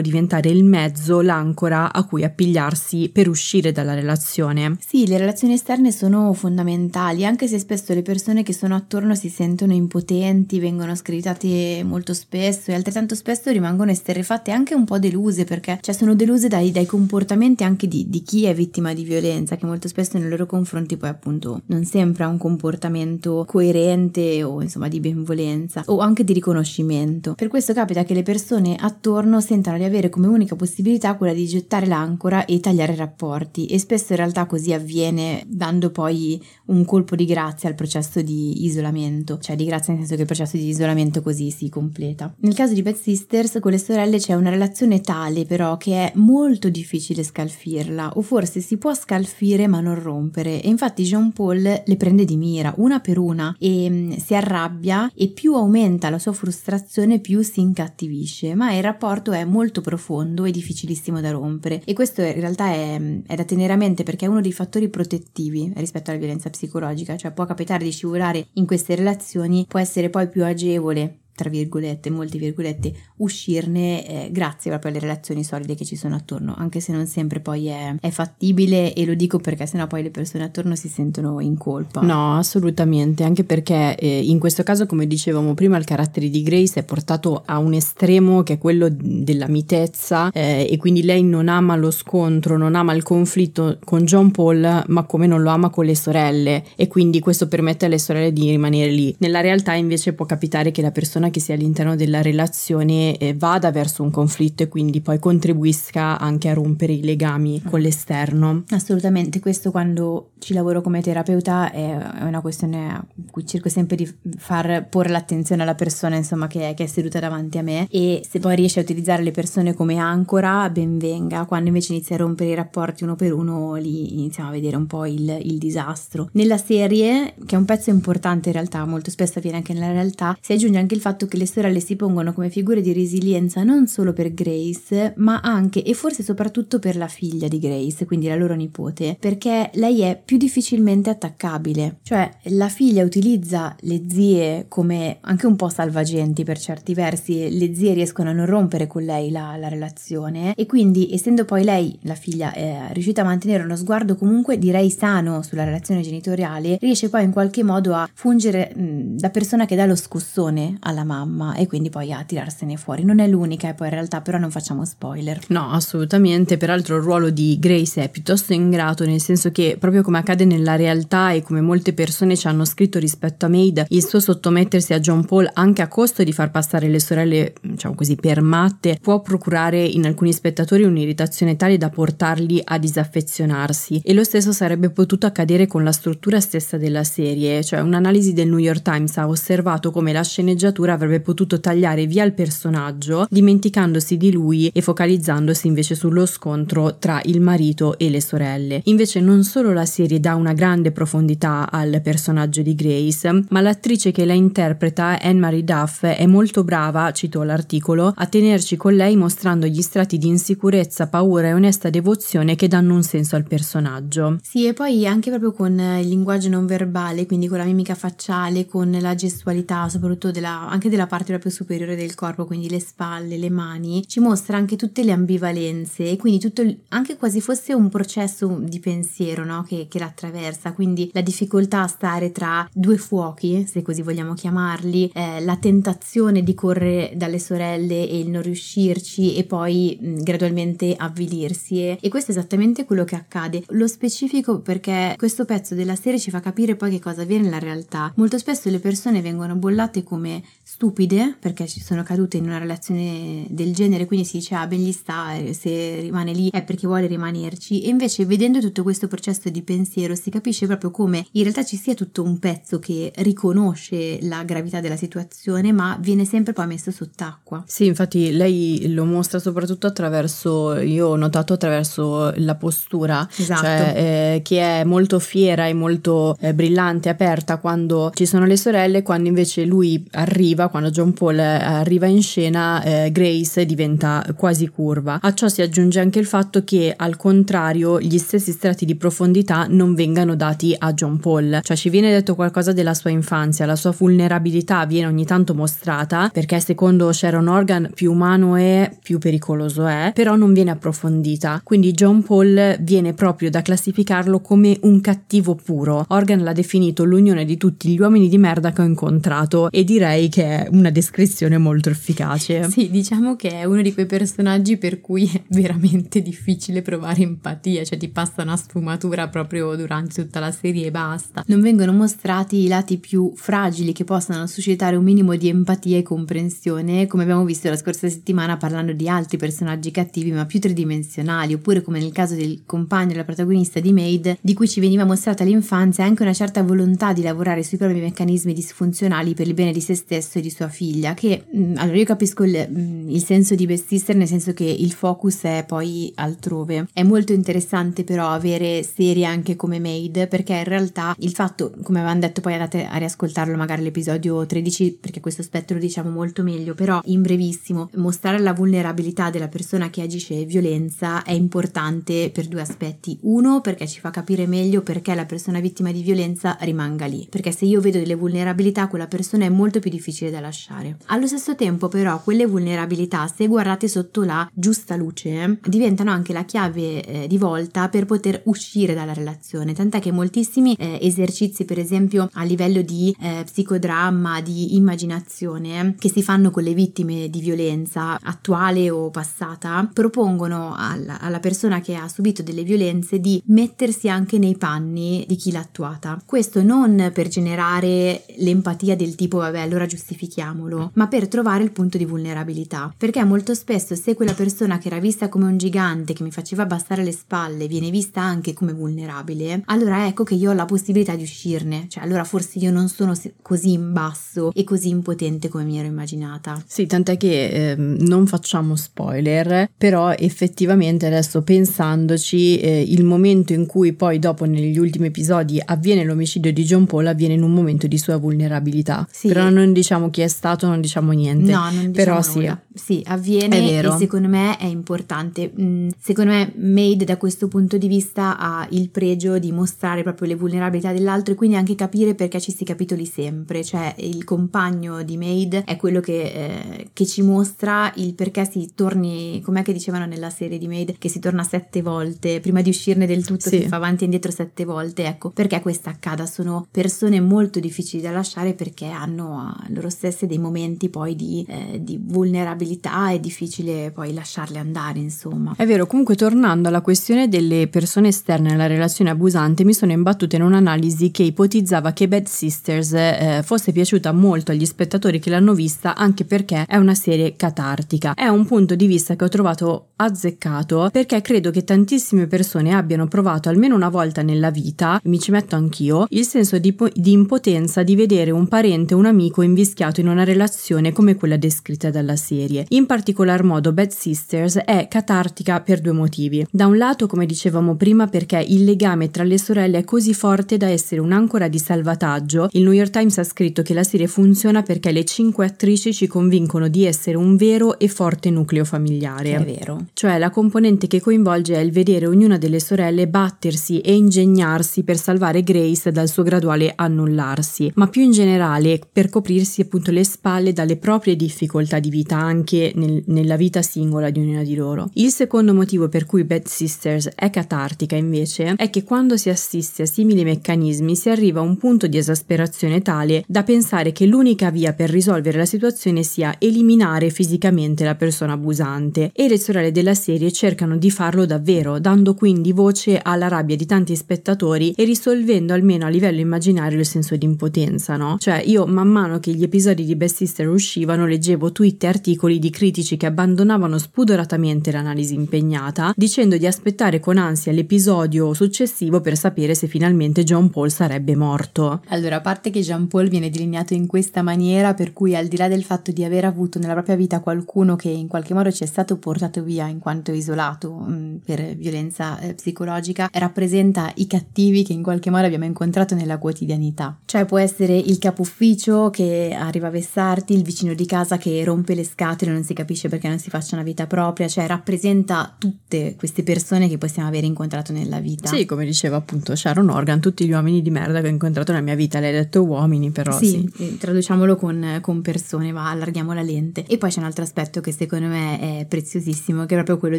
diventare 0.00 0.50
il 0.50 0.64
mezzo, 0.64 1.20
l'ancora 1.20 1.92
a 1.92 2.04
cui 2.04 2.24
appigliarsi 2.24 3.10
per 3.12 3.28
uscire 3.28 3.72
dalla 3.72 3.94
relazione. 3.94 4.76
Sì, 4.86 5.06
le 5.06 5.16
relazioni 5.18 5.54
esterne 5.54 5.92
sono 5.92 6.32
fondamentali, 6.32 7.24
anche 7.24 7.46
se 7.46 7.58
spesso 7.58 7.94
le 7.94 8.02
persone 8.02 8.42
che 8.42 8.52
sono 8.52 8.74
attorno 8.74 9.14
si 9.14 9.28
sentono 9.28 9.72
impotenti, 9.72 10.58
vengono 10.58 10.94
screditate 10.94 11.82
molto 11.84 12.12
spesso 12.12 12.70
e 12.70 12.74
altrettanto 12.74 13.14
spesso 13.14 13.50
rimangono 13.50 13.90
esterrefatte 13.90 14.50
e 14.50 14.54
anche 14.54 14.74
un 14.74 14.84
po' 14.84 14.98
deluse 14.98 15.44
perché 15.44 15.78
cioè, 15.80 15.94
sono 15.94 16.14
deluse 16.14 16.48
dai, 16.48 16.70
dai 16.70 16.86
comportamenti 16.86 17.64
anche 17.64 17.88
di, 17.88 18.08
di 18.08 18.22
chi 18.22 18.44
è 18.44 18.54
vittima 18.54 18.92
di 18.92 19.04
violenza, 19.04 19.56
che 19.56 19.66
molto 19.66 19.88
spesso 19.88 20.18
nei 20.18 20.28
loro 20.28 20.46
confronti 20.46 20.96
poi 20.96 21.08
appunto 21.08 21.62
non 21.66 21.84
sempre 21.84 22.24
ha 22.24 22.28
un 22.28 22.38
comportamento 22.38 23.44
coerente 23.46 24.42
o 24.42 24.60
insomma 24.62 24.88
di 24.88 25.00
benvolenza 25.00 25.37
benevolenza 25.38 25.84
o 25.86 25.98
anche 26.00 26.24
di 26.24 26.32
riconoscimento. 26.32 27.34
Per 27.34 27.48
questo 27.48 27.72
capita 27.72 28.04
che 28.04 28.14
le 28.14 28.22
persone 28.22 28.76
attorno 28.78 29.40
sentano 29.40 29.78
di 29.78 29.84
avere 29.84 30.08
come 30.08 30.26
unica 30.26 30.56
possibilità 30.56 31.14
quella 31.14 31.32
di 31.32 31.46
gettare 31.46 31.86
l'ancora 31.86 32.44
e 32.44 32.60
tagliare 32.60 32.92
i 32.92 32.96
rapporti 32.96 33.66
e 33.66 33.78
spesso 33.78 34.12
in 34.12 34.18
realtà 34.18 34.46
così 34.46 34.72
avviene 34.72 35.44
dando 35.46 35.90
poi 35.90 36.42
un 36.66 36.84
colpo 36.84 37.14
di 37.14 37.24
grazia 37.24 37.68
al 37.68 37.74
processo 37.74 38.20
di 38.20 38.64
isolamento, 38.64 39.38
cioè 39.38 39.56
di 39.56 39.64
grazia 39.64 39.92
nel 39.92 40.02
senso 40.02 40.16
che 40.16 40.22
il 40.22 40.26
processo 40.26 40.56
di 40.56 40.68
isolamento 40.68 41.22
così 41.22 41.50
si 41.50 41.68
completa. 41.68 42.34
Nel 42.40 42.54
caso 42.54 42.74
di 42.74 42.82
Bad 42.82 42.96
Sisters 42.96 43.58
con 43.60 43.70
le 43.70 43.78
sorelle 43.78 44.18
c'è 44.18 44.34
una 44.34 44.50
relazione 44.50 45.00
tale 45.00 45.44
però 45.44 45.76
che 45.76 45.92
è 45.92 46.12
molto 46.16 46.68
difficile 46.68 47.22
scalfirla 47.22 48.12
o 48.14 48.22
forse 48.22 48.60
si 48.60 48.76
può 48.76 48.94
scalfire 48.94 49.66
ma 49.66 49.80
non 49.80 50.00
rompere 50.00 50.60
e 50.60 50.68
infatti 50.68 51.04
Jean 51.04 51.32
Paul 51.32 51.62
le 51.62 51.96
prende 51.96 52.24
di 52.24 52.36
mira 52.36 52.72
una 52.76 53.00
per 53.00 53.18
una 53.18 53.54
e 53.58 53.88
mm, 53.88 54.12
si 54.12 54.34
arrabbia 54.34 55.10
e 55.14 55.27
più 55.30 55.54
aumenta 55.54 56.10
la 56.10 56.18
sua 56.18 56.32
frustrazione 56.32 57.20
più 57.20 57.42
si 57.42 57.60
incattivisce, 57.60 58.54
ma 58.54 58.74
il 58.74 58.82
rapporto 58.82 59.32
è 59.32 59.44
molto 59.44 59.80
profondo 59.80 60.44
e 60.44 60.50
difficilissimo 60.50 61.20
da 61.20 61.30
rompere. 61.30 61.82
E 61.84 61.92
questo 61.92 62.22
in 62.22 62.40
realtà 62.40 62.68
è, 62.68 63.00
è 63.26 63.34
da 63.34 63.44
tenere 63.44 63.72
a 63.72 63.76
mente 63.76 64.02
perché 64.02 64.26
è 64.26 64.28
uno 64.28 64.40
dei 64.40 64.52
fattori 64.52 64.88
protettivi 64.88 65.72
rispetto 65.76 66.10
alla 66.10 66.18
violenza 66.18 66.50
psicologica, 66.50 67.16
cioè 67.16 67.32
può 67.32 67.46
capitare 67.46 67.84
di 67.84 67.90
scivolare 67.90 68.48
in 68.54 68.66
queste 68.66 68.94
relazioni, 68.94 69.66
può 69.68 69.78
essere 69.78 70.10
poi 70.10 70.28
più 70.28 70.44
agevole 70.44 71.20
tra 71.38 71.48
virgolette, 71.48 72.10
molte 72.10 72.36
virgolette, 72.36 72.92
uscirne 73.18 74.26
eh, 74.26 74.30
grazie 74.32 74.72
proprio 74.72 74.90
alle 74.90 74.98
relazioni 74.98 75.44
solide 75.44 75.76
che 75.76 75.84
ci 75.84 75.94
sono 75.94 76.16
attorno, 76.16 76.52
anche 76.58 76.80
se 76.80 76.90
non 76.90 77.06
sempre 77.06 77.38
poi 77.38 77.68
è, 77.68 77.94
è, 78.00 78.10
fattibile 78.10 78.92
e 78.92 79.06
lo 79.06 79.14
dico 79.14 79.38
perché 79.38 79.64
sennò 79.64 79.86
poi 79.86 80.02
le 80.02 80.10
persone 80.10 80.42
attorno 80.42 80.74
si 80.74 80.88
sentono 80.88 81.38
in 81.38 81.56
colpa. 81.56 82.00
No, 82.00 82.36
assolutamente, 82.36 83.22
anche 83.22 83.44
perché 83.44 83.94
eh, 83.94 84.20
in 84.20 84.40
questo 84.40 84.64
caso, 84.64 84.86
come 84.86 85.06
dicevamo 85.06 85.54
prima, 85.54 85.76
il 85.76 85.84
carattere 85.84 86.28
di 86.28 86.42
Grace 86.42 86.80
è 86.80 86.82
portato 86.82 87.42
a 87.46 87.58
un 87.58 87.74
estremo 87.74 88.42
che 88.42 88.54
è 88.54 88.58
quello 88.58 88.88
della 88.90 89.46
mitezza 89.46 90.32
eh, 90.32 90.66
e 90.68 90.76
quindi 90.76 91.04
lei 91.04 91.22
non 91.22 91.46
ama 91.46 91.76
lo 91.76 91.92
scontro, 91.92 92.56
non 92.56 92.74
ama 92.74 92.94
il 92.94 93.04
conflitto 93.04 93.78
con 93.84 94.02
John 94.02 94.32
Paul, 94.32 94.82
ma 94.88 95.04
come 95.04 95.28
non 95.28 95.42
lo 95.42 95.50
ama 95.50 95.70
con 95.70 95.84
le 95.84 95.94
sorelle 95.94 96.64
e 96.74 96.88
quindi 96.88 97.20
questo 97.20 97.46
permette 97.46 97.86
alle 97.86 97.98
sorelle 97.98 98.32
di 98.32 98.50
rimanere 98.50 98.90
lì. 98.90 99.14
Nella 99.18 99.40
realtà 99.40 99.74
invece 99.74 100.14
può 100.14 100.26
capitare 100.26 100.72
che 100.72 100.82
la 100.82 100.90
persona 100.90 101.26
persona 101.28 101.30
che 101.30 101.40
sia 101.40 101.54
all'interno 101.54 101.96
della 101.96 102.22
relazione 102.22 103.16
eh, 103.16 103.34
vada 103.34 103.70
verso 103.70 104.02
un 104.02 104.10
conflitto 104.10 104.62
e 104.62 104.68
quindi 104.68 105.00
poi 105.00 105.18
contribuisca 105.18 106.18
anche 106.18 106.48
a 106.48 106.54
rompere 106.54 106.92
i 106.92 107.02
legami 107.02 107.62
con 107.62 107.80
l'esterno. 107.80 108.64
Assolutamente, 108.70 109.40
questo 109.40 109.70
quando 109.70 110.30
ci 110.38 110.54
lavoro 110.54 110.80
come 110.80 111.00
terapeuta 111.00 111.70
è 111.70 111.96
una 112.22 112.40
questione 112.40 112.90
a 112.90 113.04
cui 113.30 113.46
cerco 113.46 113.68
sempre 113.68 113.96
di 113.96 114.08
far 114.36 114.86
porre 114.88 115.10
l'attenzione 115.10 115.62
alla 115.62 115.74
persona 115.74 116.16
insomma 116.16 116.46
che 116.46 116.70
è, 116.70 116.74
che 116.74 116.84
è 116.84 116.86
seduta 116.86 117.18
davanti 117.18 117.58
a 117.58 117.62
me 117.62 117.86
e 117.90 118.22
se 118.28 118.38
poi 118.38 118.56
riesce 118.56 118.78
a 118.78 118.82
utilizzare 118.82 119.22
le 119.22 119.30
persone 119.30 119.74
come 119.74 119.96
ancora 119.96 120.68
ben 120.70 120.98
venga, 120.98 121.44
quando 121.44 121.68
invece 121.68 121.92
inizia 121.92 122.14
a 122.16 122.18
rompere 122.18 122.50
i 122.50 122.54
rapporti 122.54 123.04
uno 123.04 123.16
per 123.16 123.32
uno 123.32 123.74
lì 123.74 124.14
iniziamo 124.14 124.48
a 124.48 124.52
vedere 124.52 124.76
un 124.76 124.86
po' 124.86 125.06
il, 125.06 125.38
il 125.42 125.58
disastro. 125.58 126.28
Nella 126.32 126.58
serie, 126.58 127.34
che 127.44 127.54
è 127.54 127.58
un 127.58 127.64
pezzo 127.64 127.90
importante 127.90 128.48
in 128.48 128.54
realtà, 128.54 128.84
molto 128.84 129.10
spesso 129.10 129.38
avviene 129.38 129.58
anche 129.58 129.72
nella 129.72 129.92
realtà, 129.92 130.36
si 130.40 130.52
aggiunge 130.52 130.78
anche 130.78 130.94
il 130.94 131.00
fatto 131.00 131.17
fatto 131.18 131.26
che 131.26 131.36
le 131.36 131.46
sorelle 131.48 131.80
si 131.80 131.96
pongono 131.96 132.32
come 132.32 132.48
figure 132.48 132.80
di 132.80 132.92
resilienza 132.92 133.64
non 133.64 133.88
solo 133.88 134.12
per 134.12 134.32
Grace, 134.32 135.14
ma 135.16 135.40
anche 135.40 135.82
e 135.82 135.92
forse 135.94 136.22
soprattutto 136.22 136.78
per 136.78 136.96
la 136.96 137.08
figlia 137.08 137.48
di 137.48 137.58
Grace, 137.58 138.04
quindi 138.04 138.28
la 138.28 138.36
loro 138.36 138.54
nipote, 138.54 139.16
perché 139.18 139.70
lei 139.74 140.02
è 140.02 140.20
più 140.24 140.36
difficilmente 140.36 141.10
attaccabile. 141.10 141.98
Cioè, 142.02 142.30
la 142.50 142.68
figlia 142.68 143.02
utilizza 143.02 143.74
le 143.80 144.02
zie 144.08 144.66
come 144.68 145.16
anche 145.22 145.46
un 145.46 145.56
po' 145.56 145.68
salvagenti 145.68 146.44
per 146.44 146.58
certi 146.58 146.94
versi, 146.94 147.58
le 147.58 147.74
zie 147.74 147.94
riescono 147.94 148.30
a 148.30 148.32
non 148.32 148.46
rompere 148.46 148.86
con 148.86 149.02
lei 149.02 149.30
la, 149.32 149.56
la 149.56 149.68
relazione 149.68 150.54
e 150.54 150.66
quindi 150.66 151.12
essendo 151.12 151.44
poi 151.44 151.64
lei, 151.64 151.98
la 152.02 152.14
figlia, 152.14 152.52
è 152.52 152.90
riuscita 152.92 153.22
a 153.22 153.24
mantenere 153.24 153.64
uno 153.64 153.76
sguardo 153.76 154.14
comunque 154.14 154.58
direi 154.58 154.90
sano 154.90 155.42
sulla 155.42 155.64
relazione 155.64 156.02
genitoriale, 156.02 156.78
riesce 156.80 157.08
poi 157.08 157.24
in 157.24 157.32
qualche 157.32 157.64
modo 157.64 157.94
a 157.94 158.08
fungere 158.12 158.72
mh, 158.72 159.16
da 159.16 159.30
persona 159.30 159.66
che 159.66 159.74
dà 159.74 159.84
lo 159.84 159.96
scossone 159.96 160.76
alla 160.80 161.06
mamma 161.08 161.54
e 161.54 161.66
quindi 161.66 161.88
poi 161.88 162.12
a 162.12 162.22
tirarsene 162.22 162.76
fuori. 162.76 163.02
Non 163.04 163.18
è 163.18 163.26
l'unica 163.26 163.70
e 163.70 163.74
poi 163.74 163.88
in 163.88 163.94
realtà 163.94 164.20
però 164.20 164.38
non 164.38 164.50
facciamo 164.50 164.84
spoiler. 164.84 165.40
No, 165.48 165.70
assolutamente, 165.70 166.58
peraltro 166.58 166.96
il 166.96 167.02
ruolo 167.02 167.30
di 167.30 167.56
Grace 167.58 168.04
è 168.04 168.10
piuttosto 168.10 168.52
ingrato 168.52 169.06
nel 169.06 169.20
senso 169.20 169.50
che 169.50 169.76
proprio 169.78 170.02
come 170.02 170.18
accade 170.18 170.44
nella 170.44 170.76
realtà 170.76 171.32
e 171.32 171.42
come 171.42 171.60
molte 171.60 171.92
persone 171.94 172.36
ci 172.36 172.46
hanno 172.46 172.64
scritto 172.64 172.98
rispetto 172.98 173.46
a 173.46 173.48
Maid, 173.48 173.86
il 173.88 174.04
suo 174.04 174.20
sottomettersi 174.20 174.92
a 174.92 175.00
John 175.00 175.24
Paul 175.24 175.48
anche 175.54 175.82
a 175.82 175.88
costo 175.88 176.22
di 176.22 176.32
far 176.32 176.50
passare 176.50 176.88
le 176.88 177.00
sorelle, 177.00 177.54
diciamo 177.60 177.94
così, 177.94 178.16
per 178.16 178.40
matte, 178.42 178.98
può 179.00 179.20
procurare 179.20 179.82
in 179.82 180.06
alcuni 180.06 180.32
spettatori 180.32 180.84
un'irritazione 180.84 181.56
tale 181.56 181.78
da 181.78 181.88
portarli 181.88 182.60
a 182.64 182.78
disaffezionarsi 182.78 184.02
e 184.04 184.12
lo 184.12 184.24
stesso 184.24 184.52
sarebbe 184.52 184.90
potuto 184.90 185.26
accadere 185.26 185.66
con 185.66 185.84
la 185.84 185.92
struttura 185.92 186.40
stessa 186.40 186.76
della 186.76 187.04
serie, 187.04 187.62
cioè 187.64 187.80
un'analisi 187.80 188.32
del 188.32 188.48
New 188.48 188.58
York 188.58 188.82
Times 188.82 189.16
ha 189.16 189.28
osservato 189.28 189.90
come 189.90 190.12
la 190.12 190.22
sceneggiatura 190.22 190.87
scrittura 190.88 190.92
avrebbe 190.94 191.20
potuto 191.20 191.60
tagliare 191.60 192.06
via 192.06 192.24
il 192.24 192.32
personaggio, 192.32 193.26
dimenticandosi 193.28 194.16
di 194.16 194.32
lui 194.32 194.70
e 194.72 194.80
focalizzandosi 194.80 195.66
invece 195.66 195.94
sullo 195.94 196.26
scontro 196.26 196.96
tra 196.98 197.20
il 197.24 197.40
marito 197.40 197.98
e 197.98 198.08
le 198.10 198.20
sorelle. 198.20 198.80
Invece 198.84 199.20
non 199.20 199.44
solo 199.44 199.72
la 199.72 199.84
serie 199.84 200.20
dà 200.20 200.34
una 200.34 200.52
grande 200.52 200.90
profondità 200.90 201.70
al 201.70 202.00
personaggio 202.02 202.62
di 202.62 202.74
Grace, 202.74 203.44
ma 203.50 203.60
l'attrice 203.60 204.10
che 204.10 204.24
la 204.24 204.32
interpreta, 204.32 205.18
Anne-Marie 205.20 205.64
Duff, 205.64 206.04
è 206.04 206.26
molto 206.26 206.64
brava, 206.64 207.10
cito 207.12 207.42
l'articolo, 207.42 208.12
a 208.14 208.26
tenerci 208.26 208.76
con 208.76 208.94
lei 208.94 209.16
mostrando 209.16 209.66
gli 209.66 209.82
strati 209.82 210.18
di 210.18 210.28
insicurezza, 210.28 211.08
paura 211.08 211.48
e 211.48 211.54
onesta 211.54 211.90
devozione 211.90 212.54
che 212.54 212.68
danno 212.68 212.94
un 212.94 213.02
senso 213.02 213.36
al 213.36 213.46
personaggio. 213.46 214.38
Sì, 214.42 214.66
e 214.66 214.72
poi 214.72 215.06
anche 215.06 215.30
proprio 215.30 215.52
con 215.52 215.78
il 215.78 216.08
linguaggio 216.08 216.48
non 216.48 216.66
verbale, 216.66 217.26
quindi 217.26 217.48
con 217.48 217.58
la 217.58 217.64
mimica 217.64 217.94
facciale, 217.94 218.66
con 218.66 218.96
la 219.00 219.14
gestualità, 219.14 219.88
soprattutto 219.88 220.30
della, 220.30 220.77
anche 220.78 220.88
della 220.88 221.08
parte 221.08 221.32
proprio 221.32 221.50
superiore 221.50 221.96
del 221.96 222.14
corpo, 222.14 222.46
quindi 222.46 222.70
le 222.70 222.78
spalle, 222.78 223.36
le 223.36 223.50
mani, 223.50 224.06
ci 224.06 224.20
mostra 224.20 224.56
anche 224.56 224.76
tutte 224.76 225.02
le 225.02 225.10
ambivalenze 225.10 226.08
e 226.08 226.16
quindi 226.16 226.38
tutto 226.38 226.62
anche 226.90 227.16
quasi 227.16 227.40
fosse 227.40 227.74
un 227.74 227.88
processo 227.88 228.46
di 228.60 228.78
pensiero 228.78 229.44
no? 229.44 229.64
che, 229.66 229.86
che 229.88 229.98
l'attraversa, 229.98 230.72
quindi 230.72 231.10
la 231.12 231.20
difficoltà 231.20 231.82
a 231.82 231.88
stare 231.88 232.30
tra 232.30 232.68
due 232.72 232.96
fuochi, 232.96 233.66
se 233.66 233.82
così 233.82 234.02
vogliamo 234.02 234.34
chiamarli, 234.34 235.10
eh, 235.12 235.40
la 235.40 235.56
tentazione 235.56 236.44
di 236.44 236.54
correre 236.54 237.12
dalle 237.16 237.40
sorelle 237.40 238.08
e 238.08 238.20
il 238.20 238.28
non 238.28 238.42
riuscirci 238.42 239.34
e 239.34 239.42
poi 239.42 239.98
mh, 240.00 240.22
gradualmente 240.22 240.94
avvilirsi 240.96 241.82
e, 241.82 241.98
e 242.00 242.08
questo 242.08 242.30
è 242.30 242.36
esattamente 242.36 242.84
quello 242.84 243.02
che 243.02 243.16
accade. 243.16 243.64
Lo 243.70 243.88
specifico 243.88 244.60
perché 244.60 245.14
questo 245.18 245.44
pezzo 245.44 245.74
della 245.74 245.96
serie 245.96 246.20
ci 246.20 246.30
fa 246.30 246.38
capire 246.38 246.76
poi 246.76 246.90
che 246.90 247.00
cosa 247.00 247.22
avviene 247.22 247.44
nella 247.44 247.58
realtà. 247.58 248.12
Molto 248.14 248.38
spesso 248.38 248.70
le 248.70 248.78
persone 248.78 249.20
vengono 249.20 249.56
bollate 249.56 250.04
come 250.04 250.42
stupide 250.78 251.34
perché 251.40 251.66
ci 251.66 251.80
sono 251.80 252.04
cadute 252.04 252.36
in 252.36 252.44
una 252.44 252.58
relazione 252.58 253.44
del 253.48 253.74
genere, 253.74 254.06
quindi 254.06 254.24
si 254.24 254.38
dice 254.38 254.54
ah 254.54 254.64
ben 254.68 254.78
gli 254.78 254.92
sta, 254.92 255.34
eh, 255.34 255.52
se 255.52 255.98
rimane 255.98 256.32
lì 256.32 256.50
è 256.52 256.62
perché 256.62 256.86
vuole 256.86 257.08
rimanerci 257.08 257.82
e 257.82 257.88
invece 257.88 258.24
vedendo 258.26 258.60
tutto 258.60 258.84
questo 258.84 259.08
processo 259.08 259.48
di 259.48 259.62
pensiero 259.62 260.14
si 260.14 260.30
capisce 260.30 260.66
proprio 260.66 260.92
come 260.92 261.26
in 261.32 261.42
realtà 261.42 261.64
ci 261.64 261.76
sia 261.76 261.94
tutto 261.94 262.22
un 262.22 262.38
pezzo 262.38 262.78
che 262.78 263.10
riconosce 263.16 264.20
la 264.22 264.44
gravità 264.44 264.78
della 264.78 264.96
situazione 264.96 265.72
ma 265.72 265.98
viene 266.00 266.24
sempre 266.24 266.52
poi 266.52 266.68
messo 266.68 266.92
sott'acqua. 266.92 267.64
Sì, 267.66 267.86
infatti 267.86 268.30
lei 268.30 268.92
lo 268.92 269.04
mostra 269.04 269.40
soprattutto 269.40 269.88
attraverso, 269.88 270.76
io 270.78 271.08
ho 271.08 271.16
notato 271.16 271.54
attraverso 271.54 272.32
la 272.36 272.54
postura, 272.54 273.28
esatto. 273.36 273.62
cioè 273.62 273.92
eh, 273.96 274.42
che 274.42 274.60
è 274.60 274.84
molto 274.84 275.18
fiera 275.18 275.66
e 275.66 275.74
molto 275.74 276.36
eh, 276.38 276.54
brillante, 276.54 277.08
aperta 277.08 277.56
quando 277.56 278.12
ci 278.14 278.26
sono 278.26 278.46
le 278.46 278.56
sorelle, 278.56 279.02
quando 279.02 279.26
invece 279.26 279.64
lui 279.64 280.06
arriva, 280.12 280.66
quando 280.68 280.90
John 280.90 281.12
Paul 281.12 281.38
arriva 281.38 282.06
in 282.06 282.22
scena, 282.22 282.82
eh, 282.82 283.10
Grace 283.12 283.64
diventa 283.66 284.24
quasi 284.36 284.68
curva. 284.68 285.18
A 285.20 285.34
ciò 285.34 285.48
si 285.48 285.62
aggiunge 285.62 286.00
anche 286.00 286.18
il 286.18 286.26
fatto 286.26 286.64
che 286.64 286.94
al 286.96 287.16
contrario 287.16 288.00
gli 288.00 288.18
stessi 288.18 288.52
strati 288.52 288.84
di 288.84 288.94
profondità 288.94 289.66
non 289.68 289.94
vengano 289.94 290.34
dati 290.34 290.74
a 290.76 290.92
John 290.92 291.18
Paul, 291.18 291.60
cioè 291.62 291.76
ci 291.76 291.90
viene 291.90 292.10
detto 292.10 292.34
qualcosa 292.34 292.72
della 292.72 292.94
sua 292.94 293.10
infanzia, 293.10 293.66
la 293.66 293.76
sua 293.76 293.94
vulnerabilità 293.96 294.84
viene 294.86 295.06
ogni 295.06 295.24
tanto 295.24 295.54
mostrata 295.54 296.30
perché 296.32 296.60
secondo 296.60 297.12
Sharon 297.12 297.48
Organ 297.48 297.90
più 297.94 298.12
umano 298.12 298.56
è 298.56 298.90
più 299.02 299.18
pericoloso 299.18 299.86
è, 299.86 300.12
però 300.14 300.36
non 300.36 300.52
viene 300.52 300.70
approfondita. 300.70 301.60
Quindi 301.64 301.92
John 301.92 302.22
Paul 302.22 302.76
viene 302.80 303.14
proprio 303.14 303.50
da 303.50 303.62
classificarlo 303.62 304.40
come 304.40 304.78
un 304.82 305.00
cattivo 305.00 305.54
puro. 305.54 306.04
Organ 306.08 306.42
l'ha 306.42 306.52
definito 306.52 307.04
l'unione 307.04 307.44
di 307.44 307.56
tutti 307.56 307.88
gli 307.88 308.00
uomini 308.00 308.28
di 308.28 308.38
merda 308.38 308.72
che 308.72 308.82
ho 308.82 308.84
incontrato 308.84 309.70
e 309.70 309.84
direi 309.84 310.28
che 310.28 310.57
è 310.64 310.68
una 310.70 310.90
descrizione 310.90 311.56
molto 311.58 311.90
efficace. 311.90 312.68
Sì, 312.68 312.90
diciamo 312.90 313.36
che 313.36 313.50
è 313.50 313.64
uno 313.64 313.82
di 313.82 313.94
quei 313.94 314.06
personaggi 314.06 314.76
per 314.76 315.00
cui 315.00 315.30
è 315.32 315.42
veramente 315.48 316.20
difficile 316.20 316.82
provare 316.82 317.22
empatia, 317.22 317.84
cioè 317.84 317.98
ti 317.98 318.08
passa 318.08 318.42
una 318.42 318.56
sfumatura 318.56 319.28
proprio 319.28 319.74
durante 319.76 320.22
tutta 320.22 320.40
la 320.40 320.50
serie 320.50 320.86
e 320.86 320.90
basta. 320.90 321.44
Non 321.46 321.60
vengono 321.60 321.92
mostrati 321.92 322.64
i 322.64 322.68
lati 322.68 322.98
più 322.98 323.32
fragili 323.34 323.92
che 323.92 324.04
possano 324.04 324.46
suscitare 324.46 324.96
un 324.96 325.04
minimo 325.04 325.36
di 325.36 325.48
empatia 325.48 325.98
e 325.98 326.02
comprensione, 326.02 327.06
come 327.06 327.22
abbiamo 327.22 327.44
visto 327.44 327.68
la 327.68 327.76
scorsa 327.76 328.08
settimana 328.08 328.56
parlando 328.56 328.92
di 328.92 329.08
altri 329.08 329.36
personaggi 329.36 329.90
cattivi 329.90 330.32
ma 330.32 330.46
più 330.46 330.58
tridimensionali, 330.58 331.54
oppure 331.54 331.82
come 331.82 332.00
nel 332.00 332.12
caso 332.12 332.34
del 332.34 332.62
compagno 332.66 333.12
della 333.12 333.24
protagonista 333.24 333.80
di 333.80 333.92
Maid, 333.92 334.38
di 334.40 334.54
cui 334.54 334.68
ci 334.68 334.80
veniva 334.80 335.04
mostrata 335.04 335.44
l'infanzia 335.44 336.04
anche 336.04 336.22
una 336.22 336.32
certa 336.32 336.62
volontà 336.62 337.12
di 337.12 337.22
lavorare 337.22 337.62
sui 337.62 337.78
propri 337.78 338.00
meccanismi 338.00 338.52
disfunzionali 338.52 339.34
per 339.34 339.46
il 339.46 339.54
bene 339.54 339.72
di 339.72 339.80
se 339.80 339.94
stesso 339.94 340.38
e 340.38 340.40
di 340.40 340.47
sua 340.50 340.68
figlia, 340.68 341.14
che 341.14 341.44
mm, 341.54 341.76
allora 341.76 341.96
io 341.96 342.04
capisco 342.04 342.44
il, 342.44 342.68
mm, 342.70 343.08
il 343.10 343.22
senso 343.22 343.54
di 343.54 343.66
Best 343.66 343.86
Sister 343.86 344.16
nel 344.16 344.26
senso 344.26 344.52
che 344.52 344.64
il 344.64 344.92
focus 344.92 345.42
è 345.42 345.64
poi 345.66 346.12
altrove. 346.14 346.88
È 346.92 347.02
molto 347.02 347.32
interessante 347.32 348.04
però 348.04 348.28
avere 348.28 348.82
serie 348.82 349.24
anche 349.24 349.56
come 349.56 349.78
Maid 349.78 350.28
perché 350.28 350.54
in 350.54 350.64
realtà 350.64 351.14
il 351.18 351.32
fatto, 351.32 351.72
come 351.82 352.00
avevamo 352.00 352.20
detto 352.20 352.40
poi 352.40 352.54
andate 352.54 352.86
a 352.86 352.96
riascoltarlo 352.96 353.56
magari 353.56 353.82
l'episodio 353.82 354.44
13 354.44 354.98
perché 355.00 355.20
questo 355.20 355.42
aspetto 355.42 355.74
lo 355.74 355.80
diciamo 355.80 356.10
molto 356.10 356.42
meglio, 356.42 356.74
però 356.74 357.00
in 357.04 357.22
brevissimo 357.22 357.90
mostrare 357.94 358.38
la 358.38 358.52
vulnerabilità 358.52 359.30
della 359.30 359.48
persona 359.48 359.90
che 359.90 360.02
agisce 360.02 360.44
violenza 360.44 361.22
è 361.22 361.32
importante 361.32 362.30
per 362.30 362.46
due 362.46 362.60
aspetti. 362.60 363.18
Uno 363.22 363.60
perché 363.60 363.86
ci 363.86 364.00
fa 364.00 364.10
capire 364.10 364.46
meglio 364.46 364.82
perché 364.82 365.14
la 365.14 365.26
persona 365.26 365.60
vittima 365.60 365.92
di 365.92 366.02
violenza 366.02 366.56
rimanga 366.60 367.06
lì, 367.06 367.26
perché 367.28 367.52
se 367.52 367.64
io 367.64 367.80
vedo 367.80 367.98
delle 367.98 368.14
vulnerabilità 368.14 368.88
quella 368.88 369.06
persona 369.06 369.44
è 369.44 369.48
molto 369.48 369.80
più 369.80 369.90
difficile 369.90 370.30
da 370.30 370.37
lasciare. 370.40 370.96
Allo 371.06 371.26
stesso 371.26 371.54
tempo 371.54 371.88
però 371.88 372.20
quelle 372.22 372.46
vulnerabilità 372.46 373.26
se 373.26 373.46
guardate 373.46 373.88
sotto 373.88 374.24
la 374.24 374.48
giusta 374.52 374.96
luce 374.96 375.58
diventano 375.64 376.10
anche 376.10 376.32
la 376.32 376.44
chiave 376.44 377.04
eh, 377.04 377.26
di 377.26 377.38
volta 377.38 377.88
per 377.88 378.06
poter 378.06 378.42
uscire 378.44 378.94
dalla 378.94 379.12
relazione, 379.12 379.72
tant'è 379.72 380.00
che 380.00 380.12
moltissimi 380.12 380.74
eh, 380.74 380.98
esercizi 381.00 381.64
per 381.64 381.78
esempio 381.78 382.28
a 382.32 382.44
livello 382.44 382.82
di 382.82 383.14
eh, 383.20 383.42
psicodramma, 383.44 384.40
di 384.40 384.76
immaginazione 384.76 385.94
che 385.98 386.10
si 386.10 386.22
fanno 386.22 386.50
con 386.50 386.62
le 386.62 386.74
vittime 386.74 387.28
di 387.28 387.40
violenza 387.40 388.18
attuale 388.20 388.90
o 388.90 389.10
passata 389.10 389.88
propongono 389.92 390.74
alla, 390.76 391.20
alla 391.20 391.40
persona 391.40 391.80
che 391.80 391.94
ha 391.94 392.08
subito 392.08 392.42
delle 392.42 392.62
violenze 392.62 393.20
di 393.20 393.42
mettersi 393.46 394.08
anche 394.08 394.38
nei 394.38 394.56
panni 394.56 395.24
di 395.26 395.36
chi 395.36 395.52
l'ha 395.52 395.60
attuata. 395.60 396.20
Questo 396.24 396.62
non 396.62 397.10
per 397.12 397.28
generare 397.28 398.24
l'empatia 398.38 398.96
del 398.96 399.14
tipo 399.14 399.38
vabbè 399.38 399.60
allora 399.60 399.86
giustifichiamolo, 400.28 400.92
ma 400.94 401.08
per 401.08 401.26
trovare 401.26 401.64
il 401.64 401.72
punto 401.72 401.98
di 401.98 402.04
vulnerabilità, 402.04 402.92
perché 402.96 403.24
molto 403.24 403.54
spesso 403.54 403.94
se 403.94 404.14
quella 404.14 404.34
persona 404.34 404.78
che 404.78 404.88
era 404.88 405.00
vista 405.00 405.28
come 405.28 405.46
un 405.46 405.56
gigante 405.56 406.12
che 406.12 406.22
mi 406.22 406.30
faceva 406.30 406.62
abbassare 406.62 407.02
le 407.02 407.12
spalle 407.12 407.66
viene 407.66 407.90
vista 407.90 408.20
anche 408.20 408.52
come 408.52 408.72
vulnerabile, 408.72 409.62
allora 409.66 410.06
ecco 410.06 410.24
che 410.24 410.34
io 410.34 410.50
ho 410.50 410.54
la 410.54 410.66
possibilità 410.66 411.16
di 411.16 411.22
uscirne, 411.22 411.86
cioè 411.88 412.04
allora 412.04 412.24
forse 412.24 412.58
io 412.58 412.70
non 412.70 412.88
sono 412.88 413.14
così 413.42 413.72
in 413.72 413.92
basso 413.92 414.52
e 414.54 414.64
così 414.64 414.90
impotente 414.90 415.48
come 415.48 415.64
mi 415.64 415.78
ero 415.78 415.88
immaginata. 415.88 416.62
Sì, 416.66 416.86
tant'è 416.86 417.16
che 417.16 417.70
eh, 417.70 417.74
non 417.76 418.26
facciamo 418.26 418.76
spoiler, 418.76 419.70
però 419.76 420.12
effettivamente 420.12 421.06
adesso 421.06 421.42
pensandoci 421.42 422.58
eh, 422.58 422.82
il 422.82 423.04
momento 423.04 423.52
in 423.52 423.66
cui 423.66 423.94
poi 423.94 424.18
dopo 424.18 424.44
negli 424.44 424.78
ultimi 424.78 425.06
episodi 425.06 425.60
avviene 425.64 426.04
l'omicidio 426.04 426.52
di 426.52 426.64
John 426.64 426.86
Paul 426.86 427.06
avviene 427.06 427.34
in 427.34 427.42
un 427.42 427.52
momento 427.52 427.86
di 427.86 427.98
sua 427.98 428.16
vulnerabilità. 428.16 429.06
Sì. 429.10 429.28
Però 429.28 429.48
non 429.48 429.72
diciamo 429.72 430.07
chi 430.10 430.20
è 430.20 430.28
stato, 430.28 430.66
non 430.66 430.80
diciamo 430.80 431.12
niente. 431.12 431.50
No, 431.50 431.70
non 431.70 431.90
diciamo 431.90 431.92
però 431.92 432.22
sì. 432.22 432.50
Sì, 432.78 433.02
avviene 433.06 433.80
e 433.80 433.96
secondo 433.98 434.28
me 434.28 434.56
è 434.56 434.66
importante. 434.66 435.52
Mm, 435.60 435.88
secondo 436.00 436.30
me 436.30 436.52
Made 436.56 437.04
da 437.04 437.16
questo 437.16 437.48
punto 437.48 437.76
di 437.76 437.88
vista 437.88 438.38
ha 438.38 438.66
il 438.70 438.88
pregio 438.90 439.38
di 439.38 439.50
mostrare 439.52 440.02
proprio 440.02 440.28
le 440.28 440.36
vulnerabilità 440.36 440.92
dell'altro 440.92 441.34
e 441.34 441.36
quindi 441.36 441.56
anche 441.56 441.74
capire 441.74 442.14
perché 442.14 442.40
ci 442.40 442.52
si 442.52 442.64
capitoli 442.64 443.04
sempre. 443.04 443.64
Cioè 443.64 443.94
il 443.98 444.24
compagno 444.24 445.02
di 445.02 445.16
Made 445.16 445.64
è 445.64 445.76
quello 445.76 446.00
che, 446.00 446.22
eh, 446.22 446.90
che 446.92 447.04
ci 447.04 447.22
mostra 447.22 447.92
il 447.96 448.14
perché 448.14 448.48
si 448.48 448.70
torni, 448.74 449.40
com'è 449.42 449.62
che 449.62 449.72
dicevano 449.72 450.06
nella 450.06 450.30
serie 450.30 450.58
di 450.58 450.68
Made, 450.68 450.96
che 450.98 451.08
si 451.08 451.18
torna 451.18 451.42
sette 451.42 451.82
volte, 451.82 452.40
prima 452.40 452.62
di 452.62 452.70
uscirne 452.70 453.06
del 453.06 453.24
tutto 453.24 453.48
sì. 453.48 453.62
si 453.62 453.68
fa 453.68 453.76
avanti 453.76 454.02
e 454.02 454.04
indietro 454.04 454.30
sette 454.30 454.64
volte. 454.64 455.04
Ecco, 455.04 455.30
perché 455.30 455.60
questo 455.60 455.88
accada? 455.88 456.26
Sono 456.26 456.66
persone 456.70 457.20
molto 457.20 457.58
difficili 457.58 458.02
da 458.02 458.10
lasciare 458.10 458.54
perché 458.54 458.86
hanno 458.86 459.56
loro 459.68 459.90
stesse 459.98 460.28
dei 460.28 460.38
momenti 460.38 460.88
poi 460.88 461.16
di, 461.16 461.44
eh, 461.48 461.82
di 461.82 461.98
vulnerabilità 462.00 463.10
è 463.10 463.18
difficile 463.18 463.90
poi 463.90 464.14
lasciarle 464.14 464.60
andare, 464.60 465.00
insomma. 465.00 465.54
È 465.56 465.66
vero, 465.66 465.86
comunque 465.86 466.14
tornando 466.14 466.68
alla 466.68 466.82
questione 466.82 467.28
delle 467.28 467.66
persone 467.66 468.08
esterne 468.08 468.52
alla 468.52 468.68
relazione 468.68 469.10
abusante, 469.10 469.64
mi 469.64 469.74
sono 469.74 469.90
imbattuta 469.90 470.36
in 470.36 470.42
un'analisi 470.42 471.10
che 471.10 471.24
ipotizzava 471.24 471.92
che 471.92 472.06
Bad 472.06 472.26
Sisters 472.26 472.92
eh, 472.92 473.40
fosse 473.44 473.72
piaciuta 473.72 474.12
molto 474.12 474.52
agli 474.52 474.64
spettatori 474.64 475.18
che 475.18 475.30
l'hanno 475.30 475.52
vista 475.52 475.96
anche 475.96 476.24
perché 476.24 476.64
è 476.68 476.76
una 476.76 476.94
serie 476.94 477.34
catartica. 477.34 478.14
È 478.14 478.28
un 478.28 478.46
punto 478.46 478.76
di 478.76 478.86
vista 478.86 479.16
che 479.16 479.24
ho 479.24 479.28
trovato 479.28 479.88
azzeccato 479.96 480.90
perché 480.92 481.20
credo 481.22 481.50
che 481.50 481.64
tantissime 481.64 482.28
persone 482.28 482.72
abbiano 482.72 483.08
provato 483.08 483.48
almeno 483.48 483.74
una 483.74 483.88
volta 483.88 484.22
nella 484.22 484.50
vita, 484.50 485.00
mi 485.04 485.18
ci 485.18 485.32
metto 485.32 485.56
anch'io, 485.56 486.06
il 486.10 486.24
senso 486.24 486.58
di, 486.58 486.72
po- 486.72 486.88
di 486.94 487.10
impotenza 487.10 487.82
di 487.82 487.96
vedere 487.96 488.30
un 488.30 488.46
parente, 488.46 488.94
un 488.94 489.06
amico 489.06 489.42
invischiato 489.42 489.86
invischiato 489.88 490.00
in 490.00 490.08
una 490.08 490.24
relazione 490.24 490.92
come 490.92 491.16
quella 491.16 491.36
descritta 491.36 491.90
dalla 491.90 492.16
serie. 492.16 492.66
In 492.68 492.86
particolar 492.86 493.42
modo 493.42 493.72
Bad 493.72 493.90
Sisters 493.90 494.58
è 494.58 494.86
catartica 494.88 495.60
per 495.60 495.80
due 495.80 495.92
motivi. 495.92 496.46
Da 496.50 496.66
un 496.66 496.76
lato, 496.76 497.06
come 497.06 497.26
dicevamo 497.26 497.74
prima, 497.74 498.06
perché 498.06 498.44
il 498.46 498.64
legame 498.64 499.10
tra 499.10 499.24
le 499.24 499.38
sorelle 499.38 499.78
è 499.78 499.84
così 499.84 500.14
forte 500.14 500.56
da 500.56 500.68
essere 500.68 501.00
un'ancora 501.00 501.48
di 501.48 501.58
salvataggio. 501.58 502.48
Il 502.52 502.62
New 502.62 502.72
York 502.72 502.90
Times 502.90 503.18
ha 503.18 503.24
scritto 503.24 503.62
che 503.62 503.74
la 503.74 503.84
serie 503.84 504.06
funziona 504.06 504.62
perché 504.62 504.92
le 504.92 505.04
cinque 505.04 505.46
attrici 505.46 505.92
ci 505.92 506.06
convincono 506.06 506.68
di 506.68 506.84
essere 506.84 507.16
un 507.16 507.36
vero 507.36 507.78
e 507.78 507.88
forte 507.88 508.30
nucleo 508.30 508.64
familiare. 508.64 509.34
È 509.34 509.44
vero. 509.44 509.86
Cioè 509.92 510.18
la 510.18 510.30
componente 510.30 510.86
che 510.86 511.00
coinvolge 511.00 511.54
è 511.54 511.60
il 511.60 511.72
vedere 511.72 512.06
ognuna 512.06 512.38
delle 512.38 512.60
sorelle 512.60 513.08
battersi 513.08 513.80
e 513.80 513.94
ingegnarsi 513.94 514.82
per 514.82 514.98
salvare 514.98 515.42
Grace 515.42 515.90
dal 515.90 516.08
suo 516.08 516.22
graduale 516.22 516.72
annullarsi, 516.74 517.70
ma 517.74 517.86
più 517.88 518.02
in 518.02 518.10
generale 518.10 518.80
per 518.90 519.08
coprirsi 519.08 519.66
appunto 519.78 519.92
le 519.92 520.04
spalle 520.04 520.52
dalle 520.52 520.76
proprie 520.76 521.14
difficoltà 521.14 521.78
di 521.78 521.88
vita 521.88 522.16
anche 522.16 522.72
nel, 522.74 523.02
nella 523.06 523.36
vita 523.36 523.62
singola 523.62 524.10
di 524.10 524.20
ognuna 524.20 524.42
di 524.42 524.56
loro. 524.56 524.90
Il 524.94 525.10
secondo 525.10 525.54
motivo 525.54 525.88
per 525.88 526.04
cui 526.04 526.24
Bad 526.24 526.46
Sisters 526.46 527.10
è 527.14 527.30
catartica 527.30 527.94
invece 527.94 528.54
è 528.56 528.70
che 528.70 528.82
quando 528.82 529.16
si 529.16 529.30
assiste 529.30 529.82
a 529.82 529.86
simili 529.86 530.24
meccanismi 530.24 530.96
si 530.96 531.10
arriva 531.10 531.40
a 531.40 531.44
un 531.44 531.56
punto 531.56 531.86
di 531.86 531.96
esasperazione 531.96 532.82
tale 532.82 533.24
da 533.28 533.44
pensare 533.44 533.92
che 533.92 534.06
l'unica 534.06 534.50
via 534.50 534.72
per 534.72 534.90
risolvere 534.90 535.38
la 535.38 535.46
situazione 535.46 536.02
sia 536.02 536.34
eliminare 536.38 537.10
fisicamente 537.10 537.84
la 537.84 537.94
persona 537.94 538.32
abusante 538.32 539.12
e 539.14 539.28
le 539.28 539.38
sorelle 539.38 539.70
della 539.70 539.94
serie 539.94 540.32
cercano 540.32 540.76
di 540.76 540.90
farlo 540.90 541.24
davvero, 541.24 541.78
dando 541.78 542.14
quindi 542.14 542.52
voce 542.52 542.98
alla 543.00 543.28
rabbia 543.28 543.56
di 543.56 543.66
tanti 543.66 543.94
spettatori 543.94 544.72
e 544.72 544.84
risolvendo 544.84 545.52
almeno 545.52 545.86
a 545.86 545.88
livello 545.88 546.20
immaginario 546.20 546.78
il 546.78 546.86
senso 546.86 547.14
di 547.16 547.24
impotenza, 547.24 547.96
no? 547.96 548.16
Cioè 548.18 548.42
io 548.44 548.66
man 548.66 548.88
mano 548.88 549.20
che 549.20 549.32
gli 549.32 549.42
episodi 549.42 549.66
di 549.74 549.94
Best 549.96 550.16
Sister 550.16 550.48
uscivano 550.48 551.06
leggevo 551.06 551.52
tweet 551.52 551.84
e 551.84 551.86
articoli 551.86 552.38
di 552.38 552.50
critici 552.50 552.96
che 552.96 553.06
abbandonavano 553.06 553.78
spudoratamente 553.78 554.70
l'analisi 554.70 555.14
impegnata, 555.14 555.92
dicendo 555.96 556.36
di 556.36 556.46
aspettare 556.46 557.00
con 557.00 557.18
ansia 557.18 557.52
l'episodio 557.52 558.34
successivo 558.34 559.00
per 559.00 559.16
sapere 559.16 559.54
se 559.54 559.66
finalmente 559.66 560.24
John 560.24 560.50
Paul 560.50 560.70
sarebbe 560.70 561.16
morto. 561.16 561.82
Allora, 561.88 562.16
a 562.16 562.20
parte 562.20 562.50
che 562.50 562.60
Jean 562.60 562.86
Paul 562.88 563.08
viene 563.08 563.30
delineato 563.30 563.74
in 563.74 563.86
questa 563.86 564.22
maniera, 564.22 564.74
per 564.74 564.92
cui 564.92 565.14
al 565.14 565.26
di 565.26 565.36
là 565.36 565.48
del 565.48 565.64
fatto 565.64 565.92
di 565.92 566.04
aver 566.04 566.24
avuto 566.24 566.58
nella 566.58 566.72
propria 566.74 566.96
vita 566.96 567.20
qualcuno 567.20 567.76
che 567.76 567.88
in 567.88 568.08
qualche 568.08 568.34
modo 568.34 568.50
ci 568.50 568.64
è 568.64 568.66
stato 568.66 568.98
portato 568.98 569.42
via 569.42 569.66
in 569.66 569.78
quanto 569.78 570.12
isolato 570.12 570.72
mh, 570.72 570.92
mm, 570.92 571.16
per 571.24 571.56
violenza 571.56 572.18
eh, 572.20 572.34
psicologica, 572.34 573.08
rappresenta 573.12 573.90
i 573.96 574.06
cattivi 574.06 574.64
che 574.64 574.72
in 574.72 574.82
qualche 574.82 575.10
modo 575.10 575.26
abbiamo 575.26 575.44
incontrato 575.44 575.94
nella 575.94 576.18
quotidianità. 576.18 576.98
Cioè 577.04 577.24
può 577.24 577.38
essere 577.38 577.76
il 577.76 577.98
capo 577.98 578.22
ufficio 578.22 578.90
che 578.90 579.34
arriva 579.58 579.68
a 579.68 579.70
vessarti, 579.70 580.34
il 580.34 580.42
vicino 580.42 580.72
di 580.72 580.86
casa 580.86 581.18
che 581.18 581.42
rompe 581.44 581.74
le 581.74 581.84
scatole 581.84 582.30
non 582.30 582.44
si 582.44 582.54
capisce 582.54 582.88
perché 582.88 583.08
non 583.08 583.18
si 583.18 583.28
faccia 583.28 583.56
una 583.56 583.64
vita 583.64 583.86
propria, 583.86 584.28
cioè 584.28 584.46
rappresenta 584.46 585.34
tutte 585.36 585.96
queste 585.98 586.22
persone 586.22 586.68
che 586.68 586.78
possiamo 586.78 587.08
aver 587.08 587.24
incontrato 587.24 587.72
nella 587.72 587.98
vita. 588.00 588.28
Sì, 588.28 588.44
come 588.46 588.64
diceva 588.64 588.96
appunto 588.96 589.34
Sharon 589.34 589.68
Organ, 589.68 590.00
tutti 590.00 590.24
gli 590.24 590.32
uomini 590.32 590.62
di 590.62 590.70
merda 590.70 591.00
che 591.00 591.08
ho 591.08 591.10
incontrato 591.10 591.52
nella 591.52 591.64
mia 591.64 591.74
vita, 591.74 591.98
ha 591.98 592.00
detto 592.00 592.44
uomini 592.44 592.90
però 592.90 593.16
sì. 593.18 593.50
sì. 593.54 593.76
traduciamolo 593.76 594.36
con, 594.36 594.78
con, 594.80 595.02
persone, 595.02 595.52
va, 595.52 595.70
allarghiamo 595.70 596.12
la 596.12 596.22
lente. 596.22 596.64
E 596.66 596.78
poi 596.78 596.90
c'è 596.90 597.00
un 597.00 597.06
altro 597.06 597.24
aspetto 597.24 597.60
che 597.60 597.72
secondo 597.72 598.06
me 598.06 598.60
è 598.60 598.66
preziosissimo, 598.66 599.44
che 599.44 599.54
è 599.54 599.56
proprio 599.56 599.78
quello 599.78 599.98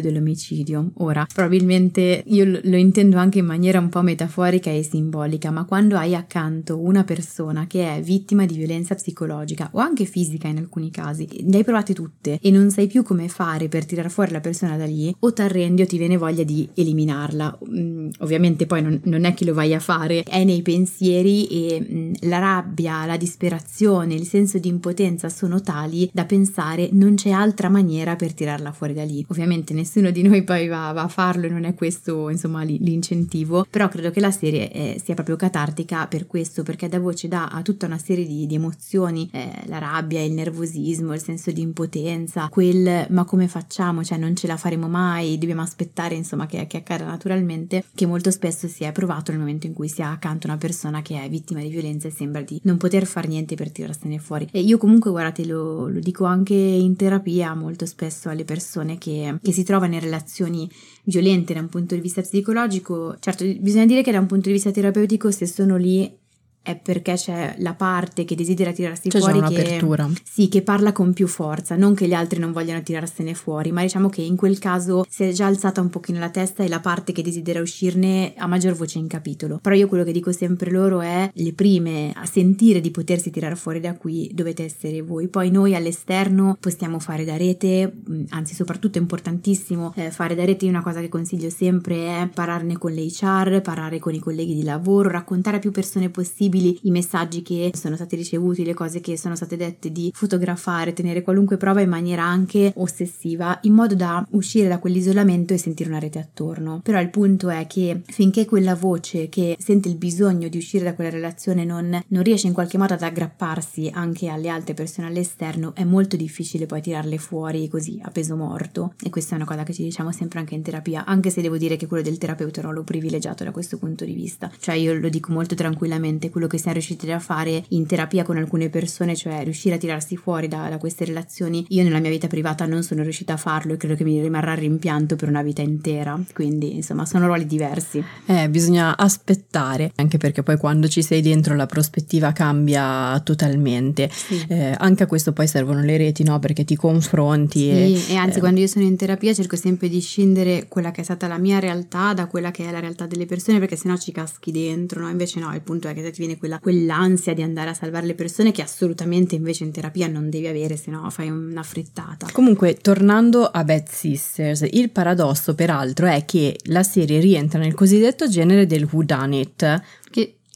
dell'omicidio. 0.00 0.92
Ora, 0.98 1.26
probabilmente 1.32 2.22
io 2.26 2.60
lo 2.62 2.76
intendo 2.76 3.18
anche 3.18 3.38
in 3.38 3.46
maniera 3.46 3.78
un 3.78 3.88
po' 3.88 4.02
metaforica 4.02 4.70
e 4.70 4.82
simbolica, 4.82 5.50
ma 5.50 5.64
quando 5.64 5.96
hai 5.96 6.14
accanto 6.14 6.80
una 6.80 7.04
persona 7.04 7.66
che 7.66 7.96
è 7.96 8.00
vittima 8.00 8.46
di 8.46 8.56
violenza 8.56 8.94
psicologica 8.94 9.49
o 9.72 9.78
anche 9.78 10.04
fisica 10.04 10.48
in 10.48 10.58
alcuni 10.58 10.90
casi, 10.90 11.28
ne 11.42 11.58
hai 11.58 11.64
provate 11.64 11.94
tutte 11.94 12.38
e 12.40 12.50
non 12.50 12.70
sai 12.70 12.86
più 12.86 13.02
come 13.02 13.28
fare 13.28 13.68
per 13.68 13.84
tirare 13.84 14.08
fuori 14.08 14.32
la 14.32 14.40
persona 14.40 14.76
da 14.76 14.86
lì, 14.86 15.14
o 15.20 15.32
ti 15.32 15.42
arrendi 15.42 15.82
o 15.82 15.86
ti 15.86 15.98
viene 15.98 16.16
voglia 16.16 16.42
di 16.42 16.68
eliminarla. 16.74 17.58
Mm, 17.68 18.08
ovviamente 18.20 18.66
poi 18.66 18.82
non, 18.82 19.00
non, 19.04 19.24
è 19.24 19.34
che 19.34 19.44
lo 19.44 19.54
vai 19.54 19.74
a 19.74 19.80
fare, 19.80 20.22
è 20.22 20.44
nei 20.44 20.62
pensieri 20.62 21.46
e 21.46 21.80
mm, 21.80 22.12
la 22.28 22.38
rabbia, 22.38 23.06
la 23.06 23.16
disperazione, 23.16 24.14
il 24.14 24.26
senso 24.26 24.58
di 24.58 24.68
impotenza 24.68 25.28
sono 25.28 25.60
tali 25.60 26.08
da 26.12 26.24
pensare 26.24 26.88
non 26.92 27.14
c'è 27.14 27.30
altra 27.30 27.68
maniera 27.68 28.16
per 28.16 28.32
tirarla 28.32 28.72
fuori 28.72 28.94
da 28.94 29.04
lì. 29.04 29.24
Ovviamente 29.28 29.74
nessuno 29.74 30.10
di 30.10 30.22
noi 30.22 30.42
poi 30.42 30.68
va, 30.68 30.92
va 30.92 31.02
a 31.02 31.08
farlo 31.08 31.46
e 31.46 31.48
non 31.48 31.64
è 31.64 31.74
questo 31.74 32.28
insomma 32.28 32.62
l'incentivo, 32.62 33.66
però 33.68 33.88
credo 33.88 34.10
che 34.10 34.20
la 34.20 34.30
serie 34.30 34.70
eh, 34.70 35.00
sia 35.02 35.14
proprio 35.14 35.36
catartica 35.36 36.06
per 36.06 36.26
questo, 36.26 36.62
perché 36.62 36.88
dà 36.88 36.98
voce 36.98 37.28
dà 37.28 37.48
a 37.48 37.62
tutta 37.62 37.86
una 37.86 37.98
serie 37.98 38.26
di, 38.26 38.46
di 38.46 38.54
emozioni, 38.54 39.28
eh, 39.32 39.39
la 39.66 39.78
rabbia, 39.78 40.22
il 40.22 40.32
nervosismo, 40.32 41.14
il 41.14 41.22
senso 41.22 41.50
di 41.50 41.60
impotenza, 41.60 42.48
quel 42.48 43.06
ma 43.10 43.24
come 43.24 43.48
facciamo, 43.48 44.04
cioè 44.04 44.18
non 44.18 44.36
ce 44.36 44.46
la 44.46 44.56
faremo 44.56 44.88
mai, 44.88 45.38
dobbiamo 45.38 45.62
aspettare 45.62 46.14
insomma 46.14 46.46
che, 46.46 46.66
che 46.66 46.78
accada 46.78 47.04
naturalmente, 47.04 47.84
che 47.94 48.06
molto 48.06 48.30
spesso 48.30 48.68
si 48.68 48.84
è 48.84 48.92
provato 48.92 49.30
nel 49.30 49.40
momento 49.40 49.66
in 49.66 49.72
cui 49.72 49.88
si 49.88 50.02
ha 50.02 50.10
accanto 50.10 50.46
una 50.46 50.56
persona 50.56 51.02
che 51.02 51.22
è 51.22 51.28
vittima 51.28 51.60
di 51.60 51.68
violenza 51.68 52.08
e 52.08 52.10
sembra 52.10 52.42
di 52.42 52.60
non 52.64 52.76
poter 52.76 53.06
fare 53.06 53.28
niente 53.28 53.54
per 53.54 53.70
tirarsene 53.70 54.18
fuori. 54.18 54.48
E 54.50 54.60
io 54.60 54.78
comunque 54.78 55.10
guardate 55.10 55.46
lo, 55.46 55.88
lo 55.88 56.00
dico 56.00 56.24
anche 56.24 56.54
in 56.54 56.96
terapia 56.96 57.54
molto 57.54 57.86
spesso 57.86 58.28
alle 58.28 58.44
persone 58.44 58.98
che, 58.98 59.38
che 59.42 59.52
si 59.52 59.62
trovano 59.62 59.94
in 59.94 60.00
relazioni 60.00 60.68
violente 61.04 61.54
da 61.54 61.60
un 61.60 61.68
punto 61.68 61.94
di 61.94 62.00
vista 62.00 62.20
psicologico, 62.20 63.16
certo 63.18 63.44
bisogna 63.58 63.86
dire 63.86 64.02
che 64.02 64.12
da 64.12 64.20
un 64.20 64.26
punto 64.26 64.46
di 64.46 64.54
vista 64.54 64.70
terapeutico 64.70 65.30
se 65.30 65.46
sono 65.46 65.76
lì 65.76 66.18
è 66.62 66.76
perché 66.76 67.14
c'è 67.14 67.54
la 67.58 67.72
parte 67.74 68.24
che 68.24 68.34
desidera 68.34 68.70
tirarsi 68.72 69.08
c'è 69.08 69.18
fuori 69.18 69.40
che, 69.54 69.80
sì, 70.22 70.48
che 70.48 70.60
parla 70.62 70.92
con 70.92 71.14
più 71.14 71.26
forza, 71.26 71.74
non 71.74 71.94
che 71.94 72.06
gli 72.06 72.12
altri 72.12 72.38
non 72.38 72.52
vogliano 72.52 72.82
tirarsene 72.82 73.34
fuori, 73.34 73.72
ma 73.72 73.80
diciamo 73.80 74.10
che 74.10 74.20
in 74.20 74.36
quel 74.36 74.58
caso 74.58 75.06
si 75.08 75.24
è 75.24 75.32
già 75.32 75.46
alzata 75.46 75.80
un 75.80 75.88
pochino 75.88 76.18
la 76.18 76.28
testa 76.28 76.62
e 76.62 76.68
la 76.68 76.80
parte 76.80 77.12
che 77.12 77.22
desidera 77.22 77.60
uscirne 77.60 78.34
ha 78.36 78.46
maggior 78.46 78.74
voce 78.74 78.98
in 78.98 79.06
capitolo. 79.06 79.58
Però 79.58 79.74
io 79.74 79.88
quello 79.88 80.04
che 80.04 80.12
dico 80.12 80.32
sempre 80.32 80.70
loro 80.70 81.00
è 81.00 81.30
le 81.32 81.52
prime 81.54 82.12
a 82.14 82.26
sentire 82.26 82.80
di 82.80 82.90
potersi 82.90 83.30
tirare 83.30 83.56
fuori 83.56 83.80
da 83.80 83.96
qui 83.96 84.30
dovete 84.34 84.64
essere 84.64 85.00
voi. 85.00 85.28
Poi 85.28 85.50
noi 85.50 85.74
all'esterno 85.74 86.58
possiamo 86.60 86.98
fare 86.98 87.24
da 87.24 87.36
rete, 87.38 87.90
mm, 88.10 88.24
anzi 88.30 88.54
soprattutto 88.54 88.98
è 88.98 89.00
importantissimo 89.00 89.94
eh, 89.96 90.10
fare 90.10 90.34
da 90.34 90.44
rete, 90.44 90.68
una 90.68 90.82
cosa 90.82 91.00
che 91.00 91.08
consiglio 91.08 91.48
sempre 91.48 92.22
è 92.22 92.28
parlarne 92.32 92.76
con 92.76 92.92
l'HR, 92.92 93.62
parlare 93.62 93.98
con 93.98 94.12
i 94.12 94.18
colleghi 94.18 94.54
di 94.54 94.62
lavoro, 94.62 95.08
raccontare 95.08 95.56
a 95.56 95.60
più 95.60 95.70
persone 95.70 96.10
possibile 96.10 96.49
possibili 96.50 96.78
i 96.82 96.90
messaggi 96.90 97.42
che 97.42 97.70
sono 97.74 97.94
stati 97.94 98.16
ricevuti, 98.16 98.64
le 98.64 98.74
cose 98.74 99.00
che 99.00 99.16
sono 99.16 99.36
state 99.36 99.56
dette, 99.56 99.92
di 99.92 100.10
fotografare, 100.12 100.92
tenere 100.92 101.22
qualunque 101.22 101.56
prova 101.56 101.80
in 101.80 101.88
maniera 101.88 102.24
anche 102.24 102.72
ossessiva, 102.76 103.58
in 103.62 103.72
modo 103.72 103.94
da 103.94 104.26
uscire 104.30 104.68
da 104.68 104.78
quell'isolamento 104.78 105.54
e 105.54 105.58
sentire 105.58 105.88
una 105.88 106.00
rete 106.00 106.18
attorno. 106.18 106.80
Però 106.82 107.00
il 107.00 107.10
punto 107.10 107.48
è 107.48 107.66
che 107.66 108.02
finché 108.06 108.44
quella 108.44 108.74
voce 108.74 109.28
che 109.28 109.56
sente 109.60 109.88
il 109.88 109.96
bisogno 109.96 110.48
di 110.48 110.58
uscire 110.58 110.84
da 110.84 110.94
quella 110.94 111.10
relazione 111.10 111.64
non, 111.64 112.02
non 112.08 112.22
riesce 112.22 112.48
in 112.48 112.52
qualche 112.52 112.78
modo 112.78 112.94
ad 112.94 113.02
aggrapparsi 113.02 113.90
anche 113.92 114.28
alle 114.28 114.48
altre 114.48 114.74
persone 114.74 115.06
all'esterno, 115.06 115.74
è 115.74 115.84
molto 115.84 116.16
difficile 116.16 116.66
poi 116.66 116.82
tirarle 116.82 117.18
fuori 117.18 117.68
così 117.68 118.00
a 118.02 118.10
peso 118.10 118.36
morto. 118.36 118.94
E 119.02 119.10
questa 119.10 119.34
è 119.34 119.36
una 119.36 119.46
cosa 119.46 119.62
che 119.62 119.72
ci 119.72 119.84
diciamo 119.84 120.10
sempre 120.10 120.40
anche 120.40 120.54
in 120.54 120.62
terapia, 120.62 121.04
anche 121.04 121.30
se 121.30 121.40
devo 121.40 121.56
dire 121.56 121.76
che 121.76 121.86
quello 121.86 122.02
del 122.02 122.18
terapeuta 122.18 122.60
è 122.60 122.64
un 122.64 122.70
ruolo 122.70 122.84
privilegiato 122.84 123.44
da 123.44 123.52
questo 123.52 123.78
punto 123.78 124.04
di 124.04 124.12
vista. 124.12 124.50
Cioè 124.58 124.74
io 124.74 124.94
lo 124.94 125.08
dico 125.08 125.32
molto 125.32 125.54
tranquillamente, 125.54 126.30
quello 126.40 126.46
che 126.46 126.58
siamo 126.58 126.72
riusciti 126.72 127.10
a 127.10 127.18
fare 127.18 127.64
in 127.68 127.86
terapia 127.86 128.24
con 128.24 128.38
alcune 128.38 128.70
persone, 128.70 129.14
cioè 129.14 129.44
riuscire 129.44 129.74
a 129.74 129.78
tirarsi 129.78 130.16
fuori 130.16 130.48
da, 130.48 130.68
da, 130.70 130.78
queste 130.78 131.04
relazioni. 131.04 131.66
Io 131.68 131.82
nella 131.82 131.98
mia 131.98 132.08
vita 132.08 132.28
privata 132.28 132.64
non 132.64 132.82
sono 132.82 133.02
riuscita 133.02 133.34
a 133.34 133.36
farlo 133.36 133.74
e 133.74 133.76
credo 133.76 133.94
che 133.94 134.04
mi 134.04 134.20
rimarrà 134.20 134.54
rimpianto 134.54 135.16
per 135.16 135.28
una 135.28 135.42
vita 135.42 135.60
intera. 135.60 136.18
Quindi, 136.32 136.76
insomma, 136.76 137.04
sono 137.04 137.26
ruoli 137.26 137.46
diversi. 137.46 138.02
Eh, 138.24 138.48
bisogna 138.48 138.96
aspettare, 138.96 139.92
anche 139.96 140.16
perché 140.16 140.42
poi 140.42 140.56
quando 140.56 140.88
ci 140.88 141.02
sei 141.02 141.20
dentro 141.20 141.54
la 141.54 141.66
prospettiva 141.66 142.32
cambia 142.32 143.20
totalmente. 143.22 144.08
Sì. 144.10 144.42
Eh, 144.48 144.74
anche 144.78 145.02
a 145.02 145.06
questo 145.06 145.32
poi 145.32 145.46
servono 145.46 145.82
le 145.82 145.96
reti, 145.98 146.22
no? 146.22 146.38
Perché 146.38 146.64
ti 146.64 146.76
confronti. 146.76 147.60
Sì, 147.60 147.68
e, 147.68 148.12
e 148.12 148.16
anzi, 148.16 148.38
eh. 148.38 148.40
quando 148.40 148.60
io 148.60 148.66
sono 148.66 148.86
in 148.86 148.96
terapia 148.96 149.34
cerco 149.34 149.56
sempre 149.56 149.88
di 149.88 150.00
scindere 150.00 150.66
quella 150.68 150.90
che 150.90 151.02
è 151.02 151.04
stata 151.04 151.26
la 151.26 151.38
mia 151.38 151.58
realtà 151.58 152.14
da 152.14 152.26
quella 152.26 152.50
che 152.50 152.66
è 152.66 152.70
la 152.70 152.80
realtà 152.80 153.06
delle 153.06 153.26
persone, 153.26 153.58
perché 153.58 153.76
sennò 153.76 153.96
ci 153.96 154.12
caschi 154.12 154.50
dentro, 154.50 155.02
no? 155.02 155.10
Invece 155.10 155.40
no, 155.40 155.54
il 155.54 155.60
punto 155.60 155.88
è 155.88 155.94
che 155.94 156.02
se 156.02 156.10
ti 156.10 156.18
viene 156.20 156.29
quella, 156.38 156.58
quell'ansia 156.58 157.34
di 157.34 157.42
andare 157.42 157.70
a 157.70 157.74
salvare 157.74 158.06
le 158.06 158.14
persone 158.14 158.52
che 158.52 158.62
assolutamente 158.62 159.34
invece 159.34 159.64
in 159.64 159.72
terapia 159.72 160.06
non 160.06 160.30
devi 160.30 160.46
avere, 160.46 160.76
se 160.76 160.90
no 160.90 161.08
fai 161.10 161.28
una 161.28 161.62
frittata. 161.62 162.28
Comunque, 162.32 162.76
tornando 162.76 163.44
a 163.44 163.64
Bad 163.64 163.88
Sisters, 163.88 164.66
il 164.70 164.90
paradosso 164.90 165.54
peraltro 165.54 166.06
è 166.06 166.24
che 166.24 166.56
la 166.64 166.82
serie 166.82 167.20
rientra 167.20 167.58
nel 167.58 167.74
cosiddetto 167.74 168.28
genere 168.28 168.66
del 168.66 168.88
whodunit, 168.90 169.82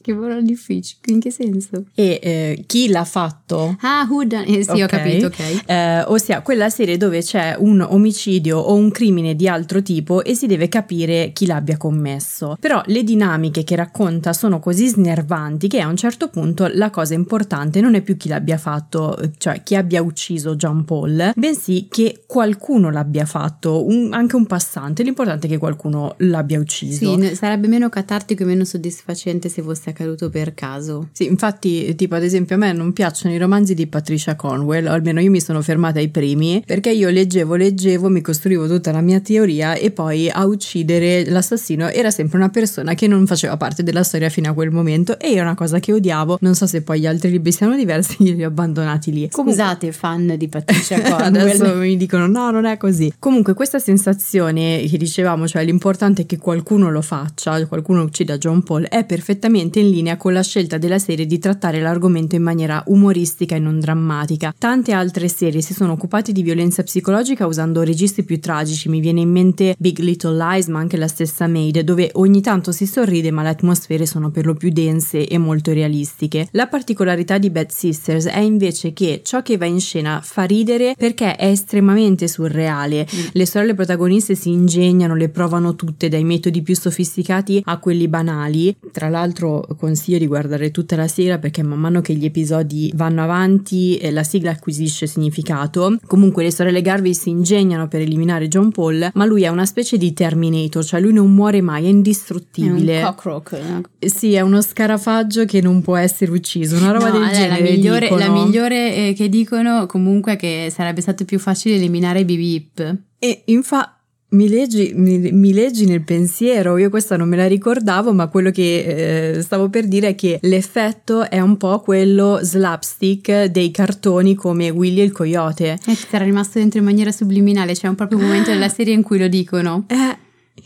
che 0.05 0.13
parola 0.13 0.39
difficile, 0.39 0.99
in 1.05 1.19
che 1.19 1.31
senso? 1.31 1.85
E 1.95 2.19
eh, 2.21 2.63
chi 2.67 2.89
l'ha 2.89 3.05
fatto? 3.05 3.75
Ah, 3.81 4.05
who 4.07 4.23
done? 4.23 4.45
Eh, 4.45 4.63
sì, 4.63 4.69
okay. 4.69 4.83
ho 4.83 4.87
capito, 4.87 5.25
ok. 5.25 5.63
Eh, 5.65 6.01
ossia 6.03 6.41
quella 6.41 6.69
serie 6.69 6.95
dove 6.97 7.21
c'è 7.21 7.55
un 7.57 7.81
omicidio 7.81 8.59
o 8.59 8.75
un 8.75 8.91
crimine 8.91 9.35
di 9.35 9.47
altro 9.47 9.81
tipo 9.81 10.23
e 10.23 10.35
si 10.35 10.45
deve 10.45 10.69
capire 10.69 11.31
chi 11.33 11.47
l'abbia 11.47 11.77
commesso. 11.77 12.55
Però 12.59 12.83
le 12.85 13.03
dinamiche 13.03 13.63
che 13.63 13.75
racconta 13.75 14.33
sono 14.33 14.59
così 14.59 14.87
snervanti 14.87 15.67
che 15.67 15.79
a 15.79 15.87
un 15.87 15.97
certo 15.97 16.29
punto 16.29 16.69
la 16.71 16.91
cosa 16.91 17.15
importante 17.15 17.81
non 17.81 17.95
è 17.95 18.01
più 18.01 18.15
chi 18.15 18.29
l'abbia 18.29 18.59
fatto, 18.59 19.17
cioè 19.39 19.63
chi 19.63 19.75
abbia 19.75 20.03
ucciso 20.03 20.55
John 20.55 20.85
Paul, 20.85 21.31
bensì 21.35 21.87
che 21.89 22.25
qualcuno 22.27 22.91
l'abbia 22.91 23.25
fatto, 23.25 23.87
un, 23.87 24.13
anche 24.13 24.35
un 24.35 24.45
passante. 24.45 25.01
L'importante 25.01 25.47
è 25.47 25.49
che 25.49 25.57
qualcuno 25.57 26.13
l'abbia 26.17 26.59
ucciso. 26.59 27.19
Sì, 27.19 27.35
sarebbe 27.35 27.67
meno 27.67 27.89
catartico 27.89 28.43
e 28.43 28.45
meno 28.45 28.65
soddisfacente 28.65 29.49
se 29.49 29.63
fosse 29.63 29.93
accaduto 29.95 30.29
per 30.29 30.53
caso. 30.53 31.07
Sì, 31.13 31.25
infatti, 31.25 31.95
tipo 31.95 32.15
ad 32.15 32.23
esempio 32.23 32.55
a 32.55 32.59
me 32.59 32.73
non 32.73 32.91
piacciono 32.91 33.33
i 33.33 33.37
romanzi 33.37 33.73
di 33.73 33.87
Patricia 33.87 34.35
Conwell, 34.35 34.87
o 34.87 34.91
almeno 34.91 35.21
io 35.21 35.31
mi 35.31 35.41
sono 35.41 35.61
fermata 35.61 35.99
ai 35.99 36.09
primi, 36.09 36.61
perché 36.65 36.91
io 36.91 37.09
leggevo, 37.09 37.55
leggevo, 37.55 38.09
mi 38.09 38.21
costruivo 38.21 38.67
tutta 38.67 38.91
la 38.91 39.01
mia 39.01 39.21
teoria 39.21 39.73
e 39.73 39.91
poi 39.91 40.29
a 40.29 40.45
uccidere 40.45 41.25
l'assassino 41.29 41.89
era 41.89 42.11
sempre 42.11 42.37
una 42.37 42.49
persona 42.49 42.93
che 42.93 43.07
non 43.07 43.25
faceva 43.25 43.55
parte 43.57 43.83
della 43.83 44.03
storia 44.03 44.29
fino 44.29 44.49
a 44.49 44.53
quel 44.53 44.71
momento 44.71 45.17
e 45.17 45.31
era 45.31 45.43
una 45.43 45.55
cosa 45.55 45.79
che 45.79 45.93
odiavo. 45.93 46.37
Non 46.41 46.55
so 46.55 46.67
se 46.67 46.81
poi 46.81 46.99
gli 46.99 47.07
altri 47.07 47.31
libri 47.31 47.51
siano 47.51 47.75
diversi, 47.75 48.17
li 48.35 48.43
ho 48.43 48.47
abbandonati 48.47 49.11
lì. 49.11 49.29
Scusate, 49.31 49.91
fan 49.91 50.35
di 50.37 50.47
Patricia 50.49 50.99
Conwell. 51.01 51.35
Adesso 51.35 51.75
mi 51.75 51.95
dicono 51.95 52.27
no, 52.27 52.51
non 52.51 52.65
è 52.65 52.77
così. 52.77 53.13
Comunque 53.17 53.53
questa 53.53 53.79
sensazione 53.79 54.83
che 54.87 54.97
dicevamo, 54.97 55.47
cioè 55.47 55.63
l'importante 55.63 56.23
è 56.23 56.25
che 56.25 56.37
qualcuno 56.37 56.89
lo 56.89 57.01
faccia, 57.01 57.65
qualcuno 57.65 58.03
uccida 58.03 58.37
John 58.37 58.63
Paul, 58.63 58.87
è 58.87 59.05
perfettamente 59.05 59.79
in 59.85 59.91
linea 59.91 60.17
con 60.17 60.33
la 60.33 60.43
scelta 60.43 60.77
della 60.77 60.99
serie 60.99 61.25
di 61.25 61.39
trattare 61.39 61.81
l'argomento 61.81 62.35
in 62.35 62.43
maniera 62.43 62.83
umoristica 62.87 63.55
e 63.55 63.59
non 63.59 63.79
drammatica. 63.79 64.53
Tante 64.57 64.91
altre 64.91 65.27
serie 65.27 65.61
si 65.61 65.73
sono 65.73 65.93
occupate 65.93 66.31
di 66.31 66.41
violenza 66.41 66.83
psicologica 66.83 67.45
usando 67.45 67.83
registri 67.83 68.23
più 68.23 68.39
tragici, 68.39 68.89
mi 68.89 68.99
viene 68.99 69.21
in 69.21 69.31
mente 69.31 69.75
Big 69.77 69.99
Little 69.99 70.35
Lies, 70.35 70.67
ma 70.67 70.79
anche 70.79 70.97
la 70.97 71.07
stessa 71.07 71.47
Maid, 71.47 71.79
dove 71.81 72.09
ogni 72.13 72.41
tanto 72.41 72.71
si 72.71 72.85
sorride 72.85 73.31
ma 73.31 73.43
le 73.43 73.49
atmosfere 73.49 74.05
sono 74.05 74.31
per 74.31 74.45
lo 74.45 74.55
più 74.55 74.69
dense 74.69 75.27
e 75.27 75.37
molto 75.37 75.73
realistiche. 75.73 76.47
La 76.51 76.67
particolarità 76.67 77.37
di 77.37 77.49
Bad 77.49 77.69
Sisters 77.69 78.25
è 78.25 78.39
invece 78.39 78.93
che 78.93 79.21
ciò 79.23 79.41
che 79.41 79.57
va 79.57 79.65
in 79.65 79.79
scena 79.79 80.21
fa 80.23 80.43
ridere 80.43 80.95
perché 80.97 81.35
è 81.35 81.47
estremamente 81.47 82.27
surreale. 82.27 83.05
Mm. 83.13 83.19
Le 83.33 83.45
sorelle 83.45 83.73
protagoniste 83.73 84.35
si 84.35 84.51
ingegnano, 84.51 85.15
le 85.15 85.29
provano 85.29 85.75
tutte, 85.75 86.09
dai 86.09 86.23
metodi 86.23 86.61
più 86.61 86.75
sofisticati 86.75 87.61
a 87.65 87.77
quelli 87.79 88.07
banali. 88.07 88.75
Tra 88.91 89.09
l'altro 89.09 89.65
consiglio 89.75 90.17
di 90.17 90.27
guardare 90.27 90.71
tutta 90.71 90.95
la 90.95 91.07
sigla 91.07 91.37
perché 91.37 91.63
man 91.63 91.79
mano 91.79 92.01
che 92.01 92.13
gli 92.13 92.25
episodi 92.25 92.91
vanno 92.95 93.23
avanti 93.23 93.97
eh, 93.97 94.11
la 94.11 94.23
sigla 94.23 94.51
acquisisce 94.51 95.07
significato. 95.07 95.97
Comunque 96.05 96.43
le 96.43 96.51
sorelle 96.51 96.81
Garvey 96.81 97.13
si 97.13 97.29
ingegnano 97.29 97.87
per 97.87 98.01
eliminare 98.01 98.47
John 98.47 98.71
Paul, 98.71 99.09
ma 99.13 99.25
lui 99.25 99.43
è 99.43 99.47
una 99.47 99.65
specie 99.65 99.97
di 99.97 100.13
Terminator, 100.13 100.83
cioè 100.83 100.99
lui 100.99 101.13
non 101.13 101.33
muore 101.33 101.61
mai, 101.61 101.85
è 101.85 101.89
indistruttibile. 101.89 102.99
È 102.99 103.03
un 103.03 103.15
cockroach. 103.15 103.59
Sì, 103.99 104.33
è 104.33 104.41
uno 104.41 104.61
scarafaggio 104.61 105.45
che 105.45 105.61
non 105.61 105.81
può 105.81 105.95
essere 105.95 106.31
ucciso, 106.31 106.77
una 106.77 106.91
roba 106.91 107.09
no, 107.09 107.19
del 107.19 107.29
genere. 107.29 107.63
La 107.63 107.69
migliore, 107.69 108.09
la 108.09 108.29
migliore 108.29 108.95
eh, 108.95 109.13
che 109.13 109.29
dicono 109.29 109.85
comunque 109.85 110.33
è 110.33 110.35
che 110.35 110.71
sarebbe 110.71 111.01
stato 111.01 111.25
più 111.25 111.39
facile 111.39 111.75
eliminare 111.75 112.25
Bip 112.25 112.97
E 113.19 113.43
infatti 113.45 113.93
mi 114.29 114.49
leggi, 114.49 114.91
mi, 114.95 115.17
mi 115.31 115.53
leggi, 115.53 115.85
nel 115.85 116.01
pensiero, 116.01 116.77
io 116.77 116.89
questa 116.89 117.15
non 117.15 117.29
me 117.29 117.37
la 117.37 117.47
ricordavo, 117.47 118.11
ma 118.13 118.27
quello 118.27 118.51
che 118.51 119.35
eh, 119.35 119.41
stavo 119.41 119.69
per 119.69 119.87
dire 119.87 120.09
è 120.09 120.15
che 120.15 120.39
l'effetto 120.41 121.29
è 121.29 121.39
un 121.39 121.57
po' 121.57 121.79
quello 121.79 122.39
slapstick 122.41 123.45
dei 123.45 123.71
cartoni 123.71 124.35
come 124.35 124.69
Willy 124.69 125.01
il 125.01 125.11
Coyote. 125.11 125.77
E 125.85 125.91
eh, 125.91 125.95
ti 125.95 126.07
sarà 126.09 126.25
rimasto 126.25 126.59
dentro 126.59 126.79
in 126.79 126.85
maniera 126.85 127.11
subliminale, 127.11 127.73
c'è 127.73 127.87
un 127.87 127.95
proprio 127.95 128.19
momento 128.19 128.51
della 128.51 128.69
serie 128.69 128.93
in 128.93 129.03
cui 129.03 129.19
lo 129.19 129.27
dicono. 129.27 129.85
Eh, 129.87 130.17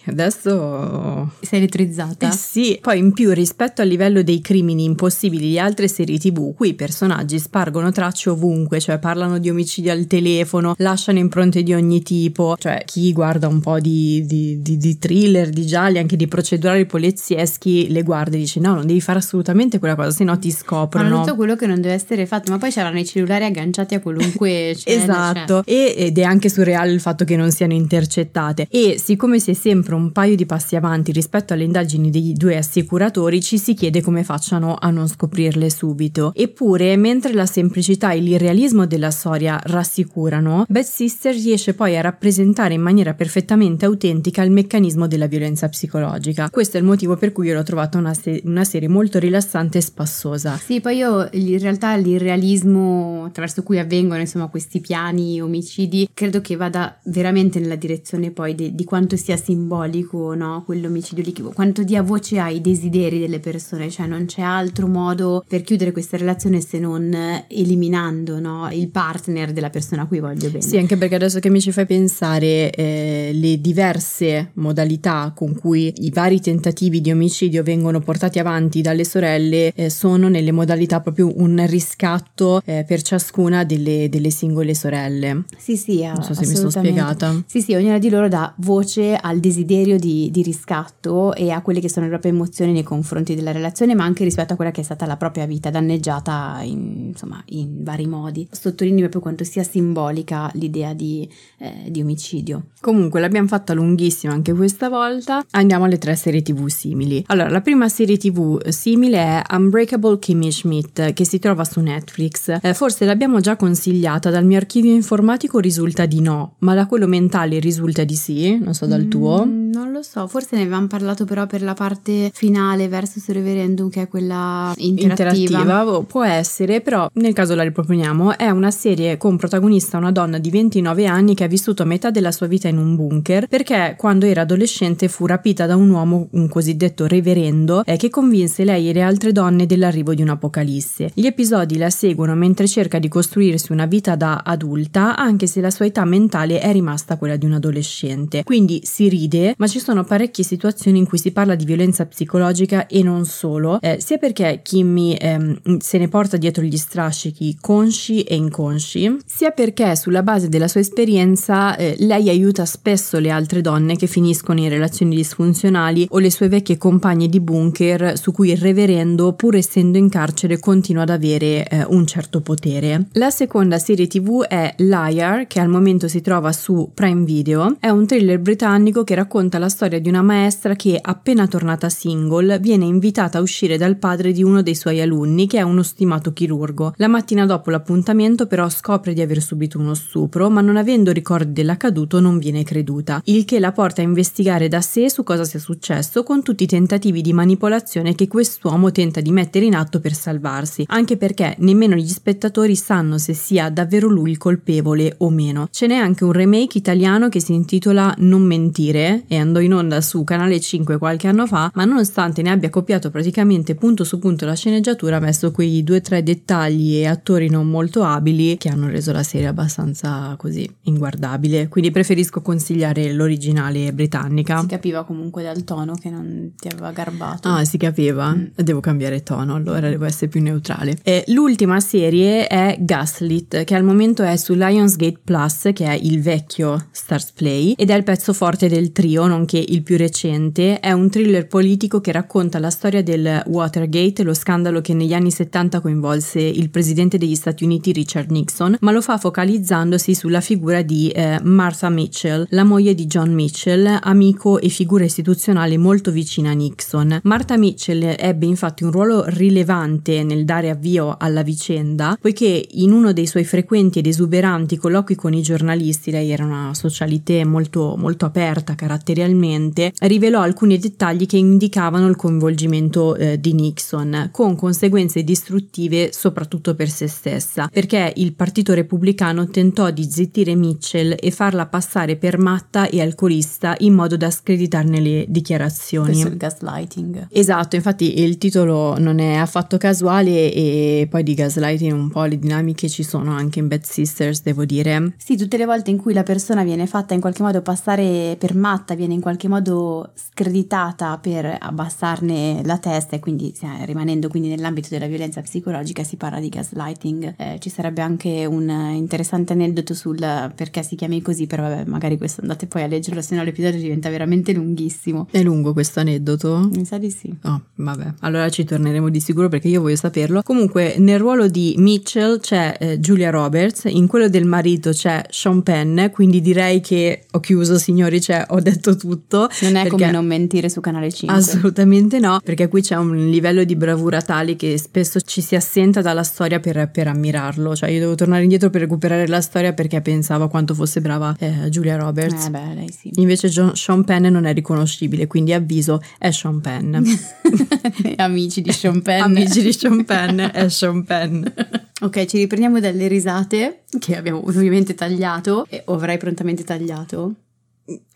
Adesso 0.05 1.31
sei 1.41 1.59
elettrizzata. 1.59 2.29
Eh 2.29 2.31
sì, 2.31 2.77
poi 2.79 2.99
in 2.99 3.11
più 3.11 3.31
rispetto 3.31 3.81
al 3.81 3.87
livello 3.87 4.21
dei 4.21 4.39
crimini 4.39 4.83
impossibili 4.83 5.49
di 5.49 5.59
altre 5.59 5.87
serie 5.87 6.19
TV, 6.19 6.53
qui 6.53 6.69
i 6.69 6.73
personaggi 6.75 7.39
spargono 7.39 7.91
tracce 7.91 8.29
ovunque, 8.29 8.79
cioè 8.79 8.99
parlano 8.99 9.39
di 9.39 9.49
omicidi 9.49 9.89
al 9.89 10.05
telefono, 10.05 10.75
lasciano 10.77 11.17
impronte 11.17 11.63
di 11.63 11.73
ogni 11.73 12.03
tipo, 12.03 12.55
cioè 12.59 12.83
chi 12.85 13.11
guarda 13.13 13.47
un 13.47 13.59
po' 13.61 13.79
di, 13.79 14.25
di, 14.27 14.61
di, 14.61 14.77
di 14.77 14.97
thriller, 14.99 15.49
di 15.49 15.65
gialli, 15.65 15.97
anche 15.97 16.15
di 16.15 16.27
procedurali 16.27 16.85
polizieschi, 16.85 17.89
le 17.89 18.03
guarda 18.03 18.35
e 18.35 18.39
dice 18.39 18.59
no, 18.59 18.75
non 18.75 18.85
devi 18.85 19.01
fare 19.01 19.17
assolutamente 19.19 19.79
quella 19.79 19.95
cosa, 19.95 20.11
se 20.11 20.23
no 20.23 20.37
ti 20.37 20.51
scoprono. 20.51 21.09
Fanno 21.09 21.21
tutto 21.21 21.35
quello 21.35 21.55
che 21.55 21.65
non 21.65 21.81
deve 21.81 21.95
essere 21.95 22.27
fatto, 22.27 22.51
ma 22.51 22.59
poi 22.59 22.71
c'erano 22.71 22.99
i 22.99 23.05
cellulari 23.05 23.45
agganciati 23.45 23.95
a 23.95 24.01
qualunque 24.01 24.73
scena. 24.77 25.03
esatto, 25.03 25.63
cioè. 25.65 25.93
ed 25.97 26.17
è 26.17 26.23
anche 26.23 26.49
surreale 26.49 26.91
il 26.91 26.99
fatto 26.99 27.25
che 27.25 27.35
non 27.35 27.51
siano 27.51 27.73
intercettate 27.73 28.67
e 28.69 28.99
siccome 29.03 29.39
si 29.39 29.51
è 29.51 29.53
sempre 29.53 29.78
sempre 29.79 29.95
un 29.95 30.11
paio 30.11 30.35
di 30.35 30.45
passi 30.45 30.75
avanti 30.75 31.13
rispetto 31.13 31.53
alle 31.53 31.63
indagini 31.63 32.09
dei 32.09 32.33
due 32.33 32.57
assicuratori, 32.57 33.41
ci 33.41 33.57
si 33.57 33.73
chiede 33.73 34.01
come 34.01 34.25
facciano 34.25 34.75
a 34.77 34.89
non 34.89 35.07
scoprirle 35.07 35.69
subito. 35.69 36.33
Eppure, 36.35 36.97
mentre 36.97 37.33
la 37.33 37.45
semplicità 37.45 38.11
e 38.11 38.19
l'irrealismo 38.19 38.85
della 38.85 39.09
storia 39.09 39.57
rassicurano, 39.63 40.65
Bad 40.67 40.83
Sister 40.83 41.33
riesce 41.33 41.73
poi 41.73 41.95
a 41.95 42.01
rappresentare 42.01 42.73
in 42.73 42.81
maniera 42.81 43.13
perfettamente 43.13 43.85
autentica 43.85 44.41
il 44.41 44.51
meccanismo 44.51 45.07
della 45.07 45.27
violenza 45.27 45.69
psicologica. 45.69 46.49
Questo 46.49 46.75
è 46.75 46.81
il 46.81 46.85
motivo 46.85 47.15
per 47.15 47.31
cui 47.31 47.47
io 47.47 47.53
l'ho 47.53 47.63
trovata 47.63 47.97
una, 47.97 48.13
se- 48.13 48.41
una 48.43 48.65
serie 48.65 48.89
molto 48.89 49.17
rilassante 49.17 49.77
e 49.77 49.81
spassosa. 49.81 50.57
Sì, 50.57 50.81
poi 50.81 50.97
io 50.97 51.29
in 51.31 51.59
realtà 51.59 51.95
l'irrealismo 51.95 53.23
attraverso 53.27 53.63
cui 53.63 53.79
avvengono 53.79 54.19
insomma 54.19 54.47
questi 54.47 54.81
piani 54.81 55.39
omicidi 55.39 56.09
credo 56.13 56.41
che 56.41 56.57
vada 56.57 56.99
veramente 57.05 57.59
nella 57.59 57.75
direzione 57.75 58.31
poi 58.31 58.55
di, 58.55 58.75
di 58.75 58.83
quanto 58.83 59.15
sia 59.15 59.37
simbolico 59.37 59.67
simbolico, 59.69 60.33
no? 60.33 60.63
Quell'omicidio 60.65 61.23
lì, 61.23 61.33
quanto 61.53 61.83
dia 61.83 62.01
voce 62.01 62.39
ai 62.39 62.59
desideri 62.59 63.19
delle 63.19 63.39
persone, 63.39 63.91
cioè 63.91 64.07
non 64.07 64.25
c'è 64.25 64.41
altro 64.41 64.87
modo 64.87 65.43
per 65.47 65.61
chiudere 65.61 65.91
questa 65.91 66.17
relazione 66.17 66.59
se 66.59 66.79
non 66.79 67.15
eliminando, 67.47 68.39
no? 68.39 68.67
Il 68.71 68.89
partner 68.89 69.51
della 69.51 69.69
persona 69.69 70.03
a 70.03 70.05
cui 70.07 70.19
voglio 70.19 70.47
bene. 70.47 70.61
Sì, 70.61 70.77
anche 70.77 70.97
perché 70.97 71.15
adesso 71.15 71.39
che 71.39 71.49
mi 71.49 71.61
ci 71.61 71.71
fai 71.71 71.85
pensare, 71.85 72.71
eh, 72.71 73.29
le 73.33 73.61
diverse 73.61 74.51
modalità 74.55 75.31
con 75.35 75.53
cui 75.53 75.93
i 75.97 76.09
vari 76.09 76.41
tentativi 76.41 76.99
di 76.99 77.11
omicidio 77.11 77.61
vengono 77.61 77.99
portati 77.99 78.39
avanti 78.39 78.81
dalle 78.81 79.05
sorelle 79.05 79.71
eh, 79.75 79.89
sono 79.91 80.29
nelle 80.29 80.51
modalità 80.51 80.99
proprio 80.99 81.31
un 81.35 81.63
riscatto 81.67 82.61
eh, 82.65 82.83
per 82.87 83.03
ciascuna 83.03 83.63
delle, 83.63 84.09
delle, 84.09 84.31
singole 84.31 84.73
sorelle. 84.73 85.43
Sì, 85.57 85.75
sì, 85.77 86.03
non 86.03 86.23
so 86.23 86.33
se 86.33 86.47
mi 86.47 86.55
sono 86.55 86.69
spiegata. 86.69 87.43
Sì, 87.45 87.61
sì, 87.61 87.75
ognuna 87.75 87.97
di 87.97 88.09
loro 88.09 88.27
dà 88.27 88.53
voce 88.57 89.15
al 89.15 89.39
desiderio 89.39 89.57
desiderio 89.59 89.97
di, 89.97 90.29
di, 90.31 90.41
riscatto 90.41 91.33
e 91.33 91.51
a 91.51 91.61
quelle 91.61 91.79
che 91.79 91.89
sono 91.89 92.05
le 92.05 92.11
proprie 92.11 92.31
emozioni 92.31 92.71
nei 92.71 92.83
confronti 92.83 93.35
della 93.35 93.51
relazione, 93.51 93.95
ma 93.95 94.03
anche 94.03 94.23
rispetto 94.23 94.53
a 94.53 94.55
quella 94.55 94.71
che 94.71 94.81
è 94.81 94.83
stata 94.83 95.05
la 95.05 95.17
propria 95.17 95.45
vita 95.45 95.69
danneggiata 95.69 96.59
in, 96.63 97.07
insomma, 97.09 97.41
in 97.47 97.83
vari 97.83 98.07
modi. 98.07 98.47
Sottolineo 98.49 99.01
proprio 99.01 99.21
quanto 99.21 99.43
sia 99.43 99.63
simbolica 99.63 100.49
l'idea 100.53 100.93
di, 100.93 101.27
eh, 101.57 101.89
di 101.89 102.01
omicidio. 102.01 102.67
Comunque 102.79 103.19
l'abbiamo 103.19 103.47
fatta 103.47 103.73
lunghissima 103.73 104.33
anche 104.33 104.53
questa 104.53 104.89
volta. 104.89 105.43
Andiamo 105.51 105.85
alle 105.85 105.97
tre 105.97 106.15
serie 106.15 106.41
tv 106.41 106.67
simili. 106.67 107.23
Allora, 107.27 107.49
la 107.49 107.61
prima 107.61 107.89
serie 107.89 108.17
tv 108.17 108.65
simile 108.69 109.17
è 109.17 109.41
Unbreakable 109.51 110.19
Kimmy 110.19 110.51
Schmidt 110.51 111.13
che 111.13 111.25
si 111.25 111.39
trova 111.39 111.65
su 111.65 111.81
Netflix. 111.81 112.59
Eh, 112.61 112.73
forse 112.73 113.05
l'abbiamo 113.05 113.39
già 113.39 113.55
consigliata, 113.55 114.29
dal 114.29 114.45
mio 114.45 114.57
archivio 114.57 114.93
informatico 114.93 115.59
risulta 115.59 116.05
di 116.05 116.21
no, 116.21 116.55
ma 116.59 116.73
da 116.73 116.85
quello 116.85 117.07
mentale 117.07 117.59
risulta 117.59 118.03
di 118.03 118.15
sì, 118.15 118.57
non 118.57 118.73
so 118.73 118.85
dal 118.85 119.05
mm. 119.05 119.09
tuo. 119.09 119.48
Mm, 119.49 119.71
non 119.71 119.91
lo 119.91 120.01
so, 120.01 120.27
forse 120.27 120.55
ne 120.55 120.61
avevamo 120.61 120.87
parlato 120.87 121.25
però 121.25 121.47
per 121.47 121.61
la 121.61 121.73
parte 121.73 122.31
finale 122.33 122.87
versus 122.87 123.27
referendum 123.29 123.89
che 123.89 124.03
è 124.03 124.07
quella 124.07 124.73
interattiva. 124.77 125.59
interattiva. 125.59 126.03
Può 126.03 126.23
essere, 126.23 126.81
però 126.81 127.09
nel 127.13 127.33
caso 127.33 127.55
la 127.55 127.63
riproponiamo, 127.63 128.37
è 128.37 128.49
una 128.49 128.71
serie 128.71 129.17
con 129.17 129.37
protagonista 129.37 129.97
una 129.97 130.11
donna 130.11 130.37
di 130.37 130.49
29 130.49 131.05
anni 131.05 131.35
che 131.35 131.43
ha 131.43 131.47
vissuto 131.47 131.85
metà 131.85 132.11
della 132.11 132.31
sua 132.31 132.47
vita 132.47 132.67
in 132.67 132.77
un 132.77 132.95
bunker 132.95 133.47
perché 133.47 133.95
quando 133.97 134.25
era 134.25 134.41
adolescente 134.41 135.07
fu 135.07 135.25
rapita 135.25 135.65
da 135.65 135.75
un 135.75 135.89
uomo, 135.89 136.27
un 136.31 136.47
cosiddetto 136.47 137.07
reverendo, 137.07 137.83
eh, 137.85 137.97
che 137.97 138.09
convinse 138.09 138.63
lei 138.63 138.89
e 138.89 138.93
le 138.93 139.01
altre 139.01 139.31
donne 139.31 139.65
dell'arrivo 139.65 140.13
di 140.13 140.21
un'apocalisse. 140.21 141.11
Gli 141.13 141.25
episodi 141.25 141.77
la 141.77 141.89
seguono 141.89 142.35
mentre 142.35 142.67
cerca 142.67 142.99
di 142.99 143.07
costruirsi 143.07 143.71
una 143.71 143.85
vita 143.85 144.15
da 144.15 144.41
adulta 144.45 145.15
anche 145.15 145.47
se 145.47 145.61
la 145.61 145.69
sua 145.69 145.85
età 145.85 146.05
mentale 146.05 146.59
è 146.59 146.71
rimasta 146.71 147.17
quella 147.17 147.35
di 147.35 147.45
un 147.45 147.53
adolescente. 147.53 148.43
Quindi 148.43 148.81
si 148.83 149.09
ride, 149.09 149.38
ma 149.57 149.67
ci 149.67 149.79
sono 149.79 150.03
parecchie 150.03 150.43
situazioni 150.43 150.99
in 150.99 151.07
cui 151.07 151.17
si 151.17 151.31
parla 151.31 151.55
di 151.55 151.65
violenza 151.65 152.05
psicologica 152.05 152.87
e 152.87 153.03
non 153.03 153.25
solo, 153.25 153.79
eh, 153.81 153.97
sia 153.99 154.17
perché 154.17 154.61
Kimmy 154.63 155.15
ehm, 155.19 155.77
se 155.79 155.97
ne 155.97 156.07
porta 156.07 156.37
dietro 156.37 156.63
gli 156.63 156.77
strascichi 156.77 157.57
consci 157.59 158.23
e 158.23 158.35
inconsci, 158.35 159.17
sia 159.25 159.51
perché 159.51 159.95
sulla 159.95 160.23
base 160.23 160.49
della 160.49 160.67
sua 160.67 160.81
esperienza 160.81 161.75
eh, 161.75 161.95
lei 161.99 162.29
aiuta 162.29 162.65
spesso 162.65 163.19
le 163.19 163.29
altre 163.29 163.61
donne 163.61 163.95
che 163.95 164.07
finiscono 164.07 164.59
in 164.59 164.69
relazioni 164.69 165.15
disfunzionali 165.15 166.07
o 166.11 166.19
le 166.19 166.31
sue 166.31 166.47
vecchie 166.47 166.77
compagne 166.77 167.27
di 167.27 167.39
bunker 167.39 168.17
su 168.17 168.31
cui 168.31 168.51
il 168.51 168.57
reverendo, 168.57 169.33
pur 169.33 169.55
essendo 169.55 169.97
in 169.97 170.09
carcere, 170.09 170.59
continua 170.59 171.03
ad 171.03 171.09
avere 171.09 171.67
eh, 171.67 171.85
un 171.87 172.05
certo 172.05 172.41
potere. 172.41 173.07
La 173.13 173.29
seconda 173.29 173.77
serie 173.77 174.07
tv 174.07 174.43
è 174.43 174.73
Liar, 174.77 175.47
che 175.47 175.59
al 175.59 175.69
momento 175.69 176.07
si 176.07 176.21
trova 176.21 176.51
su 176.51 176.89
Prime 176.93 177.23
Video. 177.23 177.77
È 177.79 177.89
un 177.89 178.05
thriller 178.05 178.39
britannico 178.39 179.03
che 179.03 179.15
racconta 179.19 179.59
la 179.59 179.67
storia 179.67 179.99
di 179.99 180.07
una 180.07 180.21
maestra 180.21 180.75
che, 180.75 180.97
appena 181.01 181.45
tornata 181.45 181.89
single, 181.89 182.57
viene 182.59 182.85
invitata 182.85 183.37
a 183.37 183.41
uscire 183.41 183.77
dal 183.77 183.97
padre 183.97 184.31
di 184.31 184.43
uno 184.43 184.61
dei 184.61 184.75
suoi 184.75 185.01
alunni, 185.01 185.45
che 185.45 185.57
è 185.57 185.61
uno 185.61 185.83
stimato 185.83 186.31
chirurgo. 186.31 186.93
La 186.95 187.09
mattina 187.09 187.45
dopo 187.45 187.69
l'appuntamento, 187.69 188.47
però, 188.47 188.69
scopre 188.69 189.13
di 189.13 189.21
aver 189.21 189.41
subito 189.41 189.77
uno 189.77 189.93
stupro, 189.93 190.49
ma 190.49 190.61
non 190.61 190.77
avendo 190.77 191.11
ricordi 191.11 191.51
dell'accaduto 191.51 192.21
non 192.21 192.37
viene 192.37 192.63
creduta, 192.63 193.21
il 193.25 193.43
che 193.43 193.59
la 193.59 193.73
porta 193.73 194.01
a 194.01 194.05
investigare 194.05 194.69
da 194.69 194.79
sé 194.79 195.09
su 195.09 195.23
cosa 195.23 195.43
sia 195.43 195.59
successo 195.59 196.23
con 196.23 196.41
tutti 196.41 196.63
i 196.63 196.67
tentativi 196.67 197.21
di 197.21 197.33
manipolazione 197.33 198.15
che 198.15 198.27
quest'uomo 198.27 198.91
tenta 198.91 199.19
di 199.19 199.31
mettere 199.31 199.65
in 199.65 199.75
atto 199.75 199.99
per 199.99 200.13
salvarsi, 200.13 200.85
anche 200.87 201.17
perché 201.17 201.55
nemmeno 201.59 201.95
gli 201.95 202.07
spettatori 202.07 202.75
sanno 202.75 203.17
se 203.17 203.33
sia 203.33 203.69
davvero 203.69 204.07
lui 204.07 204.31
il 204.31 204.37
colpevole 204.37 205.15
o 205.17 205.29
meno. 205.29 205.67
Ce 205.71 205.87
n'è 205.87 205.95
anche 205.95 206.23
un 206.23 206.31
remake 206.31 206.77
italiano 206.77 207.27
che 207.27 207.41
si 207.41 207.53
intitola 207.53 208.13
Non 208.19 208.43
mentire 208.43 209.08
e 209.27 209.37
andò 209.37 209.59
in 209.59 209.73
onda 209.73 210.01
su 210.01 210.23
Canale 210.23 210.59
5 210.59 210.97
qualche 210.97 211.27
anno 211.27 211.45
fa, 211.45 211.71
ma 211.73 211.85
nonostante 211.85 212.41
ne 212.41 212.51
abbia 212.51 212.69
copiato 212.69 213.09
praticamente 213.09 213.75
punto 213.75 214.03
su 214.03 214.19
punto 214.19 214.45
la 214.45 214.55
sceneggiatura, 214.55 215.17
ha 215.17 215.19
messo 215.19 215.51
quei 215.51 215.83
due 215.83 215.97
o 215.97 216.01
tre 216.01 216.23
dettagli 216.23 216.97
e 216.97 217.07
attori 217.07 217.49
non 217.49 217.67
molto 217.67 218.03
abili 218.03 218.57
che 218.57 218.69
hanno 218.69 218.87
reso 218.87 219.11
la 219.11 219.23
serie 219.23 219.47
abbastanza 219.47 220.35
così 220.37 220.69
inguardabile. 220.83 221.67
Quindi 221.67 221.91
preferisco 221.91 222.41
consigliare 222.41 223.11
l'originale 223.13 223.93
britannica. 223.93 224.59
Si 224.61 224.67
capiva 224.67 225.03
comunque 225.03 225.43
dal 225.43 225.63
tono 225.63 225.93
che 225.93 226.09
non 226.09 226.53
ti 226.57 226.67
aveva 226.67 226.91
garbato. 226.91 227.47
Ah, 227.49 227.65
si 227.65 227.77
capiva? 227.77 228.33
Mm. 228.33 228.45
Devo 228.55 228.79
cambiare 228.79 229.23
tono, 229.23 229.55
allora 229.55 229.89
devo 229.89 230.05
essere 230.05 230.27
più 230.27 230.41
neutrale. 230.41 230.97
E 231.03 231.23
l'ultima 231.27 231.79
serie 231.79 232.47
è 232.47 232.77
Gaslit, 232.79 233.63
che 233.63 233.75
al 233.75 233.83
momento 233.83 234.23
è 234.23 234.35
su 234.35 234.53
Lionsgate 234.53 235.19
Plus, 235.23 235.69
che 235.73 235.85
è 235.85 235.97
il 236.01 236.21
vecchio 236.21 236.87
Stars 236.91 237.31
Play, 237.31 237.73
ed 237.77 237.89
è 237.89 237.95
il 237.95 238.03
pezzo 238.03 238.33
forte 238.33 238.67
del 238.67 238.91
trio, 238.99 239.27
nonché 239.27 239.63
il 239.65 239.81
più 239.81 239.95
recente. 239.95 240.81
È 240.81 240.91
un 240.91 241.09
thriller 241.09 241.47
politico 241.47 242.01
che 242.01 242.11
racconta 242.11 242.59
la 242.59 242.69
storia 242.69 243.01
del 243.01 243.43
Watergate, 243.45 244.23
lo 244.23 244.33
scandalo 244.33 244.81
che 244.81 244.93
negli 244.93 245.13
anni 245.13 245.31
70 245.31 245.79
coinvolse 245.79 246.41
il 246.41 246.69
presidente 246.69 247.17
degli 247.17 247.35
Stati 247.35 247.63
Uniti 247.63 247.93
Richard 247.93 248.29
Nixon, 248.29 248.75
ma 248.81 248.91
lo 248.91 248.99
fa 248.99 249.17
focalizzandosi 249.17 250.13
sulla 250.13 250.41
figura 250.41 250.81
di 250.81 251.07
eh, 251.11 251.39
Martha 251.43 251.87
Mitchell, 251.87 252.45
la 252.49 252.65
moglie 252.65 252.93
di 252.93 253.05
John 253.05 253.33
Mitchell, 253.33 253.99
amico 254.01 254.59
e 254.59 254.67
figura 254.67 255.05
istituzionale 255.05 255.77
molto 255.77 256.11
vicina 256.11 256.49
a 256.49 256.53
Nixon. 256.53 257.21
Martha 257.23 257.57
Mitchell 257.57 258.15
ebbe 258.17 258.47
infatti 258.47 258.83
un 258.83 258.91
ruolo 258.91 259.23
rilevante 259.27 260.23
nel 260.23 260.43
dare 260.43 260.71
avvio 260.71 261.15
alla 261.17 261.41
vicenda, 261.41 262.17
poiché 262.19 262.67
in 262.69 262.91
uno 262.91 263.13
dei 263.13 263.27
suoi 263.27 263.45
frequenti 263.45 263.99
ed 263.99 264.07
esuberanti 264.07 264.75
colloqui 264.75 265.15
con 265.15 265.31
i 265.31 265.41
giornalisti, 265.41 266.11
lei 266.11 266.31
era 266.31 266.43
una 266.43 266.73
socialité 266.73 267.45
molto, 267.45 267.95
molto 267.97 268.25
aperta 268.25 268.75
caratterialmente, 268.89 269.91
rivelò 269.99 270.41
alcuni 270.41 270.79
dettagli 270.79 271.27
che 271.27 271.37
indicavano 271.37 272.07
il 272.07 272.15
coinvolgimento 272.15 273.15
eh, 273.15 273.39
di 273.39 273.53
Nixon, 273.53 274.29
con 274.31 274.55
conseguenze 274.55 275.23
distruttive 275.23 276.11
soprattutto 276.11 276.73
per 276.73 276.89
se 276.89 277.07
stessa, 277.07 277.69
perché 277.71 278.11
il 278.15 278.33
Partito 278.33 278.73
Repubblicano 278.73 279.47
tentò 279.49 279.91
di 279.91 280.09
zittire 280.09 280.55
Mitchell 280.55 281.15
e 281.19 281.29
farla 281.29 281.67
passare 281.67 282.15
per 282.15 282.39
matta 282.39 282.89
e 282.89 283.01
alcolista 283.01 283.75
in 283.79 283.93
modo 283.93 284.17
da 284.17 284.31
screditarne 284.31 284.99
le 284.99 285.25
dichiarazioni. 285.27 286.07
Questo 286.07 286.27
è 286.27 286.31
il 286.31 286.37
gaslighting. 286.37 287.27
Esatto, 287.29 287.75
infatti 287.75 288.21
il 288.21 288.37
titolo 288.39 288.97
non 288.97 289.19
è 289.19 289.35
affatto 289.35 289.77
casuale 289.77 290.51
e 290.51 291.07
poi 291.09 291.21
di 291.23 291.35
gaslighting 291.35 291.93
un 291.93 292.09
po' 292.09 292.23
le 292.23 292.39
dinamiche 292.39 292.89
ci 292.89 293.03
sono 293.03 293.31
anche 293.31 293.59
in 293.59 293.67
Bad 293.67 293.83
Sisters, 293.83 294.41
devo 294.41 294.65
dire. 294.65 295.13
Sì, 295.17 295.37
tutte 295.37 295.57
le 295.57 295.65
volte 295.65 295.91
in 295.91 295.97
cui 295.97 296.13
la 296.13 296.23
persona 296.23 296.63
viene 296.63 296.87
fatta 296.87 297.13
in 297.13 297.19
qualche 297.19 297.43
modo 297.43 297.61
passare 297.61 298.35
per 298.39 298.55
matta, 298.55 298.78
viene 298.95 299.13
in 299.13 299.21
qualche 299.21 299.47
modo 299.47 300.11
screditata 300.13 301.17
per 301.17 301.57
abbassarne 301.59 302.61
la 302.63 302.77
testa 302.77 303.15
e 303.15 303.19
quindi 303.19 303.53
rimanendo 303.85 304.27
quindi 304.27 304.49
nell'ambito 304.49 304.87
della 304.89 305.07
violenza 305.07 305.41
psicologica 305.41 306.03
si 306.03 306.17
parla 306.17 306.39
di 306.39 306.49
gaslighting. 306.49 307.35
Eh, 307.37 307.57
ci 307.59 307.69
sarebbe 307.69 308.01
anche 308.01 308.45
un 308.45 308.69
interessante 308.93 309.53
aneddoto 309.53 309.93
sul 309.93 310.17
perché 310.55 310.83
si 310.83 310.95
chiami 310.95 311.21
così, 311.21 311.47
però 311.47 311.63
vabbè, 311.63 311.85
magari 311.85 312.17
questo 312.17 312.41
andate 312.41 312.67
poi 312.67 312.83
a 312.83 312.87
leggerlo, 312.87 313.21
se 313.21 313.35
no 313.35 313.43
l'episodio 313.43 313.79
diventa 313.79 314.09
veramente 314.09 314.53
lunghissimo. 314.53 315.27
È 315.31 315.41
lungo 315.41 315.73
questo 315.73 315.99
aneddoto? 315.99 316.69
Mi 316.71 316.85
sa 316.85 316.97
di 316.97 317.09
sì. 317.09 317.33
Oh, 317.43 317.61
vabbè, 317.75 318.13
allora 318.19 318.49
ci 318.49 318.63
torneremo 318.63 319.09
di 319.09 319.19
sicuro 319.19 319.49
perché 319.49 319.67
io 319.67 319.81
voglio 319.81 319.95
saperlo. 319.95 320.41
Comunque, 320.43 320.95
nel 320.97 321.19
ruolo 321.19 321.47
di 321.47 321.75
Mitchell 321.77 322.39
c'è 322.39 322.75
eh, 322.79 322.99
Julia 322.99 323.29
Roberts, 323.29 323.85
in 323.85 324.07
quello 324.07 324.29
del 324.29 324.45
marito 324.45 324.91
c'è 324.91 325.23
Sean 325.29 325.63
Penn, 325.63 326.07
quindi 326.11 326.41
direi 326.41 326.81
che 326.81 327.25
ho 327.31 327.39
chiuso, 327.39 327.77
signori, 327.77 328.21
cioè 328.21 328.45
ho 328.49 328.59
detto 328.59 328.68
tutto. 328.77 329.49
Non 329.61 329.75
è 329.75 329.87
come 329.87 330.11
non 330.11 330.25
mentire 330.25 330.69
su 330.69 330.79
Canale 330.81 331.11
5. 331.11 331.37
Assolutamente 331.37 332.19
no, 332.19 332.39
perché 332.43 332.67
qui 332.67 332.81
c'è 332.81 332.95
un 332.95 333.29
livello 333.29 333.63
di 333.63 333.75
bravura 333.75 334.21
tale 334.21 334.55
che 334.55 334.77
spesso 334.77 335.19
ci 335.21 335.41
si 335.41 335.55
assenta 335.55 336.01
dalla 336.01 336.23
storia 336.23 336.59
per, 336.59 336.89
per 336.91 337.07
ammirarlo. 337.07 337.75
Cioè, 337.75 337.89
io 337.89 337.99
devo 337.99 338.15
tornare 338.15 338.43
indietro 338.43 338.69
per 338.69 338.81
recuperare 338.81 339.27
la 339.27 339.41
storia 339.41 339.73
perché 339.73 340.01
pensavo 340.01 340.47
quanto 340.47 340.73
fosse 340.73 341.01
brava 341.01 341.35
eh, 341.39 341.69
Julia 341.69 341.95
Roberts. 341.97 342.45
Eh 342.45 342.49
beh, 342.49 342.73
lei 342.75 342.91
sì. 342.91 343.11
Invece 343.15 343.49
John, 343.49 343.75
Sean 343.75 344.03
Penn 344.03 344.27
non 344.27 344.45
è 344.45 344.53
riconoscibile, 344.53 345.27
quindi 345.27 345.53
avviso 345.53 346.01
è 346.17 346.31
Sean 346.31 346.61
Penn. 346.61 346.95
Amici 348.17 348.61
di 348.61 348.71
Sean 348.71 349.01
Penn. 349.01 349.21
Amici 349.21 349.61
di 349.61 349.73
Sean 349.73 350.05
Penn 350.05 350.39
è 350.39 350.69
Sean 350.69 351.03
Penn. 351.03 351.45
ok, 352.01 352.25
ci 352.25 352.37
riprendiamo 352.37 352.79
dalle 352.79 353.07
risate 353.07 353.83
che 353.99 354.15
abbiamo 354.15 354.41
ovviamente 354.45 354.93
tagliato 354.93 355.65
e 355.69 355.83
avrai 355.85 356.17
prontamente 356.17 356.63
tagliato. 356.63 357.33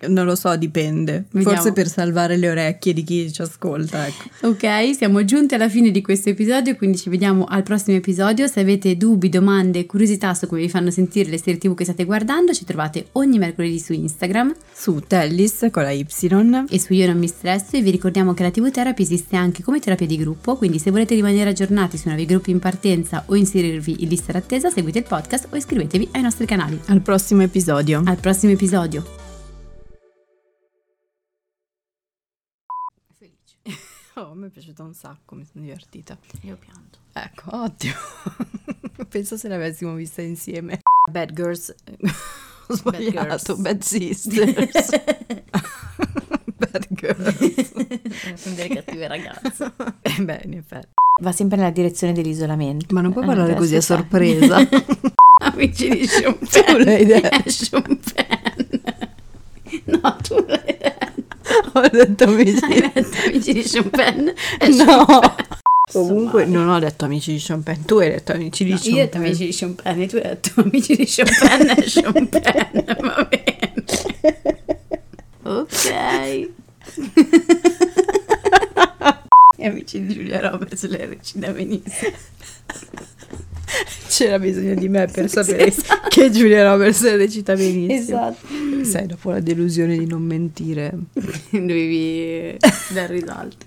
Non 0.07 0.25
lo 0.25 0.35
so, 0.35 0.55
dipende. 0.55 1.25
Vediamo. 1.31 1.55
Forse 1.55 1.73
per 1.73 1.87
salvare 1.87 2.37
le 2.37 2.49
orecchie 2.49 2.93
di 2.93 3.03
chi 3.03 3.31
ci 3.31 3.41
ascolta. 3.41 4.05
Ecco. 4.05 4.47
Ok, 4.47 4.95
siamo 4.95 5.23
giunti 5.23 5.55
alla 5.55 5.69
fine 5.69 5.91
di 5.91 6.01
questo 6.01 6.29
episodio, 6.29 6.75
quindi 6.75 6.97
ci 6.97 7.09
vediamo 7.09 7.45
al 7.45 7.63
prossimo 7.63 7.97
episodio. 7.97 8.47
Se 8.47 8.59
avete 8.59 8.97
dubbi, 8.97 9.29
domande, 9.29 9.85
curiosità 9.85 10.33
su 10.33 10.47
come 10.47 10.61
vi 10.61 10.69
fanno 10.69 10.91
sentire 10.91 11.29
le 11.29 11.37
serie 11.37 11.57
TV 11.57 11.73
che 11.73 11.85
state 11.85 12.03
guardando, 12.05 12.53
ci 12.53 12.65
trovate 12.65 13.07
ogni 13.13 13.37
mercoledì 13.37 13.79
su 13.79 13.93
Instagram, 13.93 14.53
su 14.73 15.01
Tellis 15.07 15.67
con 15.71 15.83
la 15.83 15.91
Y 15.91 16.05
e 16.69 16.79
su 16.79 16.93
Io 16.93 17.07
non 17.07 17.17
mi 17.17 17.27
stresso. 17.27 17.77
E 17.77 17.81
vi 17.81 17.91
ricordiamo 17.91 18.33
che 18.33 18.43
la 18.43 18.51
TV 18.51 18.69
Therapy 18.69 19.03
esiste 19.03 19.35
anche 19.35 19.63
come 19.63 19.79
terapia 19.79 20.07
di 20.07 20.17
gruppo, 20.17 20.57
quindi 20.57 20.79
se 20.79 20.91
volete 20.91 21.15
rimanere 21.15 21.51
aggiornati 21.51 21.97
su 21.97 22.07
nuovi 22.09 22.25
gruppi 22.25 22.51
in 22.51 22.59
partenza 22.59 23.23
o 23.27 23.35
inserirvi 23.35 24.03
in 24.03 24.09
lista 24.09 24.31
d'attesa, 24.33 24.69
seguite 24.69 24.99
il 24.99 25.05
podcast 25.07 25.47
o 25.49 25.55
iscrivetevi 25.55 26.09
ai 26.11 26.21
nostri 26.21 26.45
canali. 26.45 26.79
Al 26.87 27.01
prossimo 27.01 27.41
episodio. 27.41 28.01
Al 28.05 28.17
prossimo 28.17 28.51
episodio. 28.51 29.22
Oh, 34.15 34.33
mi 34.35 34.47
è 34.47 34.49
piaciuta 34.49 34.83
un 34.83 34.93
sacco, 34.93 35.33
mi 35.33 35.43
sono 35.43 35.63
divertita. 35.63 36.17
Io 36.41 36.57
pianto. 36.57 36.99
Ecco, 37.13 37.49
ottimo. 37.57 37.93
Penso 39.09 39.37
se 39.37 39.47
l'avessimo 39.47 39.93
vista 39.95 40.21
insieme. 40.21 40.81
Bad 41.09 41.33
Girls. 41.33 41.73
Ho 42.67 42.75
sbagliato. 42.75 43.55
Bad, 43.55 43.61
Bad 43.61 43.81
Sisters. 43.81 44.89
Bad 46.55 46.87
Girls. 46.89 47.73
Sono 48.35 48.55
cattive 48.55 49.07
ragazze. 49.07 49.73
Eh 50.01 50.21
beh, 50.21 50.41
in 50.45 50.53
effetti. 50.53 50.87
Va 51.21 51.31
sempre 51.31 51.57
nella 51.57 51.71
direzione 51.71 52.13
dell'isolamento. 52.13 52.93
Ma 52.93 53.01
non 53.01 53.11
puoi 53.11 53.25
parlare 53.25 53.55
così 53.55 53.75
a 53.75 53.81
sorpresa. 53.81 54.57
Amici 55.41 55.89
di 55.89 56.07
Penn. 56.07 56.33
Tu 56.49 56.77
l'hai 56.77 57.05
detto. 57.05 57.81
Penn. 57.81 58.81
No, 59.85 60.17
tu 60.21 60.45
l'hai 60.45 60.77
detto. 60.77 61.12
Ho 61.73 61.87
detto 61.89 62.23
amici. 62.25 62.63
Hai 62.63 62.91
detto 62.93 63.17
amici 63.27 63.53
di 63.53 63.63
Sean 63.63 63.89
Penn? 63.91 64.29
No. 64.77 65.05
Comunque 65.91 66.45
non 66.45 66.69
ho 66.69 66.79
detto 66.79 67.05
amici 67.05 67.33
di 67.33 67.39
Sean 67.39 67.61
Penn, 67.61 67.83
tu 67.85 67.97
hai 67.97 68.09
detto 68.09 68.31
amici 68.31 68.63
di 68.63 68.71
no, 68.71 68.77
Sean 68.77 68.91
Penn. 68.91 68.95
Io 68.95 69.01
ho 69.01 69.05
detto 69.05 69.17
amici 69.17 69.45
di 69.45 69.51
Sean 69.51 69.75
Penn 69.75 70.01
e 70.01 70.07
tu 70.07 70.15
hai 70.15 70.21
detto 70.23 70.61
amici 70.61 70.95
di 70.95 71.05
Sean 71.05 71.27
Penn 71.39 71.69
e 71.69 71.87
Sean 71.89 72.29
Penn, 72.29 72.79
va 73.01 73.27
bene. 73.29 73.73
Ok. 75.43 75.85
e 79.57 79.67
amici 79.67 80.03
di 80.05 80.13
Giulia 80.13 80.39
Roberts 80.49 80.87
le 80.87 81.05
recita 81.05 81.51
benissimo. 81.51 82.11
C'era 84.07 84.39
bisogno 84.39 84.75
di 84.75 84.89
me 84.89 85.07
per 85.07 85.29
sapere 85.29 85.67
esatto. 85.67 86.07
che 86.09 86.29
Giulia 86.29 86.63
Roberts 86.63 87.01
recita 87.15 87.55
benissimo. 87.55 88.29
Esatto. 88.29 88.83
Sai, 88.83 89.07
dopo 89.07 89.31
la 89.31 89.39
delusione 89.39 89.97
di 89.97 90.05
non 90.05 90.21
mentire, 90.21 90.91
dovevi 91.49 92.57
dar 92.89 93.09
risalto. 93.09 93.65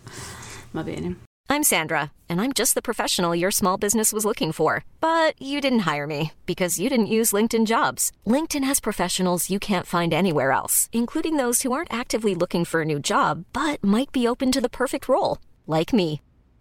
Va 0.71 0.83
bene. 0.83 1.25
I'm 1.49 1.63
Sandra, 1.63 2.11
and 2.29 2.41
I'm 2.41 2.53
just 2.53 2.75
the 2.75 2.83
professional 2.83 3.33
your 3.35 3.53
small 3.53 3.79
business 3.79 4.13
was 4.13 4.25
looking 4.25 4.51
for. 4.51 4.85
But 5.01 5.41
you 5.41 5.61
didn't 5.61 5.87
hire 5.91 6.07
me 6.07 6.33
because 6.45 6.81
you 6.81 6.89
didn't 6.89 7.07
use 7.07 7.33
LinkedIn 7.33 7.67
jobs. 7.67 8.11
LinkedIn 8.27 8.65
has 8.65 8.81
professionals 8.81 9.49
you 9.49 9.59
can't 9.59 9.87
find 9.87 10.13
anywhere 10.13 10.51
else, 10.51 10.89
including 10.93 11.37
those 11.37 11.63
who 11.63 11.73
aren't 11.73 11.93
actively 11.93 12.35
looking 12.35 12.65
for 12.65 12.83
a 12.83 12.85
new 12.85 12.99
job 12.99 13.45
but 13.53 13.83
might 13.83 14.11
be 14.13 14.27
open 14.27 14.51
to 14.53 14.61
the 14.61 14.69
perfect 14.69 15.09
role, 15.09 15.39
like 15.67 15.93
me. 15.93 16.21